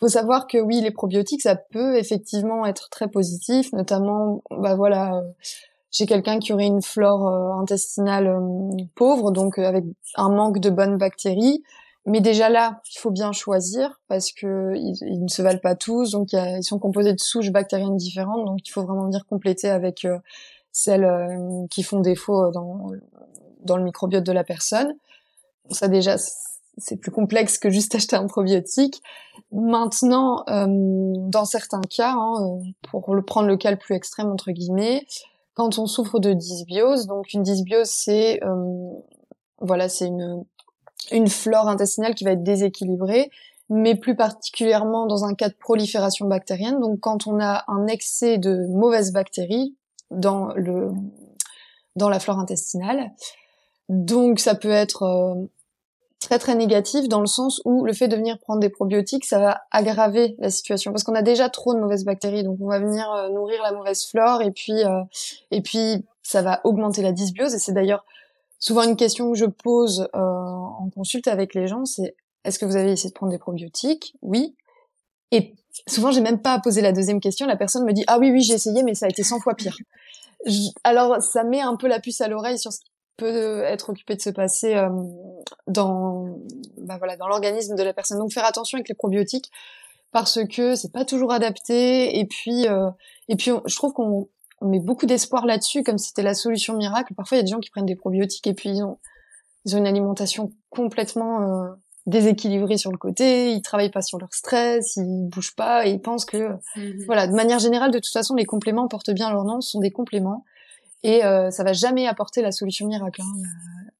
faut 0.00 0.08
savoir 0.08 0.48
que 0.48 0.58
oui, 0.58 0.80
les 0.80 0.90
probiotiques, 0.90 1.42
ça 1.42 1.54
peut 1.54 1.96
effectivement 1.96 2.66
être 2.66 2.90
très 2.90 3.06
positif, 3.06 3.72
notamment, 3.72 4.42
bah 4.50 4.74
voilà. 4.74 5.22
j'ai 5.92 6.06
quelqu'un 6.06 6.40
qui 6.40 6.52
aurait 6.52 6.66
une 6.66 6.82
flore 6.82 7.28
intestinale 7.60 8.36
pauvre, 8.96 9.30
donc 9.30 9.58
avec 9.58 9.84
un 10.16 10.30
manque 10.30 10.58
de 10.58 10.70
bonnes 10.70 10.98
bactéries. 10.98 11.62
Mais 12.06 12.20
déjà 12.20 12.50
là, 12.50 12.82
il 12.94 12.98
faut 12.98 13.10
bien 13.10 13.32
choisir 13.32 14.00
parce 14.08 14.30
que 14.30 14.74
ils, 14.74 15.22
ne 15.22 15.28
se 15.28 15.40
valent 15.40 15.60
pas 15.60 15.74
tous, 15.74 16.10
donc 16.10 16.32
ils 16.32 16.62
sont 16.62 16.78
composés 16.78 17.14
de 17.14 17.20
souches 17.20 17.50
bactériennes 17.50 17.96
différentes, 17.96 18.44
donc 18.44 18.66
il 18.66 18.70
faut 18.70 18.82
vraiment 18.82 19.04
venir 19.04 19.24
compléter 19.26 19.70
avec 19.70 20.04
euh, 20.04 20.18
celles 20.70 21.04
euh, 21.04 21.66
qui 21.70 21.82
font 21.82 22.00
défaut 22.00 22.50
dans 22.50 22.90
dans 23.60 23.78
le 23.78 23.84
microbiote 23.84 24.24
de 24.24 24.32
la 24.32 24.44
personne. 24.44 24.94
Ça 25.70 25.88
déjà, 25.88 26.16
c'est 26.76 26.96
plus 26.96 27.10
complexe 27.10 27.56
que 27.56 27.70
juste 27.70 27.94
acheter 27.94 28.16
un 28.16 28.26
probiotique. 28.26 29.02
Maintenant, 29.50 30.44
euh, 30.50 30.66
dans 30.68 31.46
certains 31.46 31.80
cas, 31.80 32.12
hein, 32.18 32.58
pour 32.90 33.16
prendre 33.24 33.48
le 33.48 33.56
cas 33.56 33.70
le 33.70 33.78
plus 33.78 33.94
extrême 33.94 34.30
entre 34.30 34.50
guillemets, 34.50 35.06
quand 35.54 35.78
on 35.78 35.86
souffre 35.86 36.18
de 36.18 36.34
dysbiose, 36.34 37.06
donc 37.06 37.32
une 37.32 37.42
dysbiose, 37.42 37.88
c'est 37.88 38.40
voilà, 39.60 39.88
c'est 39.88 40.06
une 40.06 40.44
une 41.10 41.28
flore 41.28 41.68
intestinale 41.68 42.14
qui 42.14 42.24
va 42.24 42.32
être 42.32 42.42
déséquilibrée, 42.42 43.30
mais 43.70 43.94
plus 43.94 44.16
particulièrement 44.16 45.06
dans 45.06 45.24
un 45.24 45.34
cas 45.34 45.48
de 45.48 45.54
prolifération 45.54 46.26
bactérienne. 46.26 46.80
Donc 46.80 47.00
quand 47.00 47.26
on 47.26 47.40
a 47.40 47.64
un 47.68 47.86
excès 47.86 48.38
de 48.38 48.66
mauvaises 48.68 49.12
bactéries 49.12 49.74
dans 50.10 50.52
le 50.54 50.90
dans 51.96 52.08
la 52.08 52.18
flore 52.18 52.40
intestinale, 52.40 53.12
donc 53.88 54.40
ça 54.40 54.54
peut 54.54 54.70
être 54.70 55.04
euh, 55.04 55.46
très 56.20 56.38
très 56.38 56.54
négatif 56.54 57.08
dans 57.08 57.20
le 57.20 57.26
sens 57.26 57.60
où 57.64 57.84
le 57.84 57.92
fait 57.92 58.08
de 58.08 58.16
venir 58.16 58.38
prendre 58.38 58.60
des 58.60 58.68
probiotiques, 58.68 59.24
ça 59.24 59.38
va 59.38 59.62
aggraver 59.70 60.34
la 60.38 60.50
situation 60.50 60.90
parce 60.90 61.04
qu'on 61.04 61.14
a 61.14 61.22
déjà 61.22 61.48
trop 61.48 61.74
de 61.74 61.80
mauvaises 61.80 62.04
bactéries, 62.04 62.42
donc 62.42 62.58
on 62.60 62.68
va 62.68 62.80
venir 62.80 63.10
euh, 63.12 63.28
nourrir 63.28 63.62
la 63.62 63.72
mauvaise 63.72 64.04
flore 64.06 64.42
et 64.42 64.50
puis 64.50 64.84
euh, 64.84 65.02
et 65.50 65.60
puis 65.60 66.04
ça 66.22 66.42
va 66.42 66.60
augmenter 66.64 67.02
la 67.02 67.12
dysbiose 67.12 67.54
et 67.54 67.58
c'est 67.58 67.72
d'ailleurs 67.72 68.04
souvent 68.64 68.82
une 68.82 68.96
question 68.96 69.30
que 69.30 69.36
je 69.36 69.44
pose 69.44 70.08
euh, 70.14 70.18
en 70.18 70.88
consulte 70.88 71.28
avec 71.28 71.54
les 71.54 71.66
gens, 71.66 71.84
c'est 71.84 72.16
est-ce 72.44 72.58
que 72.58 72.64
vous 72.64 72.76
avez 72.76 72.92
essayé 72.92 73.10
de 73.10 73.14
prendre 73.14 73.30
des 73.30 73.38
probiotiques? 73.38 74.16
Oui. 74.22 74.56
Et 75.32 75.54
souvent 75.86 76.10
j'ai 76.10 76.22
même 76.22 76.40
pas 76.40 76.54
à 76.54 76.60
poser 76.60 76.80
la 76.80 76.92
deuxième 76.92 77.20
question, 77.20 77.46
la 77.46 77.56
personne 77.56 77.84
me 77.84 77.92
dit 77.92 78.04
ah 78.06 78.18
oui 78.18 78.30
oui 78.30 78.40
j'ai 78.40 78.54
essayé 78.54 78.82
mais 78.82 78.94
ça 78.94 79.04
a 79.04 79.10
été 79.10 79.22
100 79.22 79.40
fois 79.40 79.54
pire. 79.54 79.76
alors 80.82 81.20
ça 81.20 81.44
met 81.44 81.60
un 81.60 81.76
peu 81.76 81.88
la 81.88 82.00
puce 82.00 82.22
à 82.22 82.28
l'oreille 82.28 82.58
sur 82.58 82.72
ce 82.72 82.78
peut 83.16 83.62
être 83.62 83.90
occupé 83.90 84.16
de 84.16 84.20
se 84.20 84.30
passer 84.30 84.74
euh, 84.74 84.88
dans 85.66 86.38
bah 86.78 86.96
voilà 86.98 87.16
dans 87.16 87.28
l'organisme 87.28 87.76
de 87.76 87.82
la 87.82 87.92
personne. 87.92 88.18
Donc 88.18 88.32
faire 88.32 88.46
attention 88.46 88.76
avec 88.76 88.88
les 88.88 88.94
probiotiques 88.94 89.50
parce 90.10 90.40
que 90.46 90.74
c'est 90.74 90.90
pas 90.90 91.04
toujours 91.04 91.32
adapté 91.32 92.18
et 92.18 92.24
puis 92.24 92.66
euh, 92.66 92.90
et 93.28 93.36
puis 93.36 93.50
je 93.66 93.76
trouve 93.76 93.92
qu'on 93.92 94.28
met 94.62 94.80
beaucoup 94.80 95.06
d'espoir 95.06 95.46
là-dessus 95.46 95.82
comme 95.82 95.98
si 95.98 96.08
c'était 96.08 96.22
la 96.22 96.34
solution 96.34 96.76
miracle. 96.76 97.14
Parfois 97.14 97.36
il 97.36 97.40
y 97.40 97.42
a 97.42 97.44
des 97.44 97.50
gens 97.50 97.60
qui 97.60 97.70
prennent 97.70 97.86
des 97.86 97.96
probiotiques 97.96 98.46
et 98.46 98.54
puis 98.54 98.70
ils 98.70 98.82
ont 98.82 98.98
ils 99.66 99.74
ont 99.74 99.78
une 99.78 99.86
alimentation 99.86 100.52
complètement 100.68 101.40
euh, 101.40 101.70
déséquilibrée 102.06 102.76
sur 102.76 102.92
le 102.92 102.98
côté, 102.98 103.50
ils 103.52 103.62
travaillent 103.62 103.90
pas 103.90 104.02
sur 104.02 104.18
leur 104.18 104.32
stress, 104.34 104.96
ils 104.96 105.28
bougent 105.28 105.56
pas 105.56 105.86
et 105.86 105.90
ils 105.90 106.00
pensent 106.00 106.26
que 106.26 106.50
mmh 106.76 107.04
voilà, 107.06 107.26
de 107.26 107.32
manière 107.32 107.58
générale 107.58 107.90
de 107.90 107.98
toute 107.98 108.12
façon 108.12 108.34
les 108.34 108.44
compléments 108.44 108.88
portent 108.88 109.12
bien 109.12 109.30
leur 109.30 109.44
nom, 109.44 109.60
ce 109.60 109.70
sont 109.70 109.80
des 109.80 109.90
compléments 109.90 110.44
et 111.02 111.24
euh, 111.24 111.50
ça 111.50 111.64
va 111.64 111.72
jamais 111.72 112.06
apporter 112.06 112.42
la 112.42 112.52
solution 112.52 112.86
miracle. 112.86 113.22
Hein. 113.22 113.42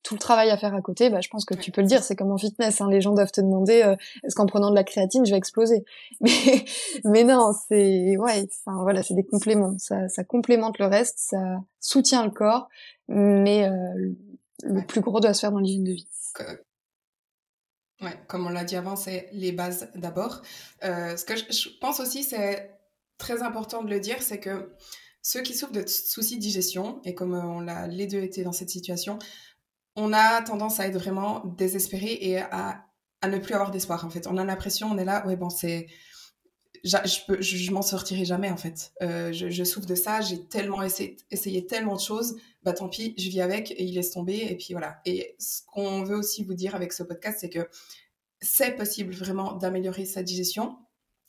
Tout 0.04 0.14
le 0.14 0.20
travail 0.20 0.50
à 0.50 0.56
faire 0.56 0.74
à 0.74 0.80
côté. 0.80 1.10
Bah, 1.10 1.20
je 1.20 1.28
pense 1.28 1.44
que 1.44 1.54
tu 1.54 1.72
peux 1.72 1.80
le 1.80 1.86
dire. 1.86 2.04
C'est 2.04 2.14
comme 2.14 2.30
en 2.30 2.38
fitness. 2.38 2.80
Hein. 2.80 2.88
Les 2.90 3.00
gens 3.00 3.14
doivent 3.14 3.32
te 3.32 3.40
demander 3.40 3.82
euh, 3.82 3.96
est-ce 4.22 4.36
qu'en 4.36 4.46
prenant 4.46 4.70
de 4.70 4.74
la 4.74 4.84
créatine, 4.84 5.24
je 5.24 5.30
vais 5.32 5.38
exploser? 5.38 5.84
Mais 6.20 6.64
mais 7.04 7.24
non, 7.24 7.52
c'est 7.68 8.16
ouais. 8.16 8.46
Enfin 8.66 8.82
voilà, 8.82 9.02
c'est 9.02 9.14
des 9.14 9.24
compléments. 9.24 9.76
Ça, 9.78 10.08
ça 10.08 10.22
complémente 10.22 10.78
le 10.78 10.86
reste. 10.86 11.18
Ça 11.18 11.58
soutient 11.80 12.24
le 12.24 12.30
corps. 12.30 12.68
Mais 13.08 13.66
euh, 13.66 14.14
le 14.62 14.86
plus 14.86 15.00
gros 15.00 15.20
doit 15.20 15.34
se 15.34 15.40
faire 15.40 15.52
dans 15.52 15.58
l'hygiène 15.58 15.84
de 15.84 15.92
vie. 15.92 16.08
Ouais, 18.00 18.18
comme 18.28 18.46
on 18.46 18.50
l'a 18.50 18.64
dit 18.64 18.76
avant, 18.76 18.96
c'est 18.96 19.28
les 19.32 19.52
bases 19.52 19.90
d'abord. 19.94 20.42
Euh, 20.84 21.16
ce 21.16 21.24
que 21.24 21.36
je, 21.36 21.44
je 21.50 21.68
pense 21.80 22.00
aussi, 22.00 22.22
c'est 22.22 22.70
très 23.18 23.42
important 23.42 23.82
de 23.82 23.90
le 23.90 24.00
dire, 24.00 24.20
c'est 24.20 24.40
que 24.40 24.74
ceux 25.22 25.40
qui 25.40 25.54
souffrent 25.54 25.72
de 25.72 25.86
soucis 25.86 26.36
de 26.36 26.40
digestion, 26.40 27.00
et 27.04 27.14
comme 27.14 27.34
on 27.34 27.60
l'a 27.60 27.86
les 27.86 28.06
deux 28.06 28.22
été 28.22 28.42
dans 28.42 28.52
cette 28.52 28.68
situation, 28.68 29.18
on 29.96 30.12
a 30.12 30.42
tendance 30.42 30.80
à 30.80 30.86
être 30.86 30.98
vraiment 30.98 31.42
désespéré 31.56 32.18
et 32.20 32.38
à, 32.38 32.84
à 33.20 33.28
ne 33.28 33.38
plus 33.38 33.54
avoir 33.54 33.70
d'espoir 33.70 34.04
en 34.04 34.10
fait. 34.10 34.26
On 34.26 34.36
a 34.36 34.44
l'impression, 34.44 34.88
on 34.90 34.98
est 34.98 35.04
là, 35.04 35.26
ouais 35.26 35.36
bon 35.36 35.50
c'est, 35.50 35.86
je, 36.82 37.26
peux, 37.26 37.40
je, 37.40 37.70
m'en 37.72 37.82
sortirai 37.82 38.24
jamais 38.24 38.50
en 38.50 38.56
fait. 38.56 38.92
Euh, 39.02 39.32
je, 39.32 39.50
je, 39.50 39.64
souffre 39.64 39.86
de 39.86 39.94
ça, 39.94 40.20
j'ai 40.20 40.44
tellement 40.46 40.82
essayé, 40.82 41.16
essayé, 41.30 41.66
tellement 41.66 41.96
de 41.96 42.00
choses, 42.00 42.36
bah 42.62 42.72
tant 42.72 42.88
pis, 42.88 43.14
je 43.18 43.28
vis 43.28 43.40
avec 43.40 43.70
et 43.70 43.84
il 43.84 43.94
laisse 43.94 44.10
tomber 44.10 44.36
et 44.36 44.56
puis 44.56 44.72
voilà. 44.72 45.00
Et 45.04 45.36
ce 45.38 45.62
qu'on 45.66 46.02
veut 46.02 46.16
aussi 46.16 46.44
vous 46.44 46.54
dire 46.54 46.74
avec 46.74 46.92
ce 46.92 47.02
podcast, 47.02 47.38
c'est 47.40 47.50
que 47.50 47.68
c'est 48.40 48.72
possible 48.72 49.14
vraiment 49.14 49.52
d'améliorer 49.52 50.04
sa 50.04 50.22
digestion 50.22 50.76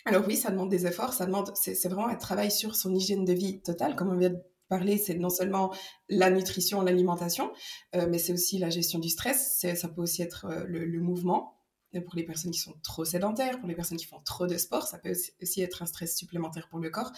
alors 0.08 0.24
oui, 0.28 0.38
ça 0.38 0.52
demande 0.52 0.70
des 0.70 0.86
efforts, 0.86 1.14
ça 1.14 1.26
demande, 1.26 1.52
c'est 1.56 1.88
vraiment 1.88 2.08
un 2.08 2.16
travail 2.16 2.52
sur 2.52 2.76
son 2.76 2.94
hygiène 2.94 3.26
de 3.26 3.34
vie 3.34 3.60
totale, 3.62 3.96
comme 3.96 4.10
on 4.10 4.18
vient 4.18 4.34
parler, 4.68 4.98
c'est 4.98 5.16
non 5.16 5.30
seulement 5.30 5.74
la 6.10 6.30
nutrition, 6.30 6.82
l'alimentation, 6.82 7.52
euh, 7.96 8.08
mais 8.10 8.18
c'est 8.18 8.34
aussi 8.34 8.58
la 8.58 8.70
gestion 8.70 9.00
du 9.00 9.10
stress, 9.10 9.66
ça 9.76 9.88
peut 9.88 10.02
aussi 10.02 10.22
être 10.22 10.46
euh, 10.46 10.64
le, 10.68 11.00
mouvement, 11.00 11.62
pour 12.06 12.16
les 12.16 12.24
personnes 12.24 12.52
qui 12.52 12.60
sont 12.60 12.74
trop 12.84 13.06
sédentaires, 13.06 13.60
pour 13.60 13.70
les 13.70 13.76
personnes 13.76 13.98
qui 13.98 14.06
font 14.06 14.20
trop 14.26 14.48
de 14.48 14.58
sport, 14.58 14.88
ça 14.88 15.00
peut 15.00 15.14
aussi 15.42 15.62
être 15.62 15.82
un 15.82 15.86
stress 15.86 16.16
supplémentaire 16.16 16.68
pour 16.70 16.80
le 16.80 16.90
corps. 16.90 17.12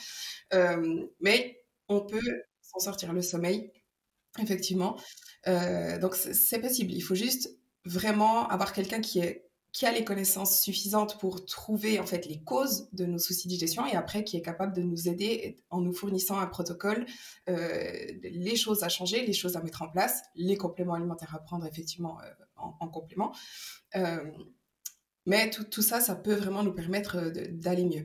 Euh, 0.54 1.08
mais 1.20 1.64
on 1.88 2.02
peut 2.02 2.44
s'en 2.62 2.80
sortir 2.80 3.12
le 3.14 3.22
sommeil, 3.22 3.72
effectivement. 4.40 5.00
donc 5.46 6.16
c'est 6.16 6.60
possible. 6.60 6.92
Il 6.92 7.02
faut 7.02 7.16
juste 7.16 7.58
vraiment 7.86 8.48
avoir 8.50 8.74
quelqu'un 8.74 9.02
qui 9.02 9.20
est 9.20 9.47
qui 9.78 9.86
a 9.86 9.92
les 9.92 10.04
connaissances 10.04 10.60
suffisantes 10.60 11.20
pour 11.20 11.46
trouver 11.46 12.00
en 12.00 12.06
fait 12.08 12.26
les 12.26 12.42
causes 12.42 12.90
de 12.94 13.06
nos 13.06 13.20
soucis 13.20 13.48
de 13.48 13.54
digestion 13.54 13.86
et 13.86 13.94
après 13.94 14.24
qui 14.24 14.36
est 14.36 14.42
capable 14.42 14.74
de 14.74 14.82
nous 14.82 15.08
aider 15.08 15.60
en 15.70 15.82
nous 15.82 15.94
fournissant 15.94 16.40
un 16.40 16.48
protocole, 16.48 17.06
euh, 17.48 17.92
les 18.24 18.56
choses 18.56 18.82
à 18.82 18.90
changer, 18.90 19.24
les 19.24 19.34
choses 19.34 19.56
à 19.56 19.62
mettre 19.62 19.84
en 19.84 19.88
place, 19.88 20.24
les 20.34 20.58
compléments 20.58 20.96
alimentaires 20.96 21.36
à 21.36 21.44
prendre 21.44 21.68
effectivement 21.68 22.20
euh, 22.22 22.26
en, 22.56 22.88
complément. 22.88 23.36
Euh, 23.96 24.18
mais 25.28 25.52
tout, 25.52 25.64
tout, 25.64 25.84
ça, 25.84 26.02
ça 26.02 26.16
peut 26.16 26.34
vraiment 26.34 26.64
nous 26.64 26.74
permettre 26.74 27.32
d'aller 27.52 27.86
mieux. 27.86 28.04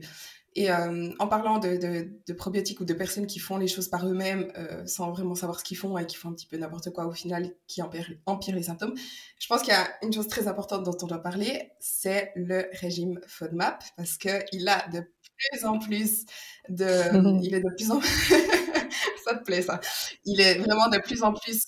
Et 0.55 0.71
euh, 0.71 1.09
en 1.17 1.27
parlant 1.27 1.57
de, 1.57 1.77
de, 1.77 2.11
de, 2.27 2.33
probiotiques 2.33 2.79
ou 2.79 2.85
de 2.85 2.93
personnes 2.93 3.25
qui 3.25 3.39
font 3.39 3.57
les 3.57 3.67
choses 3.67 3.87
par 3.87 4.07
eux-mêmes 4.07 4.51
euh, 4.57 4.85
sans 4.85 5.11
vraiment 5.11 5.33
savoir 5.33 5.59
ce 5.59 5.63
qu'ils 5.63 5.77
font 5.77 5.97
et 5.97 6.05
qui 6.05 6.15
font 6.15 6.29
un 6.29 6.33
petit 6.33 6.45
peu 6.45 6.57
n'importe 6.57 6.91
quoi 6.91 7.07
au 7.07 7.11
final, 7.11 7.51
qui 7.67 7.81
empire, 7.81 8.07
empire, 8.27 8.55
les 8.55 8.63
symptômes, 8.63 8.93
je 9.39 9.47
pense 9.47 9.61
qu'il 9.61 9.73
y 9.73 9.75
a 9.75 9.87
une 10.03 10.13
chose 10.13 10.27
très 10.27 10.47
importante 10.47 10.83
dont 10.83 10.95
on 11.01 11.07
doit 11.07 11.23
parler, 11.23 11.71
c'est 11.79 12.31
le 12.35 12.67
régime 12.73 13.19
FODMAP 13.27 13.83
parce 13.97 14.17
qu'il 14.17 14.67
a 14.67 14.87
de 14.89 15.03
plus 15.37 15.65
en 15.65 15.79
plus 15.79 16.25
de... 16.69 16.85
il 17.43 17.55
est 17.55 17.61
de 17.61 17.75
plus 17.75 17.91
en 17.91 17.99
ça 19.25 19.35
te 19.35 19.43
plaît 19.43 19.63
ça. 19.63 19.79
Il 20.25 20.39
est 20.39 20.59
vraiment 20.59 20.87
de 20.89 20.99
plus 20.99 21.23
en 21.23 21.33
plus 21.33 21.63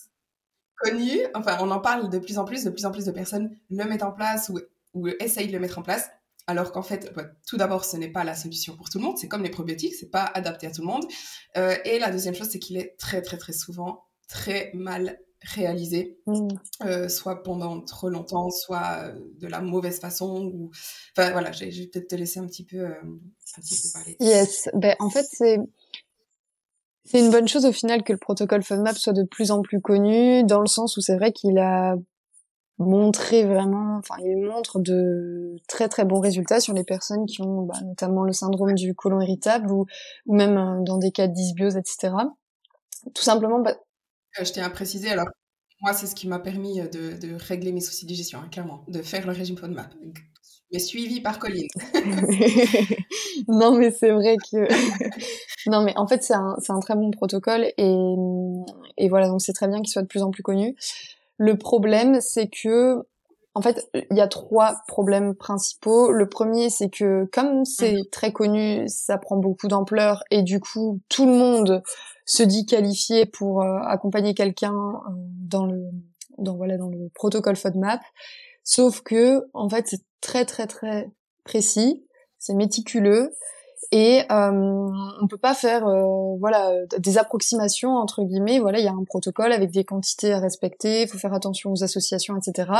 connu, 0.78 1.20
enfin 1.34 1.58
on 1.60 1.72
en 1.72 1.80
parle 1.80 2.10
de 2.10 2.20
plus 2.20 2.38
en 2.38 2.46
plus, 2.46 2.64
de 2.64 2.70
plus 2.70 2.86
en 2.86 2.92
plus 2.92 3.06
de 3.06 3.12
personnes 3.12 3.58
le 3.72 3.84
mettent 3.86 4.04
en 4.04 4.12
place 4.12 4.50
ou, 4.50 4.60
ou 4.94 5.08
essayent 5.08 5.48
de 5.48 5.54
le 5.54 5.60
mettre 5.60 5.80
en 5.80 5.82
place 5.84 6.10
alors 6.48 6.72
qu'en 6.72 6.84
fait, 6.84 7.12
bah, 7.16 7.26
tout 7.48 7.58
d'abord, 7.58 7.86
ce 7.86 7.98
n'est 7.98 8.12
pas 8.12 8.24
la 8.24 8.36
solution 8.36 8.76
pour 8.76 8.90
tout 8.90 9.00
le 9.00 9.04
monde. 9.04 9.18
C'est 9.18 9.28
comme 9.28 9.44
les 9.44 9.50
probiotiques, 9.50 9.96
c'est 9.96 10.12
pas 10.12 10.26
adapté 10.26 10.68
à 10.68 10.72
tout 10.72 10.82
le 10.82 10.88
monde. 10.88 11.06
Euh, 11.58 11.76
et 11.86 12.00
la 12.00 12.12
deuxième 12.12 12.36
chose, 12.36 12.50
c'est 12.50 12.60
qu'il 12.60 12.78
est 12.78 12.96
très, 12.98 13.22
très, 13.22 13.38
très 13.38 13.54
souvent 13.54 14.06
très 14.28 14.72
mal 14.74 15.20
réalisé, 15.42 16.18
mmh. 16.26 16.48
euh, 16.86 17.08
soit 17.08 17.44
pendant 17.44 17.80
trop 17.82 18.10
longtemps, 18.10 18.50
soit 18.50 19.04
euh, 19.04 19.20
de 19.40 19.48
la 19.48 19.62
mauvaise 19.62 20.00
façon. 20.00 20.52
Ou... 20.54 20.72
Enfin 21.16 21.32
voilà, 21.32 21.52
je 21.52 21.66
vais 21.66 21.88
peut-être 21.88 22.10
te 22.10 22.16
laisser 22.16 22.40
un 22.40 22.48
petit 22.48 22.66
peu, 22.66 22.86
un 22.86 23.62
petit 23.62 23.82
peu 23.82 23.90
parler. 23.94 24.18
Yes, 24.20 24.70
ben, 24.74 24.96
en 25.00 25.10
fait, 25.10 25.26
c'est 25.32 25.58
c'est 27.06 27.20
une 27.20 27.30
bonne 27.30 27.48
chose 27.48 27.66
au 27.66 27.72
final 27.72 28.04
que 28.04 28.14
le 28.14 28.18
protocole 28.18 28.64
FODMAP 28.64 28.98
soit 28.98 29.14
de 29.14 29.24
plus 29.24 29.52
en 29.52 29.62
plus 29.62 29.80
connu, 29.80 30.44
dans 30.44 30.60
le 30.60 30.68
sens 30.68 30.98
où 30.98 31.02
c'est 31.02 31.16
vrai 31.16 31.32
qu'il 31.32 31.60
a 31.60 31.96
montrer 32.78 33.46
vraiment, 33.46 33.98
enfin, 33.98 34.16
il 34.20 34.38
montre 34.38 34.80
de 34.80 35.56
très 35.68 35.88
très 35.88 36.04
bons 36.04 36.20
résultats 36.20 36.60
sur 36.60 36.74
les 36.74 36.84
personnes 36.84 37.26
qui 37.26 37.42
ont 37.42 37.62
bah, 37.64 37.80
notamment 37.84 38.24
le 38.24 38.34
syndrome 38.34 38.74
du 38.74 38.94
côlon 38.94 39.22
irritable 39.22 39.72
ou, 39.72 39.86
ou 40.26 40.36
même 40.36 40.58
euh, 40.58 40.84
dans 40.84 40.98
des 40.98 41.12
cas 41.12 41.28
de 41.28 41.34
dysbiose, 41.34 41.78
etc. 41.78 42.14
Tout 43.14 43.24
simplement. 43.24 43.60
Bah... 43.60 43.76
Je 44.40 44.52
tiens 44.52 44.66
à 44.66 44.70
préciser, 44.70 45.10
alors 45.10 45.28
moi, 45.82 45.94
c'est 45.94 46.08
ce 46.08 46.16
qui 46.16 46.28
m'a 46.28 46.40
permis 46.40 46.82
euh, 46.82 46.88
de, 46.88 47.28
de, 47.28 47.36
régler 47.36 47.72
mes 47.72 47.82
soucis 47.82 48.06
de 48.06 48.10
digestion, 48.10 48.40
hein, 48.40 48.50
clairement, 48.52 48.84
de 48.88 49.02
faire 49.02 49.26
le 49.26 49.32
régime 49.32 49.58
FODMAP. 49.58 49.94
Mais 50.72 50.80
suivi 50.80 51.22
par 51.22 51.40
Colline. 51.40 51.68
non, 53.48 53.78
mais 53.78 53.92
c'est 53.92 54.12
vrai 54.12 54.36
que. 54.52 54.68
non, 55.70 55.84
mais 55.84 55.96
en 55.96 56.08
fait, 56.08 56.24
c'est 56.24 56.34
un, 56.34 56.58
un 56.68 56.80
très 56.80 56.96
bon 56.96 57.12
protocole 57.12 57.68
et, 57.78 57.96
et 58.98 59.10
voilà, 59.10 59.28
donc 59.28 59.42
c'est 59.42 59.54
très 59.54 59.68
bien 59.68 59.78
qu'il 59.78 59.90
soit 59.90 60.02
de 60.02 60.08
plus 60.08 60.24
en 60.24 60.32
plus 60.32 60.44
connu. 60.44 60.76
Le 61.38 61.58
problème, 61.58 62.20
c'est 62.22 62.48
que 62.48 63.06
en 63.58 63.62
fait, 63.62 63.90
il 63.94 64.18
y 64.18 64.22
a 64.22 64.28
trois 64.28 64.76
problèmes 64.86 65.34
principaux. 65.34 66.12
Le 66.12 66.28
premier, 66.28 66.70
c'est 66.70 66.90
que 66.90 67.26
comme 67.32 67.64
c'est 67.64 67.94
mhm. 67.94 68.06
très 68.12 68.34
connu, 68.34 68.84
ça 68.88 69.18
prend 69.18 69.38
beaucoup 69.38 69.70
d'ampleur 69.70 70.24
et 70.30 70.44
du 70.44 70.60
coup, 70.60 71.00
tout 71.08 71.26
le 71.26 71.32
monde 71.32 71.82
se 72.26 72.44
dit 72.44 72.66
qualifié 72.66 73.26
pour 73.26 73.62
euh, 73.62 73.80
accompagner 73.86 74.34
quelqu'un 74.34 74.74
euh, 74.74 75.12
dans 75.16 75.66
le 75.66 75.86
dans 76.38 76.58
voilà 76.58 76.78
dans 76.78 76.90
le 76.90 77.10
protocole 77.14 77.56
FODMAP. 77.56 78.02
Sauf 78.66 79.02
que 79.02 79.46
en 79.54 79.70
fait, 79.70 79.88
c'est 79.88 80.02
très 80.20 80.44
très 80.44 80.68
très 80.68 81.10
précis, 81.46 82.06
c'est 82.38 82.56
méticuleux 82.56 83.32
et 83.98 84.24
euh, 84.30 84.90
on 85.22 85.28
peut 85.30 85.38
pas 85.38 85.54
faire 85.54 85.88
euh, 85.88 86.36
voilà 86.38 86.70
des 87.00 87.18
approximations 87.18 87.92
entre 87.92 88.24
guillemets. 88.24 88.60
Voilà 88.60 88.80
il 88.80 88.84
y 88.84 88.90
a 88.90 88.92
un 88.92 89.06
protocole 89.06 89.54
avec 89.54 89.72
des 89.72 89.86
quantités 89.86 90.34
à 90.34 90.40
respecter. 90.40 91.04
Il 91.04 91.08
faut 91.08 91.18
faire 91.18 91.34
attention 91.34 91.72
aux 91.72 91.82
associations 91.82 92.36
etc 92.36 92.72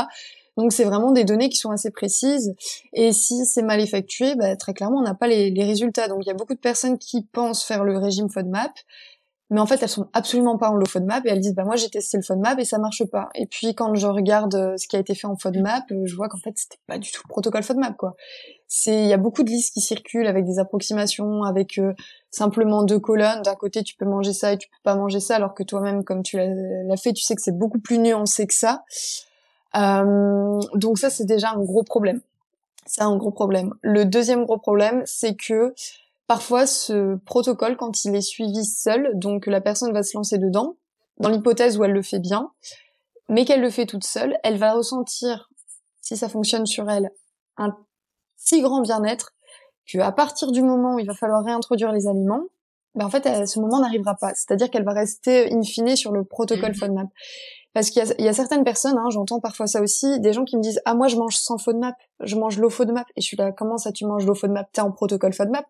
donc 0.58 0.72
c'est 0.72 0.84
vraiment 0.84 1.12
des 1.12 1.24
données 1.24 1.48
qui 1.48 1.56
sont 1.56 1.70
assez 1.70 1.90
précises. 1.90 2.54
Et 2.92 3.12
si 3.12 3.46
c'est 3.46 3.62
mal 3.62 3.80
effectué 3.80 4.34
bah, 4.34 4.56
très 4.56 4.74
clairement 4.74 4.98
on 4.98 5.04
n'a 5.04 5.14
pas 5.14 5.26
les, 5.26 5.50
les, 5.50 5.64
résultats. 5.64 6.08
Donc 6.08 6.18
il 6.22 6.28
y 6.28 6.30
a 6.30 6.34
beaucoup 6.34 6.54
de 6.54 6.60
personnes 6.60 6.98
qui 6.98 7.22
pensent 7.22 7.64
faire 7.64 7.82
le 7.82 7.96
régime 7.96 8.28
FODMAP 8.28 8.72
mais 9.50 9.60
en 9.60 9.66
fait 9.66 9.82
elles 9.82 9.88
sont 9.88 10.08
absolument 10.12 10.58
pas 10.58 10.70
en 10.70 10.74
low 10.74 10.86
FODMAP 10.86 11.26
et 11.26 11.30
elles 11.30 11.40
disent 11.40 11.54
bah 11.54 11.64
moi 11.64 11.76
j'ai 11.76 11.88
testé 11.88 12.16
le 12.16 12.22
FODMAP 12.22 12.58
et 12.58 12.64
ça 12.64 12.78
marche 12.78 13.04
pas 13.04 13.28
et 13.34 13.46
puis 13.46 13.74
quand 13.74 13.94
je 13.94 14.06
regarde 14.06 14.54
euh, 14.54 14.76
ce 14.76 14.88
qui 14.88 14.96
a 14.96 14.98
été 14.98 15.14
fait 15.14 15.26
en 15.26 15.36
FODMAP 15.36 15.84
euh, 15.92 16.06
je 16.06 16.16
vois 16.16 16.28
qu'en 16.28 16.38
fait 16.38 16.52
c'était 16.56 16.78
pas 16.86 16.98
du 16.98 17.10
tout 17.10 17.22
le 17.24 17.28
protocole 17.28 17.62
FODMAP 17.62 17.96
quoi 17.96 18.16
c'est 18.68 19.02
il 19.02 19.08
y 19.08 19.12
a 19.12 19.18
beaucoup 19.18 19.42
de 19.42 19.50
listes 19.50 19.74
qui 19.74 19.80
circulent 19.80 20.26
avec 20.26 20.44
des 20.44 20.58
approximations 20.58 21.42
avec 21.42 21.78
euh, 21.78 21.94
simplement 22.30 22.82
deux 22.82 22.98
colonnes 22.98 23.42
d'un 23.42 23.54
côté 23.54 23.82
tu 23.82 23.96
peux 23.96 24.06
manger 24.06 24.32
ça 24.32 24.52
et 24.52 24.58
tu 24.58 24.68
peux 24.68 24.82
pas 24.82 24.96
manger 24.96 25.20
ça 25.20 25.36
alors 25.36 25.54
que 25.54 25.62
toi-même 25.62 26.04
comme 26.04 26.22
tu 26.22 26.36
l'as 26.36 26.96
fait 26.96 27.12
tu 27.12 27.22
sais 27.22 27.34
que 27.34 27.42
c'est 27.42 27.56
beaucoup 27.56 27.78
plus 27.78 27.98
nuancé 27.98 28.46
que 28.46 28.54
ça 28.54 28.82
Euh, 29.76 30.60
donc 30.74 30.98
ça, 30.98 31.10
c'est 31.10 31.26
déjà 31.26 31.50
un 31.50 31.62
gros 31.62 31.82
problème. 31.82 32.20
C'est 32.86 33.02
un 33.02 33.16
gros 33.16 33.30
problème. 33.30 33.74
Le 33.82 34.04
deuxième 34.04 34.44
gros 34.44 34.58
problème, 34.58 35.02
c'est 35.06 35.34
que 35.34 35.74
parfois 36.26 36.66
ce 36.66 37.16
protocole, 37.24 37.76
quand 37.76 38.04
il 38.04 38.14
est 38.14 38.20
suivi 38.20 38.64
seul, 38.64 39.10
donc 39.14 39.46
la 39.46 39.60
personne 39.60 39.92
va 39.92 40.02
se 40.02 40.16
lancer 40.16 40.38
dedans, 40.38 40.76
dans 41.18 41.28
l'hypothèse 41.28 41.78
où 41.78 41.84
elle 41.84 41.92
le 41.92 42.02
fait 42.02 42.18
bien, 42.18 42.50
mais 43.28 43.44
qu'elle 43.44 43.60
le 43.60 43.70
fait 43.70 43.86
toute 43.86 44.04
seule, 44.04 44.38
elle 44.42 44.58
va 44.58 44.72
ressentir, 44.72 45.50
si 46.00 46.16
ça 46.16 46.28
fonctionne 46.28 46.66
sur 46.66 46.90
elle, 46.90 47.10
un 47.56 47.76
si 48.36 48.60
grand 48.60 48.80
bien-être 48.80 49.32
que 49.86 49.98
à 49.98 50.12
partir 50.12 50.52
du 50.52 50.62
moment 50.62 50.96
où 50.96 50.98
il 50.98 51.06
va 51.06 51.14
falloir 51.14 51.44
réintroduire 51.44 51.92
les 51.92 52.06
aliments, 52.06 52.44
ben 52.94 53.06
en 53.06 53.10
fait, 53.10 53.46
ce 53.46 53.60
moment 53.60 53.80
n'arrivera 53.80 54.14
pas. 54.14 54.34
C'est-à-dire 54.34 54.70
qu'elle 54.70 54.84
va 54.84 54.92
rester 54.92 55.52
in 55.52 55.62
fine 55.62 55.96
sur 55.96 56.12
le 56.12 56.24
protocole 56.24 56.70
mmh. 56.70 56.76
FODMAP. 56.76 57.08
Parce 57.76 57.90
qu'il 57.90 58.02
y, 58.02 58.22
y, 58.22 58.28
a 58.28 58.32
certaines 58.32 58.64
personnes, 58.64 58.96
hein, 58.96 59.10
j'entends 59.10 59.38
parfois 59.38 59.66
ça 59.66 59.82
aussi, 59.82 60.18
des 60.20 60.32
gens 60.32 60.46
qui 60.46 60.56
me 60.56 60.62
disent 60.62 60.80
ah 60.86 60.94
moi 60.94 61.08
je 61.08 61.16
mange 61.16 61.36
sans 61.36 61.58
FODMAP, 61.58 61.94
je 62.20 62.34
mange 62.34 62.56
l'eau 62.56 62.70
FODMAP 62.70 63.06
et 63.16 63.20
je 63.20 63.26
suis 63.26 63.36
là 63.36 63.52
comment 63.52 63.76
ça 63.76 63.92
tu 63.92 64.06
manges 64.06 64.24
l'eau 64.24 64.34
FODMAP 64.34 64.72
T'es 64.72 64.80
en 64.80 64.90
protocole 64.92 65.34
FODMAP 65.34 65.66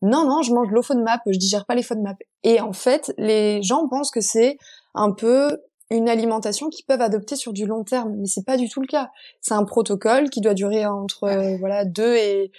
Non 0.00 0.24
non, 0.24 0.40
je 0.40 0.54
mange 0.54 0.70
l'eau 0.70 0.80
FODMAP, 0.80 1.20
je 1.26 1.36
digère 1.36 1.66
pas 1.66 1.74
les 1.74 1.82
FODMAP. 1.82 2.16
Et 2.44 2.62
en 2.62 2.72
fait, 2.72 3.12
les 3.18 3.60
gens 3.60 3.86
pensent 3.88 4.10
que 4.10 4.22
c'est 4.22 4.56
un 4.94 5.12
peu 5.12 5.60
une 5.90 6.08
alimentation 6.08 6.70
qu'ils 6.70 6.86
peuvent 6.86 7.02
adopter 7.02 7.36
sur 7.36 7.52
du 7.52 7.66
long 7.66 7.84
terme, 7.84 8.14
mais 8.16 8.26
c'est 8.26 8.46
pas 8.46 8.56
du 8.56 8.70
tout 8.70 8.80
le 8.80 8.86
cas. 8.86 9.10
C'est 9.42 9.52
un 9.52 9.64
protocole 9.64 10.30
qui 10.30 10.40
doit 10.40 10.54
durer 10.54 10.86
entre 10.86 11.24
euh, 11.24 11.58
voilà 11.58 11.84
deux 11.84 12.14
et 12.14 12.52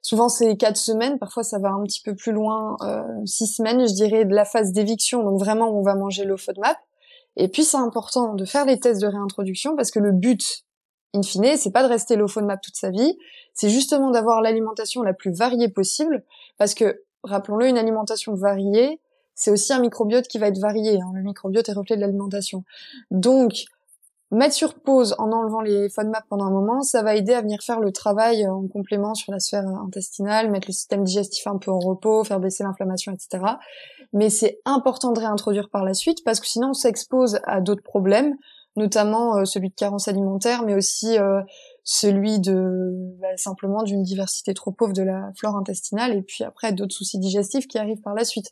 souvent 0.00 0.30
c'est 0.30 0.56
quatre 0.56 0.78
semaines, 0.78 1.18
parfois 1.18 1.42
ça 1.42 1.58
va 1.58 1.68
un 1.68 1.82
petit 1.82 2.00
peu 2.00 2.14
plus 2.14 2.32
loin, 2.32 2.78
euh, 2.80 3.02
six 3.26 3.46
semaines, 3.46 3.86
je 3.86 3.92
dirais, 3.92 4.24
de 4.24 4.34
la 4.34 4.46
phase 4.46 4.72
d'éviction, 4.72 5.22
donc 5.22 5.38
vraiment 5.38 5.68
on 5.78 5.82
va 5.82 5.94
manger 5.94 6.24
l'eau 6.24 6.38
FODMAP 6.38 6.78
et 7.38 7.46
puis 7.48 7.62
c'est 7.64 7.76
important 7.76 8.34
de 8.34 8.44
faire 8.44 8.66
les 8.66 8.80
tests 8.80 9.00
de 9.00 9.06
réintroduction 9.06 9.76
parce 9.76 9.92
que 9.92 10.00
le 10.00 10.10
but, 10.10 10.64
in 11.14 11.22
fine, 11.22 11.56
c'est 11.56 11.70
pas 11.70 11.84
de 11.84 11.88
rester 11.88 12.16
low 12.16 12.26
FODMAP 12.26 12.60
toute 12.60 12.74
sa 12.74 12.90
vie, 12.90 13.16
c'est 13.54 13.70
justement 13.70 14.10
d'avoir 14.10 14.42
l'alimentation 14.42 15.02
la 15.02 15.14
plus 15.14 15.30
variée 15.30 15.68
possible 15.68 16.24
parce 16.58 16.74
que, 16.74 17.02
rappelons-le, 17.22 17.68
une 17.68 17.78
alimentation 17.78 18.34
variée, 18.34 19.00
c'est 19.36 19.52
aussi 19.52 19.72
un 19.72 19.78
microbiote 19.78 20.26
qui 20.26 20.38
va 20.38 20.48
être 20.48 20.58
varié. 20.58 21.00
Hein. 21.00 21.12
Le 21.14 21.22
microbiote 21.22 21.68
est 21.68 21.72
reflet 21.72 21.94
de 21.94 22.00
l'alimentation. 22.00 22.64
Donc, 23.12 23.66
mettre 24.32 24.54
sur 24.54 24.74
pause 24.74 25.14
en 25.18 25.30
enlevant 25.30 25.60
les 25.60 25.88
FODMAP 25.90 26.24
pendant 26.28 26.46
un 26.46 26.50
moment, 26.50 26.82
ça 26.82 27.04
va 27.04 27.14
aider 27.14 27.34
à 27.34 27.40
venir 27.40 27.60
faire 27.62 27.78
le 27.78 27.92
travail 27.92 28.48
en 28.48 28.66
complément 28.66 29.14
sur 29.14 29.30
la 29.30 29.38
sphère 29.38 29.64
intestinale, 29.86 30.50
mettre 30.50 30.66
le 30.66 30.72
système 30.72 31.04
digestif 31.04 31.46
un 31.46 31.58
peu 31.58 31.70
en 31.70 31.78
repos, 31.78 32.24
faire 32.24 32.40
baisser 32.40 32.64
l'inflammation, 32.64 33.12
etc 33.12 33.58
mais 34.12 34.30
c'est 34.30 34.60
important 34.64 35.12
de 35.12 35.20
réintroduire 35.20 35.68
par 35.68 35.84
la 35.84 35.94
suite 35.94 36.24
parce 36.24 36.40
que 36.40 36.46
sinon 36.46 36.70
on 36.70 36.74
s'expose 36.74 37.40
à 37.44 37.60
d'autres 37.60 37.82
problèmes, 37.82 38.36
notamment 38.76 39.36
euh, 39.36 39.44
celui 39.44 39.68
de 39.68 39.74
carence 39.74 40.08
alimentaire, 40.08 40.62
mais 40.62 40.74
aussi 40.74 41.18
euh, 41.18 41.42
celui 41.84 42.38
de 42.40 42.92
bah, 43.20 43.36
simplement 43.36 43.82
d'une 43.82 44.02
diversité 44.02 44.54
trop 44.54 44.70
pauvre 44.70 44.92
de 44.92 45.02
la 45.02 45.30
flore 45.36 45.56
intestinale 45.56 46.14
et 46.16 46.22
puis 46.22 46.44
après 46.44 46.72
d'autres 46.72 46.94
soucis 46.94 47.18
digestifs 47.18 47.66
qui 47.66 47.78
arrivent 47.78 48.00
par 48.00 48.14
la 48.14 48.24
suite. 48.24 48.50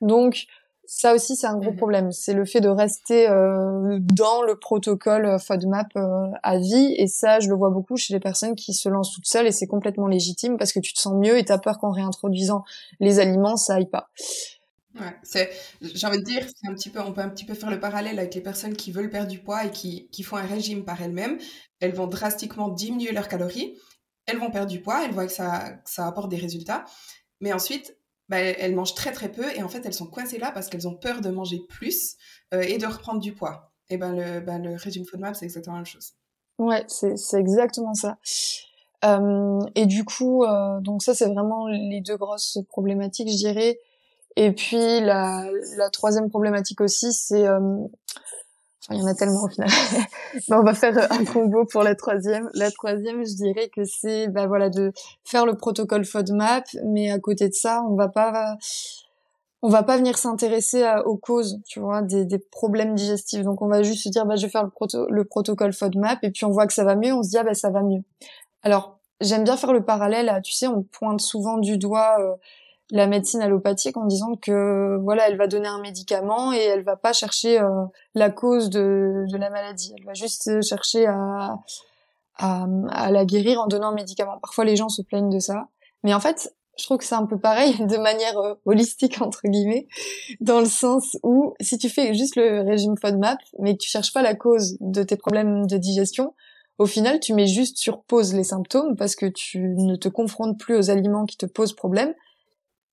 Donc 0.00 0.46
ça 0.86 1.14
aussi 1.14 1.36
c'est 1.36 1.46
un 1.46 1.56
gros 1.56 1.70
mmh 1.70 1.76
problème, 1.76 2.10
c'est 2.10 2.34
le 2.34 2.44
fait 2.44 2.60
de 2.60 2.68
rester 2.68 3.28
euh, 3.28 3.98
dans 4.00 4.42
le 4.42 4.56
protocole 4.56 5.38
FODMAP 5.38 5.96
à 6.42 6.58
vie 6.58 6.94
et 6.98 7.06
ça 7.06 7.38
je 7.38 7.48
le 7.48 7.54
vois 7.54 7.70
beaucoup 7.70 7.96
chez 7.96 8.12
les 8.12 8.18
personnes 8.20 8.56
qui 8.56 8.74
se 8.74 8.88
lancent 8.88 9.12
toutes 9.12 9.26
seules 9.26 9.46
et 9.46 9.52
c'est 9.52 9.68
complètement 9.68 10.08
légitime 10.08 10.58
parce 10.58 10.72
que 10.72 10.80
tu 10.80 10.92
te 10.92 10.98
sens 10.98 11.14
mieux 11.14 11.38
et 11.38 11.44
t'as 11.44 11.58
peur 11.58 11.78
qu'en 11.78 11.92
réintroduisant 11.92 12.64
les 12.98 13.20
aliments 13.20 13.56
ça 13.56 13.74
aille 13.74 13.88
pas. 13.88 14.10
Ouais, 14.98 15.14
c'est, 15.22 15.50
j'ai 15.80 16.06
envie 16.06 16.18
de 16.18 16.24
dire, 16.24 16.44
un 16.64 16.74
petit 16.74 16.90
peu, 16.90 17.00
on 17.00 17.12
peut 17.12 17.20
un 17.20 17.28
petit 17.28 17.44
peu 17.44 17.54
faire 17.54 17.70
le 17.70 17.78
parallèle 17.78 18.18
avec 18.18 18.34
les 18.34 18.40
personnes 18.40 18.74
qui 18.74 18.90
veulent 18.90 19.10
perdre 19.10 19.28
du 19.28 19.38
poids 19.38 19.64
et 19.64 19.70
qui, 19.70 20.08
qui 20.10 20.24
font 20.24 20.36
un 20.36 20.46
régime 20.46 20.84
par 20.84 21.00
elles-mêmes. 21.00 21.38
Elles 21.78 21.94
vont 21.94 22.08
drastiquement 22.08 22.68
diminuer 22.68 23.12
leurs 23.12 23.28
calories, 23.28 23.78
elles 24.26 24.38
vont 24.38 24.50
perdre 24.50 24.70
du 24.70 24.80
poids, 24.80 25.04
elles 25.04 25.12
voient 25.12 25.26
que 25.26 25.32
ça, 25.32 25.78
ça 25.84 26.06
apporte 26.06 26.28
des 26.28 26.36
résultats, 26.38 26.84
mais 27.40 27.52
ensuite, 27.52 27.96
bah, 28.28 28.38
elles 28.38 28.74
mangent 28.74 28.94
très 28.94 29.12
très 29.12 29.30
peu 29.30 29.44
et 29.56 29.62
en 29.62 29.68
fait, 29.68 29.84
elles 29.86 29.94
sont 29.94 30.06
coincées 30.06 30.38
là 30.38 30.50
parce 30.50 30.68
qu'elles 30.68 30.88
ont 30.88 30.96
peur 30.96 31.20
de 31.20 31.30
manger 31.30 31.60
plus 31.68 32.16
euh, 32.52 32.62
et 32.62 32.78
de 32.78 32.86
reprendre 32.86 33.20
du 33.20 33.32
poids. 33.32 33.72
Et 33.88 33.96
ben 33.96 34.12
le, 34.12 34.40
ben, 34.40 34.62
le 34.62 34.76
régime 34.76 35.04
FODMAP, 35.04 35.34
c'est 35.34 35.44
exactement 35.44 35.76
la 35.76 35.80
même 35.80 35.86
chose. 35.86 36.12
Ouais, 36.58 36.84
c'est, 36.86 37.16
c'est 37.16 37.38
exactement 37.38 37.94
ça. 37.94 38.18
Et 39.74 39.86
du 39.86 40.04
coup, 40.04 40.44
euh, 40.44 40.80
donc 40.80 41.02
ça, 41.02 41.14
c'est 41.14 41.26
vraiment 41.26 41.66
les 41.68 42.00
deux 42.00 42.16
grosses 42.16 42.58
problématiques, 42.68 43.30
je 43.30 43.36
dirais. 43.36 43.78
Et 44.40 44.52
puis 44.52 45.00
la, 45.00 45.44
la 45.76 45.90
troisième 45.90 46.30
problématique 46.30 46.80
aussi, 46.80 47.12
c'est 47.12 47.46
euh, 47.46 47.60
Enfin, 48.82 48.94
il 48.94 49.02
y 49.02 49.04
en 49.04 49.06
a 49.06 49.14
tellement 49.14 49.42
au 49.44 49.48
final. 49.48 49.68
Mais 50.48 50.56
on 50.56 50.62
va 50.62 50.72
faire 50.72 51.12
un 51.12 51.26
combo 51.26 51.66
pour 51.66 51.82
la 51.82 51.94
troisième. 51.94 52.48
La 52.54 52.70
troisième, 52.70 53.22
je 53.26 53.34
dirais 53.34 53.68
que 53.68 53.84
c'est 53.84 54.28
bah 54.28 54.46
voilà 54.46 54.70
de 54.70 54.92
faire 55.24 55.44
le 55.44 55.58
protocole 55.58 56.06
FODMAP, 56.06 56.64
mais 56.86 57.10
à 57.10 57.18
côté 57.18 57.50
de 57.50 57.52
ça, 57.52 57.82
on 57.86 57.96
va 57.96 58.08
pas 58.08 58.56
on 59.60 59.68
va 59.68 59.82
pas 59.82 59.98
venir 59.98 60.16
s'intéresser 60.16 60.90
aux 61.04 61.18
causes, 61.18 61.60
tu 61.68 61.78
vois, 61.78 62.00
des, 62.00 62.24
des, 62.24 62.38
problèmes 62.38 62.94
digestifs. 62.94 63.42
Donc 63.42 63.60
on 63.60 63.68
va 63.68 63.82
juste 63.82 64.04
se 64.04 64.08
dire 64.08 64.24
bah 64.24 64.36
je 64.36 64.46
vais 64.46 64.50
faire 64.50 64.64
le, 64.64 64.70
proto 64.70 65.06
le 65.10 65.24
protocole 65.26 65.74
FODMAP 65.74 66.24
et 66.24 66.30
puis 66.30 66.46
on 66.46 66.50
voit 66.50 66.66
que 66.66 66.72
ça 66.72 66.84
va 66.84 66.96
mieux, 66.96 67.12
on 67.12 67.22
se 67.22 67.28
dit 67.28 67.36
ah 67.36 67.44
bah 67.44 67.52
ça 67.52 67.68
va 67.68 67.82
mieux. 67.82 68.00
Alors 68.62 68.98
j'aime 69.20 69.44
bien 69.44 69.58
faire 69.58 69.74
le 69.74 69.84
parallèle. 69.84 70.30
À, 70.30 70.40
tu 70.40 70.52
sais, 70.52 70.66
on 70.66 70.82
pointe 70.82 71.20
souvent 71.20 71.58
du 71.58 71.76
doigt 71.76 72.16
euh, 72.20 72.34
la 72.90 73.06
médecine 73.06 73.40
allopathique 73.40 73.96
en 73.96 74.06
disant 74.06 74.34
que 74.36 74.98
voilà, 75.02 75.28
elle 75.28 75.36
va 75.36 75.46
donner 75.46 75.68
un 75.68 75.80
médicament 75.80 76.52
et 76.52 76.58
elle 76.58 76.82
va 76.82 76.96
pas 76.96 77.12
chercher 77.12 77.60
euh, 77.60 77.84
la 78.14 78.30
cause 78.30 78.70
de, 78.70 79.24
de, 79.30 79.36
la 79.36 79.50
maladie. 79.50 79.94
Elle 79.98 80.04
va 80.04 80.14
juste 80.14 80.62
chercher 80.62 81.06
à, 81.06 81.58
à, 82.36 82.66
à, 82.90 83.10
la 83.10 83.24
guérir 83.24 83.60
en 83.60 83.66
donnant 83.66 83.88
un 83.88 83.94
médicament. 83.94 84.38
Parfois, 84.40 84.64
les 84.64 84.76
gens 84.76 84.88
se 84.88 85.02
plaignent 85.02 85.30
de 85.30 85.38
ça, 85.38 85.68
mais 86.02 86.14
en 86.14 86.20
fait, 86.20 86.54
je 86.78 86.84
trouve 86.84 86.98
que 86.98 87.04
c'est 87.04 87.14
un 87.14 87.26
peu 87.26 87.38
pareil 87.38 87.74
de 87.86 87.96
manière 87.96 88.38
euh, 88.38 88.54
holistique 88.64 89.20
entre 89.20 89.42
guillemets, 89.44 89.86
dans 90.40 90.60
le 90.60 90.66
sens 90.66 91.16
où 91.22 91.54
si 91.60 91.78
tu 91.78 91.88
fais 91.88 92.14
juste 92.14 92.36
le 92.36 92.62
régime 92.62 92.94
FODMAP, 93.00 93.38
mais 93.58 93.74
que 93.74 93.82
tu 93.82 93.90
cherches 93.90 94.12
pas 94.12 94.22
la 94.22 94.34
cause 94.34 94.76
de 94.80 95.02
tes 95.02 95.16
problèmes 95.16 95.66
de 95.66 95.76
digestion, 95.76 96.34
au 96.78 96.86
final, 96.86 97.20
tu 97.20 97.34
mets 97.34 97.46
juste 97.46 97.76
sur 97.76 98.02
pause 98.04 98.32
les 98.32 98.44
symptômes 98.44 98.96
parce 98.96 99.14
que 99.14 99.26
tu 99.26 99.58
ne 99.76 99.96
te 99.96 100.08
confrontes 100.08 100.58
plus 100.58 100.76
aux 100.76 100.90
aliments 100.90 101.26
qui 101.26 101.36
te 101.36 101.44
posent 101.44 101.74
problème 101.74 102.14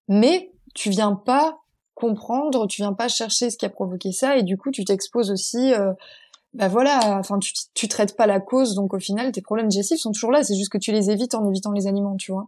mais 0.07 0.51
tu 0.73 0.89
viens 0.89 1.13
pas 1.13 1.59
comprendre, 1.95 2.67
tu 2.67 2.81
viens 2.81 2.93
pas 2.93 3.07
chercher 3.07 3.49
ce 3.49 3.57
qui 3.57 3.65
a 3.65 3.69
provoqué 3.69 4.11
ça, 4.11 4.37
et 4.37 4.43
du 4.43 4.57
coup 4.57 4.71
tu 4.71 4.85
t'exposes 4.85 5.31
aussi, 5.31 5.73
euh, 5.73 5.93
bah 6.53 6.67
voilà, 6.67 7.17
enfin 7.19 7.39
tu, 7.39 7.53
tu 7.73 7.87
traites 7.87 8.15
pas 8.15 8.27
la 8.27 8.39
cause, 8.39 8.75
donc 8.75 8.93
au 8.93 8.99
final 8.99 9.31
tes 9.31 9.41
problèmes 9.41 9.67
digestifs 9.67 9.99
sont 9.99 10.11
toujours 10.11 10.31
là, 10.31 10.43
c'est 10.43 10.55
juste 10.55 10.71
que 10.71 10.77
tu 10.77 10.91
les 10.91 11.09
évites 11.09 11.33
en 11.33 11.47
évitant 11.49 11.71
les 11.71 11.87
aliments, 11.87 12.15
tu 12.15 12.31
vois. 12.31 12.47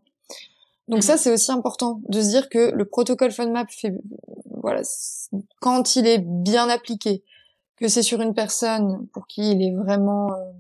Donc 0.88 1.04
ça 1.04 1.14
mhm. 1.14 1.20
c'est 1.20 1.34
aussi 1.34 1.52
important 1.52 2.02
de 2.10 2.22
se 2.22 2.28
dire 2.28 2.50
que 2.50 2.72
le 2.72 2.86
protocole 2.86 3.32
FODMAP 3.32 3.70
fait, 3.72 3.94
voilà, 4.62 4.82
quand 5.60 5.96
il 5.96 6.08
est 6.08 6.20
bien 6.20 6.68
appliqué, 6.68 7.24
que 7.78 7.88
c'est 7.88 8.04
sur 8.04 8.22
une 8.22 8.34
personne 8.34 9.08
pour 9.14 9.28
qui 9.28 9.52
il 9.52 9.62
est 9.64 9.74
vraiment 9.74 10.34
euh, 10.34 10.52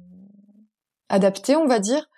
adapté, 1.09 1.55
on 1.55 1.67
va 1.67 1.79
dire, 1.79 2.09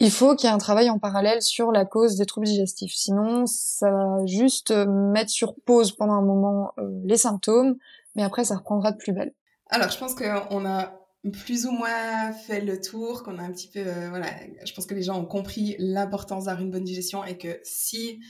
il 0.00 0.10
faut 0.10 0.36
qu'il 0.36 0.48
y 0.48 0.50
ait 0.50 0.54
un 0.54 0.58
travail 0.58 0.90
en 0.90 0.98
parallèle 0.98 1.42
sur 1.42 1.72
la 1.72 1.84
cause 1.84 2.16
des 2.16 2.26
troubles 2.26 2.46
digestifs. 2.46 2.92
Sinon, 2.94 3.46
ça 3.46 3.90
va 3.90 4.26
juste 4.26 4.70
mettre 4.70 5.30
sur 5.30 5.54
pause 5.54 5.92
pendant 5.92 6.14
un 6.14 6.22
moment 6.22 6.72
euh, 6.78 6.88
les 7.04 7.16
symptômes, 7.16 7.76
mais 8.14 8.22
après, 8.22 8.44
ça 8.44 8.56
reprendra 8.56 8.92
de 8.92 8.96
plus 8.96 9.12
belle. 9.12 9.32
Alors, 9.70 9.90
je 9.90 9.98
pense 9.98 10.14
qu'on 10.14 10.64
a 10.64 10.98
plus 11.32 11.66
ou 11.66 11.72
moins 11.72 12.32
fait 12.32 12.60
le 12.60 12.80
tour, 12.80 13.22
qu'on 13.22 13.38
a 13.38 13.42
un 13.42 13.50
petit 13.50 13.68
peu, 13.68 13.80
euh, 13.80 14.08
voilà, 14.08 14.28
je 14.64 14.72
pense 14.72 14.86
que 14.86 14.94
les 14.94 15.02
gens 15.02 15.18
ont 15.18 15.26
compris 15.26 15.74
l'importance 15.78 16.44
d'avoir 16.44 16.62
une 16.62 16.70
bonne 16.70 16.84
digestion 16.84 17.24
et 17.24 17.36
que 17.36 17.58
si 17.64 18.20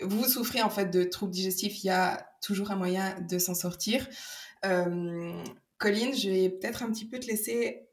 vous 0.00 0.24
souffrez 0.24 0.62
en 0.62 0.70
fait 0.70 0.86
de 0.86 1.04
troubles 1.04 1.32
digestifs, 1.32 1.82
il 1.84 1.86
y 1.86 1.90
a 1.90 2.26
toujours 2.42 2.70
un 2.70 2.76
moyen 2.76 3.18
de 3.20 3.38
s'en 3.38 3.54
sortir. 3.54 4.06
Euh, 4.64 5.42
Colline, 5.78 6.14
je 6.14 6.28
vais 6.28 6.48
peut-être 6.50 6.82
un 6.82 6.90
petit 6.90 7.06
peu 7.06 7.18
te 7.18 7.26
laisser 7.26 7.88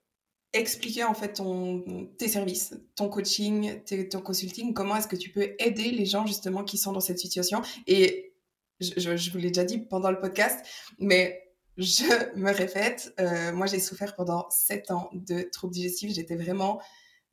expliquer 0.53 1.03
en 1.03 1.13
fait 1.13 1.33
ton, 1.33 2.09
tes 2.17 2.27
services, 2.27 2.73
ton 2.95 3.09
coaching, 3.09 3.81
ton 4.09 4.21
consulting, 4.21 4.73
comment 4.73 4.95
est-ce 4.95 5.07
que 5.07 5.15
tu 5.15 5.29
peux 5.31 5.55
aider 5.59 5.91
les 5.91 6.05
gens 6.05 6.25
justement 6.25 6.63
qui 6.63 6.77
sont 6.77 6.91
dans 6.91 6.99
cette 6.99 7.19
situation? 7.19 7.61
Et 7.87 8.33
je, 8.79 9.15
je, 9.17 9.31
vous 9.31 9.37
l'ai 9.37 9.49
déjà 9.49 9.63
dit 9.63 9.77
pendant 9.77 10.09
le 10.09 10.19
podcast, 10.19 10.65
mais 10.97 11.49
je 11.77 12.03
me 12.35 12.51
répète, 12.51 13.13
euh, 13.19 13.53
moi 13.53 13.67
j'ai 13.67 13.79
souffert 13.79 14.15
pendant 14.15 14.49
sept 14.49 14.91
ans 14.91 15.09
de 15.13 15.43
troubles 15.43 15.73
digestifs. 15.73 16.13
J'étais 16.13 16.35
vraiment, 16.35 16.81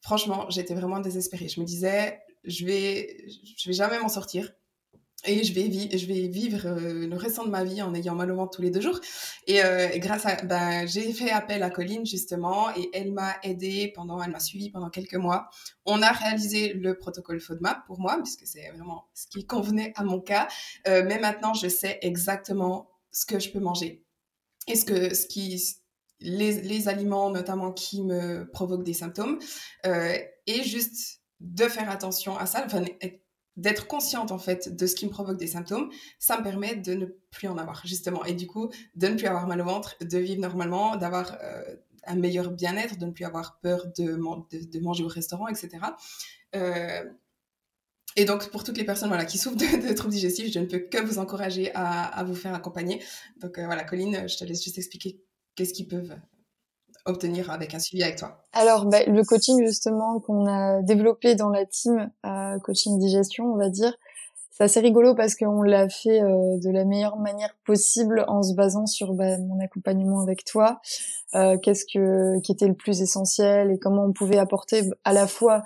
franchement, 0.02 0.48
j'étais 0.50 0.74
vraiment 0.74 1.00
désespérée. 1.00 1.48
Je 1.48 1.60
me 1.60 1.66
disais, 1.66 2.20
je 2.44 2.66
vais, 2.66 3.26
je 3.56 3.68
vais 3.68 3.74
jamais 3.74 3.98
m'en 3.98 4.08
sortir 4.08 4.52
et 5.24 5.44
je 5.44 5.52
vais, 5.52 5.96
je 5.96 6.06
vais 6.06 6.28
vivre 6.28 6.66
euh, 6.66 7.06
le 7.06 7.16
restant 7.16 7.44
de 7.44 7.50
ma 7.50 7.64
vie 7.64 7.82
en 7.82 7.94
ayant 7.94 8.14
mal 8.14 8.30
au 8.30 8.36
ventre 8.36 8.56
tous 8.56 8.62
les 8.62 8.70
deux 8.70 8.80
jours. 8.80 9.00
Et, 9.46 9.64
euh, 9.64 9.88
grâce 9.96 10.26
à, 10.26 10.36
ben, 10.42 10.86
j'ai 10.86 11.12
fait 11.12 11.30
appel 11.30 11.62
à 11.62 11.70
Colline 11.70 12.06
justement 12.06 12.74
et 12.76 12.90
elle 12.92 13.12
m'a 13.12 13.34
aidé 13.42 13.92
pendant, 13.94 14.22
elle 14.22 14.30
m'a 14.30 14.40
suivi 14.40 14.70
pendant 14.70 14.90
quelques 14.90 15.14
mois. 15.14 15.48
On 15.84 16.02
a 16.02 16.12
réalisé 16.12 16.74
le 16.74 16.96
protocole 16.98 17.40
FODMAP 17.40 17.86
pour 17.86 17.98
moi 17.98 18.18
puisque 18.22 18.46
c'est 18.46 18.68
vraiment 18.70 19.08
ce 19.14 19.26
qui 19.26 19.46
convenait 19.46 19.92
à 19.96 20.04
mon 20.04 20.20
cas. 20.20 20.48
Euh, 20.86 21.02
mais 21.06 21.18
maintenant, 21.18 21.54
je 21.54 21.68
sais 21.68 21.98
exactement 22.02 22.90
ce 23.10 23.26
que 23.26 23.38
je 23.38 23.50
peux 23.50 23.60
manger 23.60 24.04
et 24.68 24.76
ce 24.76 24.84
que, 24.84 25.14
ce 25.14 25.26
qui, 25.26 25.62
les, 26.20 26.88
aliments 26.88 27.30
notamment 27.30 27.72
qui 27.72 28.02
me 28.02 28.48
provoquent 28.50 28.84
des 28.84 28.94
symptômes, 28.94 29.38
et 29.84 30.62
juste 30.64 31.20
de 31.40 31.64
faire 31.64 31.88
attention 31.88 32.36
à 32.36 32.46
ça, 32.46 32.66
d'être 33.56 33.86
consciente 33.86 34.32
en 34.32 34.38
fait 34.38 34.74
de 34.74 34.86
ce 34.86 34.94
qui 34.94 35.06
me 35.06 35.10
provoque 35.10 35.38
des 35.38 35.46
symptômes, 35.46 35.90
ça 36.18 36.38
me 36.38 36.42
permet 36.42 36.76
de 36.76 36.94
ne 36.94 37.06
plus 37.30 37.48
en 37.48 37.58
avoir 37.58 37.86
justement 37.86 38.24
et 38.24 38.34
du 38.34 38.46
coup 38.46 38.70
de 38.94 39.08
ne 39.08 39.14
plus 39.14 39.26
avoir 39.26 39.46
mal 39.46 39.60
au 39.60 39.64
ventre, 39.64 39.96
de 40.00 40.18
vivre 40.18 40.40
normalement, 40.40 40.96
d'avoir 40.96 41.38
euh, 41.42 41.62
un 42.06 42.16
meilleur 42.16 42.50
bien-être, 42.50 42.98
de 42.98 43.06
ne 43.06 43.10
plus 43.10 43.24
avoir 43.24 43.58
peur 43.60 43.86
de, 43.98 44.18
de, 44.66 44.80
manger 44.80 45.04
au 45.04 45.08
restaurant, 45.08 45.48
etc. 45.48 45.70
Euh, 46.54 47.04
et 48.16 48.24
donc 48.24 48.50
pour 48.50 48.64
toutes 48.64 48.78
les 48.78 48.84
personnes 48.84 49.08
voilà, 49.08 49.24
qui 49.24 49.38
souffrent 49.38 49.56
de, 49.56 49.92
troubles 49.94 50.14
digestifs, 50.14 50.52
je 50.52 50.58
ne 50.58 50.66
peux 50.66 50.78
que 50.78 51.02
vous 51.02 51.18
encourager 51.18 51.70
à, 51.74 52.24
vous 52.24 52.34
faire 52.34 52.54
accompagner. 52.54 53.02
Donc 53.40 53.58
euh, 53.58 53.66
voilà, 53.66 53.84
Colline, 53.84 54.28
je 54.28 54.36
te 54.36 54.44
laisse 54.44 54.62
juste 54.62 54.78
expliquer 54.78 55.20
qu'est-ce 55.54 55.72
qu'ils 55.72 55.88
peuvent 55.88 56.16
obtenir 57.06 57.50
avec 57.50 57.74
un 57.74 57.78
suivi 57.78 58.02
avec 58.02 58.16
toi 58.16 58.44
Alors, 58.52 58.86
bah, 58.86 59.04
le 59.06 59.22
coaching 59.24 59.64
justement 59.64 60.20
qu'on 60.20 60.46
a 60.46 60.82
développé 60.82 61.34
dans 61.34 61.48
la 61.48 61.64
team 61.64 62.10
euh, 62.24 62.58
coaching 62.60 62.98
digestion, 62.98 63.44
on 63.46 63.56
va 63.56 63.70
dire, 63.70 63.96
c'est 64.56 64.64
assez 64.64 64.80
rigolo 64.80 65.14
parce 65.14 65.34
qu'on 65.34 65.60
l'a 65.60 65.86
fait 65.90 66.22
euh, 66.22 66.56
de 66.64 66.70
la 66.70 66.86
meilleure 66.86 67.18
manière 67.18 67.54
possible 67.66 68.24
en 68.26 68.42
se 68.42 68.54
basant 68.54 68.86
sur 68.86 69.12
bah, 69.12 69.36
mon 69.36 69.62
accompagnement 69.62 70.22
avec 70.22 70.46
toi. 70.46 70.80
Euh, 71.34 71.58
qu'est-ce 71.58 71.84
que 71.84 72.40
qui 72.40 72.52
était 72.52 72.66
le 72.66 72.72
plus 72.72 73.02
essentiel 73.02 73.70
et 73.70 73.78
comment 73.78 74.06
on 74.06 74.14
pouvait 74.14 74.38
apporter 74.38 74.88
à 75.04 75.12
la 75.12 75.26
fois 75.26 75.62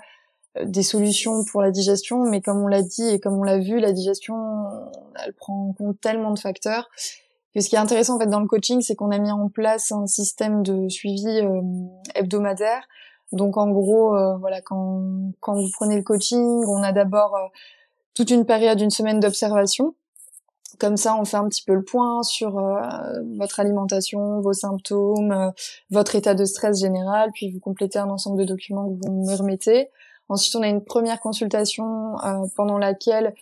euh, 0.57 0.65
des 0.65 0.83
solutions 0.83 1.45
pour 1.45 1.61
la 1.61 1.71
digestion, 1.71 2.25
mais 2.25 2.41
comme 2.41 2.61
on 2.61 2.67
l'a 2.67 2.81
dit 2.81 3.07
et 3.07 3.21
comme 3.21 3.35
on 3.35 3.43
l'a 3.43 3.59
vu, 3.59 3.79
la 3.79 3.93
digestion, 3.93 4.35
elle 5.25 5.33
prend 5.35 5.69
en 5.69 5.71
compte 5.73 6.01
tellement 6.01 6.33
de 6.33 6.39
facteurs 6.39 6.89
ce 7.59 7.67
qui 7.67 7.75
est 7.75 7.79
intéressant 7.79 8.15
en 8.15 8.19
fait 8.19 8.27
dans 8.27 8.39
le 8.39 8.47
coaching, 8.47 8.81
c'est 8.81 8.95
qu'on 8.95 9.11
a 9.11 9.17
mis 9.17 9.31
en 9.31 9.49
place 9.49 9.91
un 9.91 10.07
système 10.07 10.63
de 10.63 10.87
suivi 10.87 11.27
euh, 11.27 11.61
hebdomadaire. 12.15 12.87
Donc 13.33 13.57
en 13.57 13.69
gros, 13.69 14.15
euh, 14.15 14.37
voilà, 14.37 14.61
quand, 14.61 15.01
quand 15.41 15.55
vous 15.55 15.69
prenez 15.73 15.97
le 15.97 16.03
coaching, 16.03 16.63
on 16.67 16.81
a 16.83 16.93
d'abord 16.93 17.35
euh, 17.35 17.47
toute 18.13 18.29
une 18.31 18.45
période, 18.45 18.79
une 18.79 18.89
semaine 18.89 19.19
d'observation. 19.19 19.95
Comme 20.79 20.97
ça, 20.97 21.15
on 21.15 21.25
fait 21.25 21.37
un 21.37 21.47
petit 21.47 21.63
peu 21.63 21.75
le 21.75 21.83
point 21.83 22.23
sur 22.23 22.59
votre 23.37 23.59
alimentation, 23.59 24.41
vos 24.41 24.53
symptômes, 24.53 25.53
votre 25.91 26.15
état 26.15 26.33
de 26.33 26.43
stress 26.43 26.79
général, 26.79 27.29
puis 27.35 27.51
vous 27.51 27.59
complétez 27.59 27.99
un 27.99 28.09
ensemble 28.09 28.39
de 28.39 28.45
documents 28.45 28.87
que 28.89 29.05
vous 29.05 29.11
me 29.11 29.35
remettez. 29.35 29.89
Ensuite, 30.27 30.55
on 30.55 30.63
a 30.63 30.67
une 30.67 30.83
première 30.83 31.19
consultation 31.19 32.15
pendant 32.55 32.79
laquelle 32.79 33.35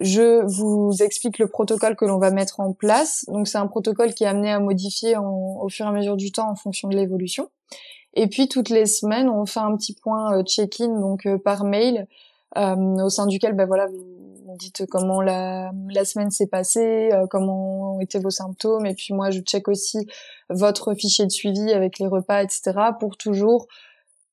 je 0.00 0.44
vous 0.46 1.02
explique 1.02 1.38
le 1.38 1.46
protocole 1.46 1.94
que 1.94 2.06
l'on 2.06 2.18
va 2.18 2.30
mettre 2.30 2.60
en 2.60 2.72
place. 2.72 3.24
Donc 3.28 3.46
c'est 3.46 3.58
un 3.58 3.66
protocole 3.66 4.14
qui 4.14 4.24
est 4.24 4.26
amené 4.26 4.50
à 4.50 4.58
modifier 4.58 5.16
au 5.18 5.68
fur 5.68 5.86
et 5.86 5.88
à 5.88 5.92
mesure 5.92 6.16
du 6.16 6.32
temps 6.32 6.50
en 6.50 6.56
fonction 6.56 6.88
de 6.88 6.96
l'évolution. 6.96 7.50
Et 8.14 8.26
puis 8.26 8.48
toutes 8.48 8.70
les 8.70 8.86
semaines, 8.86 9.28
on 9.28 9.46
fait 9.46 9.60
un 9.60 9.76
petit 9.76 9.94
point 9.94 10.36
euh, 10.36 10.42
check-in 10.42 10.98
donc 11.00 11.26
euh, 11.26 11.38
par 11.38 11.64
mail 11.64 12.06
euh, 12.56 12.74
au 12.74 13.08
sein 13.08 13.26
duquel 13.26 13.52
ben 13.52 13.66
voilà 13.66 13.86
vous 13.86 14.56
dites 14.58 14.84
comment 14.86 15.20
la, 15.20 15.70
la 15.90 16.04
semaine 16.04 16.32
s'est 16.32 16.48
passée, 16.48 17.10
comment 17.30 17.94
ont 17.94 18.00
été 18.00 18.18
vos 18.18 18.30
symptômes 18.30 18.84
et 18.84 18.94
puis 18.94 19.14
moi 19.14 19.30
je 19.30 19.38
check 19.40 19.68
aussi 19.68 20.08
votre 20.48 20.92
fichier 20.94 21.24
de 21.24 21.30
suivi 21.30 21.72
avec 21.72 22.00
les 22.00 22.08
repas 22.08 22.42
etc 22.42 22.72
pour 22.98 23.16
toujours 23.16 23.68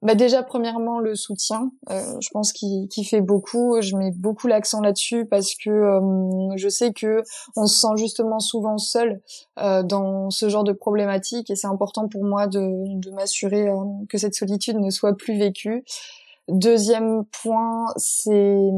bah 0.04 0.14
déjà 0.14 0.44
premièrement 0.44 1.00
le 1.00 1.16
soutien, 1.16 1.72
euh, 1.90 2.20
je 2.20 2.30
pense 2.30 2.54
qu'il 2.54 2.88
fait 3.04 3.22
beaucoup. 3.22 3.82
Je 3.82 3.96
mets 3.96 4.12
beaucoup 4.12 4.46
l'accent 4.48 4.80
là-dessus 4.80 5.26
parce 5.26 5.56
que 5.56 5.72
euh, 5.72 6.56
je 6.56 6.70
sais 6.70 6.94
que 6.94 7.24
on 7.56 7.66
se 7.66 7.80
sent 7.80 7.96
justement 7.96 8.40
souvent 8.40 8.78
seul 8.78 9.22
euh, 9.60 9.82
dans 9.82 10.30
ce 10.30 10.50
genre 10.50 10.64
de 10.64 10.72
problématique 10.72 11.50
et 11.50 11.56
c'est 11.56 11.68
important 11.68 12.08
pour 12.08 12.24
moi 12.24 12.46
de, 12.46 12.60
de 13.00 13.10
m'assurer 13.10 13.70
que 14.08 14.20
cette 14.20 14.36
solitude 14.36 14.78
ne 14.78 14.92
soit 14.92 15.18
plus 15.18 15.36
vécue. 15.38 15.84
Deuxième 16.48 17.26
point, 17.42 17.88
c'est 17.98 18.70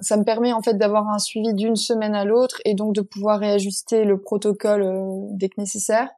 ça 0.00 0.16
me 0.16 0.24
permet 0.24 0.54
en 0.54 0.62
fait 0.62 0.78
d'avoir 0.78 1.06
un 1.08 1.18
suivi 1.18 1.52
d'une 1.52 1.76
semaine 1.76 2.14
à 2.14 2.24
l'autre 2.24 2.60
et 2.64 2.74
donc 2.74 2.94
de 2.94 3.02
pouvoir 3.02 3.40
réajuster 3.40 4.04
le 4.04 4.18
protocole 4.18 4.90
dès 5.32 5.50
que 5.50 5.60
nécessaire. 5.60 6.08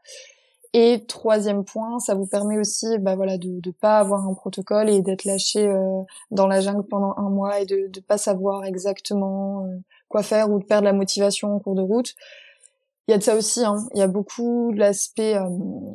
Et 0.76 1.04
troisième 1.06 1.64
point, 1.64 2.00
ça 2.00 2.16
vous 2.16 2.26
permet 2.26 2.58
aussi, 2.58 2.98
bah 2.98 3.14
voilà, 3.14 3.38
de 3.38 3.60
ne 3.64 3.70
pas 3.70 3.98
avoir 3.98 4.26
un 4.26 4.34
protocole 4.34 4.90
et 4.90 5.02
d'être 5.02 5.24
lâché 5.24 5.64
euh, 5.64 6.02
dans 6.32 6.48
la 6.48 6.60
jungle 6.60 6.82
pendant 6.82 7.14
un 7.16 7.30
mois 7.30 7.60
et 7.60 7.64
de 7.64 7.88
ne 7.94 8.00
pas 8.00 8.18
savoir 8.18 8.64
exactement 8.64 9.64
euh, 9.66 9.78
quoi 10.08 10.24
faire 10.24 10.50
ou 10.50 10.58
de 10.58 10.64
perdre 10.64 10.86
la 10.86 10.92
motivation 10.92 11.54
en 11.54 11.60
cours 11.60 11.76
de 11.76 11.80
route. 11.80 12.16
Il 13.06 13.12
y 13.12 13.14
a 13.14 13.18
de 13.18 13.22
ça 13.22 13.36
aussi, 13.36 13.64
hein. 13.64 13.86
il 13.94 14.00
y 14.00 14.02
a 14.02 14.08
beaucoup 14.08 14.72
de 14.74 14.80
l'aspect 14.80 15.36
euh, 15.36 15.46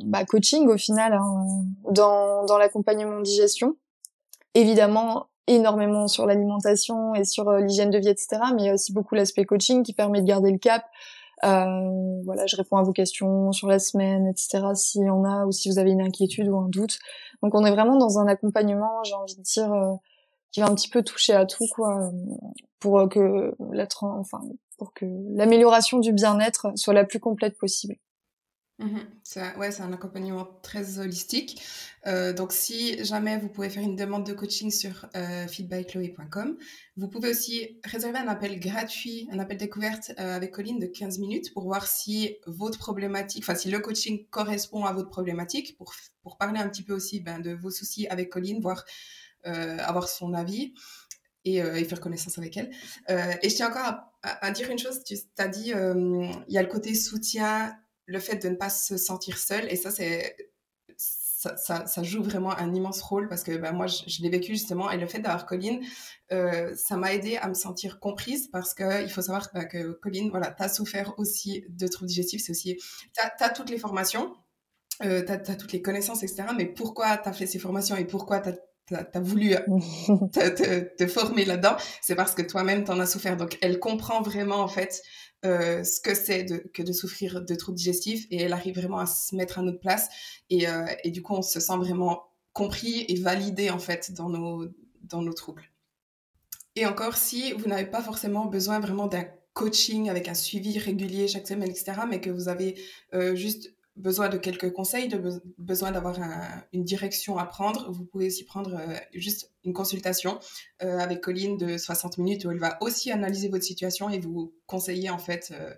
bah, 0.06 0.24
coaching 0.24 0.66
au 0.68 0.78
final 0.78 1.12
hein, 1.12 1.44
dans, 1.90 2.46
dans 2.46 2.56
l'accompagnement 2.56 3.20
digestion. 3.20 3.76
Évidemment, 4.54 5.26
énormément 5.46 6.08
sur 6.08 6.24
l'alimentation 6.24 7.14
et 7.14 7.24
sur 7.24 7.52
l'hygiène 7.52 7.90
de 7.90 7.98
vie, 7.98 8.08
etc. 8.08 8.38
Mais 8.54 8.62
il 8.62 8.66
y 8.66 8.70
a 8.70 8.74
aussi 8.74 8.94
beaucoup 8.94 9.14
l'aspect 9.14 9.44
coaching 9.44 9.82
qui 9.82 9.92
permet 9.92 10.22
de 10.22 10.26
garder 10.26 10.50
le 10.50 10.58
cap, 10.58 10.84
euh, 11.44 12.22
voilà, 12.24 12.46
je 12.46 12.56
réponds 12.56 12.76
à 12.76 12.82
vos 12.82 12.92
questions 12.92 13.52
sur 13.52 13.68
la 13.68 13.78
semaine, 13.78 14.26
etc. 14.26 14.62
S'il 14.74 15.04
y 15.04 15.10
en 15.10 15.24
a, 15.24 15.46
ou 15.46 15.52
si 15.52 15.70
vous 15.70 15.78
avez 15.78 15.90
une 15.90 16.02
inquiétude 16.02 16.48
ou 16.48 16.58
un 16.58 16.68
doute. 16.68 16.98
Donc 17.42 17.54
on 17.54 17.64
est 17.64 17.70
vraiment 17.70 17.96
dans 17.96 18.18
un 18.18 18.26
accompagnement, 18.26 19.02
j'ai 19.04 19.14
envie 19.14 19.36
de 19.36 19.42
dire, 19.42 19.72
euh, 19.72 19.94
qui 20.52 20.60
va 20.60 20.66
un 20.66 20.74
petit 20.74 20.90
peu 20.90 21.02
toucher 21.02 21.32
à 21.32 21.46
tout, 21.46 21.66
quoi, 21.74 22.10
pour 22.80 23.08
que 23.08 23.54
l'être, 23.72 24.04
enfin, 24.04 24.40
pour 24.78 24.92
que 24.92 25.06
l'amélioration 25.34 25.98
du 25.98 26.12
bien-être 26.12 26.72
soit 26.74 26.94
la 26.94 27.04
plus 27.04 27.20
complète 27.20 27.56
possible. 27.58 27.96
Mhm. 28.80 29.06
C'est, 29.22 29.40
un 29.80 29.92
accompagnement 29.92 30.48
très 30.62 30.98
holistique. 30.98 31.62
Euh, 32.06 32.32
donc, 32.32 32.52
si 32.52 33.04
jamais 33.04 33.36
vous 33.36 33.48
pouvez 33.48 33.68
faire 33.68 33.82
une 33.82 33.94
demande 33.94 34.24
de 34.24 34.32
coaching 34.32 34.70
sur 34.70 35.06
euh, 35.14 35.46
feedbackchloé.com, 35.46 36.56
vous 36.96 37.08
pouvez 37.08 37.28
aussi 37.28 37.78
réserver 37.84 38.18
un 38.18 38.28
appel 38.28 38.58
gratuit, 38.58 39.28
un 39.32 39.38
appel 39.38 39.58
découverte 39.58 40.12
euh, 40.18 40.34
avec 40.36 40.52
Colline 40.52 40.78
de 40.78 40.86
15 40.86 41.18
minutes 41.18 41.52
pour 41.52 41.64
voir 41.64 41.86
si 41.86 42.36
votre 42.46 42.78
problématique, 42.78 43.44
enfin, 43.44 43.54
si 43.54 43.70
le 43.70 43.80
coaching 43.80 44.26
correspond 44.30 44.86
à 44.86 44.94
votre 44.94 45.10
problématique, 45.10 45.76
pour, 45.76 45.92
pour 46.22 46.38
parler 46.38 46.58
un 46.58 46.68
petit 46.68 46.82
peu 46.82 46.94
aussi 46.94 47.20
ben, 47.20 47.38
de 47.38 47.52
vos 47.52 47.70
soucis 47.70 48.08
avec 48.08 48.30
Colline, 48.30 48.62
voir, 48.62 48.86
euh, 49.46 49.76
avoir 49.80 50.08
son 50.08 50.32
avis 50.32 50.72
et, 51.44 51.56
et, 51.56 51.84
faire 51.84 52.00
connaissance 52.00 52.36
avec 52.38 52.56
elle. 52.58 52.70
et 53.08 53.48
je 53.48 53.54
tiens 53.54 53.70
encore 53.70 54.12
à 54.22 54.50
dire 54.50 54.70
une 54.70 54.78
chose, 54.78 55.02
tu 55.04 55.16
as 55.38 55.48
dit, 55.48 55.70
il 55.70 56.52
y 56.52 56.58
a 56.58 56.62
le 56.62 56.68
côté 56.68 56.94
soutien 56.94 57.74
le 58.10 58.18
fait 58.18 58.36
de 58.36 58.48
ne 58.48 58.56
pas 58.56 58.70
se 58.70 58.96
sentir 58.96 59.38
seul. 59.38 59.70
Et 59.70 59.76
ça, 59.76 59.90
c'est 59.90 60.36
ça, 60.96 61.86
ça, 61.86 62.02
joue 62.02 62.22
vraiment 62.22 62.54
un 62.58 62.74
immense 62.74 63.00
rôle 63.00 63.26
parce 63.26 63.42
que 63.42 63.56
ben, 63.56 63.72
moi, 63.72 63.86
je, 63.86 64.20
l'ai 64.20 64.28
vécu 64.28 64.52
justement. 64.52 64.90
Et 64.90 64.98
le 64.98 65.06
fait 65.06 65.20
d'avoir 65.20 65.46
Colline, 65.46 65.80
euh, 66.32 66.74
ça 66.76 66.98
m'a 66.98 67.14
aidé 67.14 67.38
à 67.38 67.48
me 67.48 67.54
sentir 67.54 67.98
comprise 67.98 68.48
parce 68.48 68.74
qu'il 68.74 69.08
faut 69.08 69.22
savoir 69.22 69.48
ben, 69.54 69.64
que 69.64 69.92
Colline, 69.92 70.28
voilà, 70.28 70.50
tu 70.50 70.62
as 70.62 70.68
souffert 70.68 71.14
aussi 71.18 71.64
de 71.70 71.86
troubles 71.86 72.08
digestifs. 72.08 72.42
C'est 72.44 72.52
aussi, 72.52 72.76
tu 72.76 73.44
as, 73.44 73.48
toutes 73.48 73.70
les 73.70 73.78
formations, 73.78 74.36
euh, 75.02 75.24
tu 75.24 75.32
as, 75.32 75.56
toutes 75.56 75.72
les 75.72 75.80
connaissances, 75.80 76.22
etc. 76.22 76.44
Mais 76.54 76.66
pourquoi 76.66 77.16
tu 77.16 77.28
as 77.30 77.32
fait 77.32 77.46
ces 77.46 77.58
formations 77.58 77.96
et 77.96 78.04
pourquoi 78.04 78.40
tu 78.40 78.50
as 78.50 78.58
voulu 79.14 79.50
te, 80.32 80.94
te, 80.96 81.06
former 81.06 81.44
là-dedans, 81.44 81.76
c'est 82.00 82.14
parce 82.14 82.34
que 82.34 82.42
toi-même, 82.42 82.84
tu 82.84 82.90
en 82.90 83.00
as 83.00 83.06
souffert. 83.06 83.36
Donc, 83.36 83.58
elle 83.62 83.78
comprend 83.78 84.22
vraiment, 84.22 84.60
en 84.60 84.68
fait, 84.68 85.02
euh, 85.46 85.82
ce 85.84 86.00
que 86.00 86.14
c'est 86.14 86.44
que 86.72 86.82
de 86.82 86.92
souffrir 86.92 87.40
de 87.40 87.54
troubles 87.54 87.78
digestifs 87.78 88.26
et 88.30 88.42
elle 88.42 88.52
arrive 88.52 88.76
vraiment 88.76 88.98
à 88.98 89.06
se 89.06 89.34
mettre 89.34 89.58
à 89.58 89.62
notre 89.62 89.80
place 89.80 90.08
et, 90.50 90.68
euh, 90.68 90.84
et 91.02 91.10
du 91.10 91.22
coup 91.22 91.32
on 91.32 91.40
se 91.40 91.60
sent 91.60 91.78
vraiment 91.78 92.24
compris 92.52 93.06
et 93.08 93.18
validé 93.18 93.70
en 93.70 93.78
fait 93.78 94.12
dans 94.12 94.28
nos, 94.28 94.66
dans 95.02 95.22
nos 95.22 95.32
troubles. 95.32 95.64
Et 96.76 96.84
encore 96.84 97.16
si 97.16 97.52
vous 97.54 97.68
n'avez 97.68 97.86
pas 97.86 98.02
forcément 98.02 98.44
besoin 98.44 98.80
vraiment 98.80 99.06
d'un 99.06 99.24
coaching 99.54 100.10
avec 100.10 100.28
un 100.28 100.34
suivi 100.34 100.78
régulier 100.78 101.26
chaque 101.26 101.46
semaine, 101.46 101.70
etc., 101.70 101.92
mais 102.08 102.20
que 102.20 102.30
vous 102.30 102.48
avez 102.48 102.78
euh, 103.14 103.34
juste 103.34 103.74
besoin 104.00 104.28
de 104.28 104.38
quelques 104.38 104.72
conseils, 104.72 105.08
de 105.08 105.42
besoin 105.58 105.92
d'avoir 105.92 106.18
une 106.72 106.84
direction 106.84 107.38
à 107.38 107.46
prendre, 107.46 107.90
vous 107.92 108.04
pouvez 108.04 108.26
aussi 108.26 108.44
prendre 108.44 108.74
euh, 108.74 108.96
juste 109.12 109.52
une 109.64 109.72
consultation 109.72 110.38
euh, 110.82 110.98
avec 110.98 111.20
Colline 111.20 111.56
de 111.56 111.76
60 111.76 112.18
minutes 112.18 112.44
où 112.44 112.50
elle 112.50 112.58
va 112.58 112.78
aussi 112.80 113.12
analyser 113.12 113.48
votre 113.48 113.64
situation 113.64 114.08
et 114.08 114.18
vous 114.18 114.54
conseiller 114.66 115.10
en 115.10 115.18
fait 115.18 115.52
euh, 115.52 115.72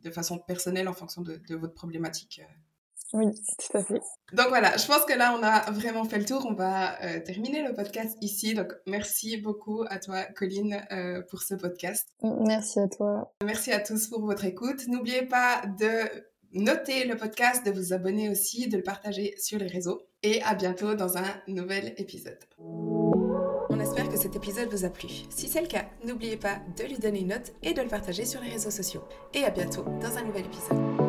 de 0.00 0.10
façon 0.10 0.38
personnelle 0.38 0.88
en 0.88 0.92
fonction 0.92 1.22
de, 1.22 1.40
votre 1.50 1.74
problématique. 1.74 2.40
Oui, 3.12 3.26
tout 3.58 3.78
à 3.78 3.84
fait. 3.84 4.00
Donc 4.32 4.48
voilà, 4.48 4.76
je 4.76 4.86
pense 4.86 5.04
que 5.04 5.12
là 5.12 5.36
on 5.38 5.42
a 5.42 5.70
vraiment 5.70 6.04
fait 6.04 6.18
le 6.18 6.24
tour. 6.24 6.44
On 6.48 6.54
va 6.54 6.96
terminer 7.20 7.62
le 7.62 7.72
podcast 7.72 8.16
ici. 8.20 8.54
Donc 8.54 8.72
merci 8.86 9.36
beaucoup 9.36 9.84
à 9.88 10.00
toi, 10.00 10.24
Colline, 10.24 10.84
pour 11.30 11.42
ce 11.42 11.54
podcast. 11.54 12.08
Merci 12.22 12.80
à 12.80 12.88
toi. 12.88 13.32
Merci 13.44 13.70
à 13.70 13.78
tous 13.78 14.08
pour 14.08 14.24
votre 14.24 14.44
écoute. 14.44 14.88
N'oubliez 14.88 15.24
pas 15.24 15.62
de 15.78 16.08
Notez 16.58 17.04
le 17.04 17.18
podcast, 17.18 17.66
de 17.66 17.70
vous 17.70 17.92
abonner 17.92 18.30
aussi, 18.30 18.66
de 18.66 18.78
le 18.78 18.82
partager 18.82 19.34
sur 19.36 19.58
les 19.58 19.66
réseaux. 19.66 20.00
Et 20.22 20.40
à 20.40 20.54
bientôt 20.54 20.94
dans 20.94 21.18
un 21.18 21.34
nouvel 21.48 21.92
épisode. 21.98 22.38
On 23.68 23.78
espère 23.78 24.08
que 24.08 24.16
cet 24.16 24.36
épisode 24.36 24.70
vous 24.70 24.86
a 24.86 24.88
plu. 24.88 25.08
Si 25.28 25.48
c'est 25.48 25.60
le 25.60 25.66
cas, 25.66 25.84
n'oubliez 26.06 26.38
pas 26.38 26.60
de 26.78 26.84
lui 26.84 26.96
donner 26.96 27.20
une 27.20 27.28
note 27.28 27.52
et 27.62 27.74
de 27.74 27.82
le 27.82 27.88
partager 27.88 28.24
sur 28.24 28.40
les 28.40 28.48
réseaux 28.48 28.70
sociaux. 28.70 29.04
Et 29.34 29.44
à 29.44 29.50
bientôt 29.50 29.84
dans 30.00 30.16
un 30.16 30.24
nouvel 30.24 30.46
épisode. 30.46 31.05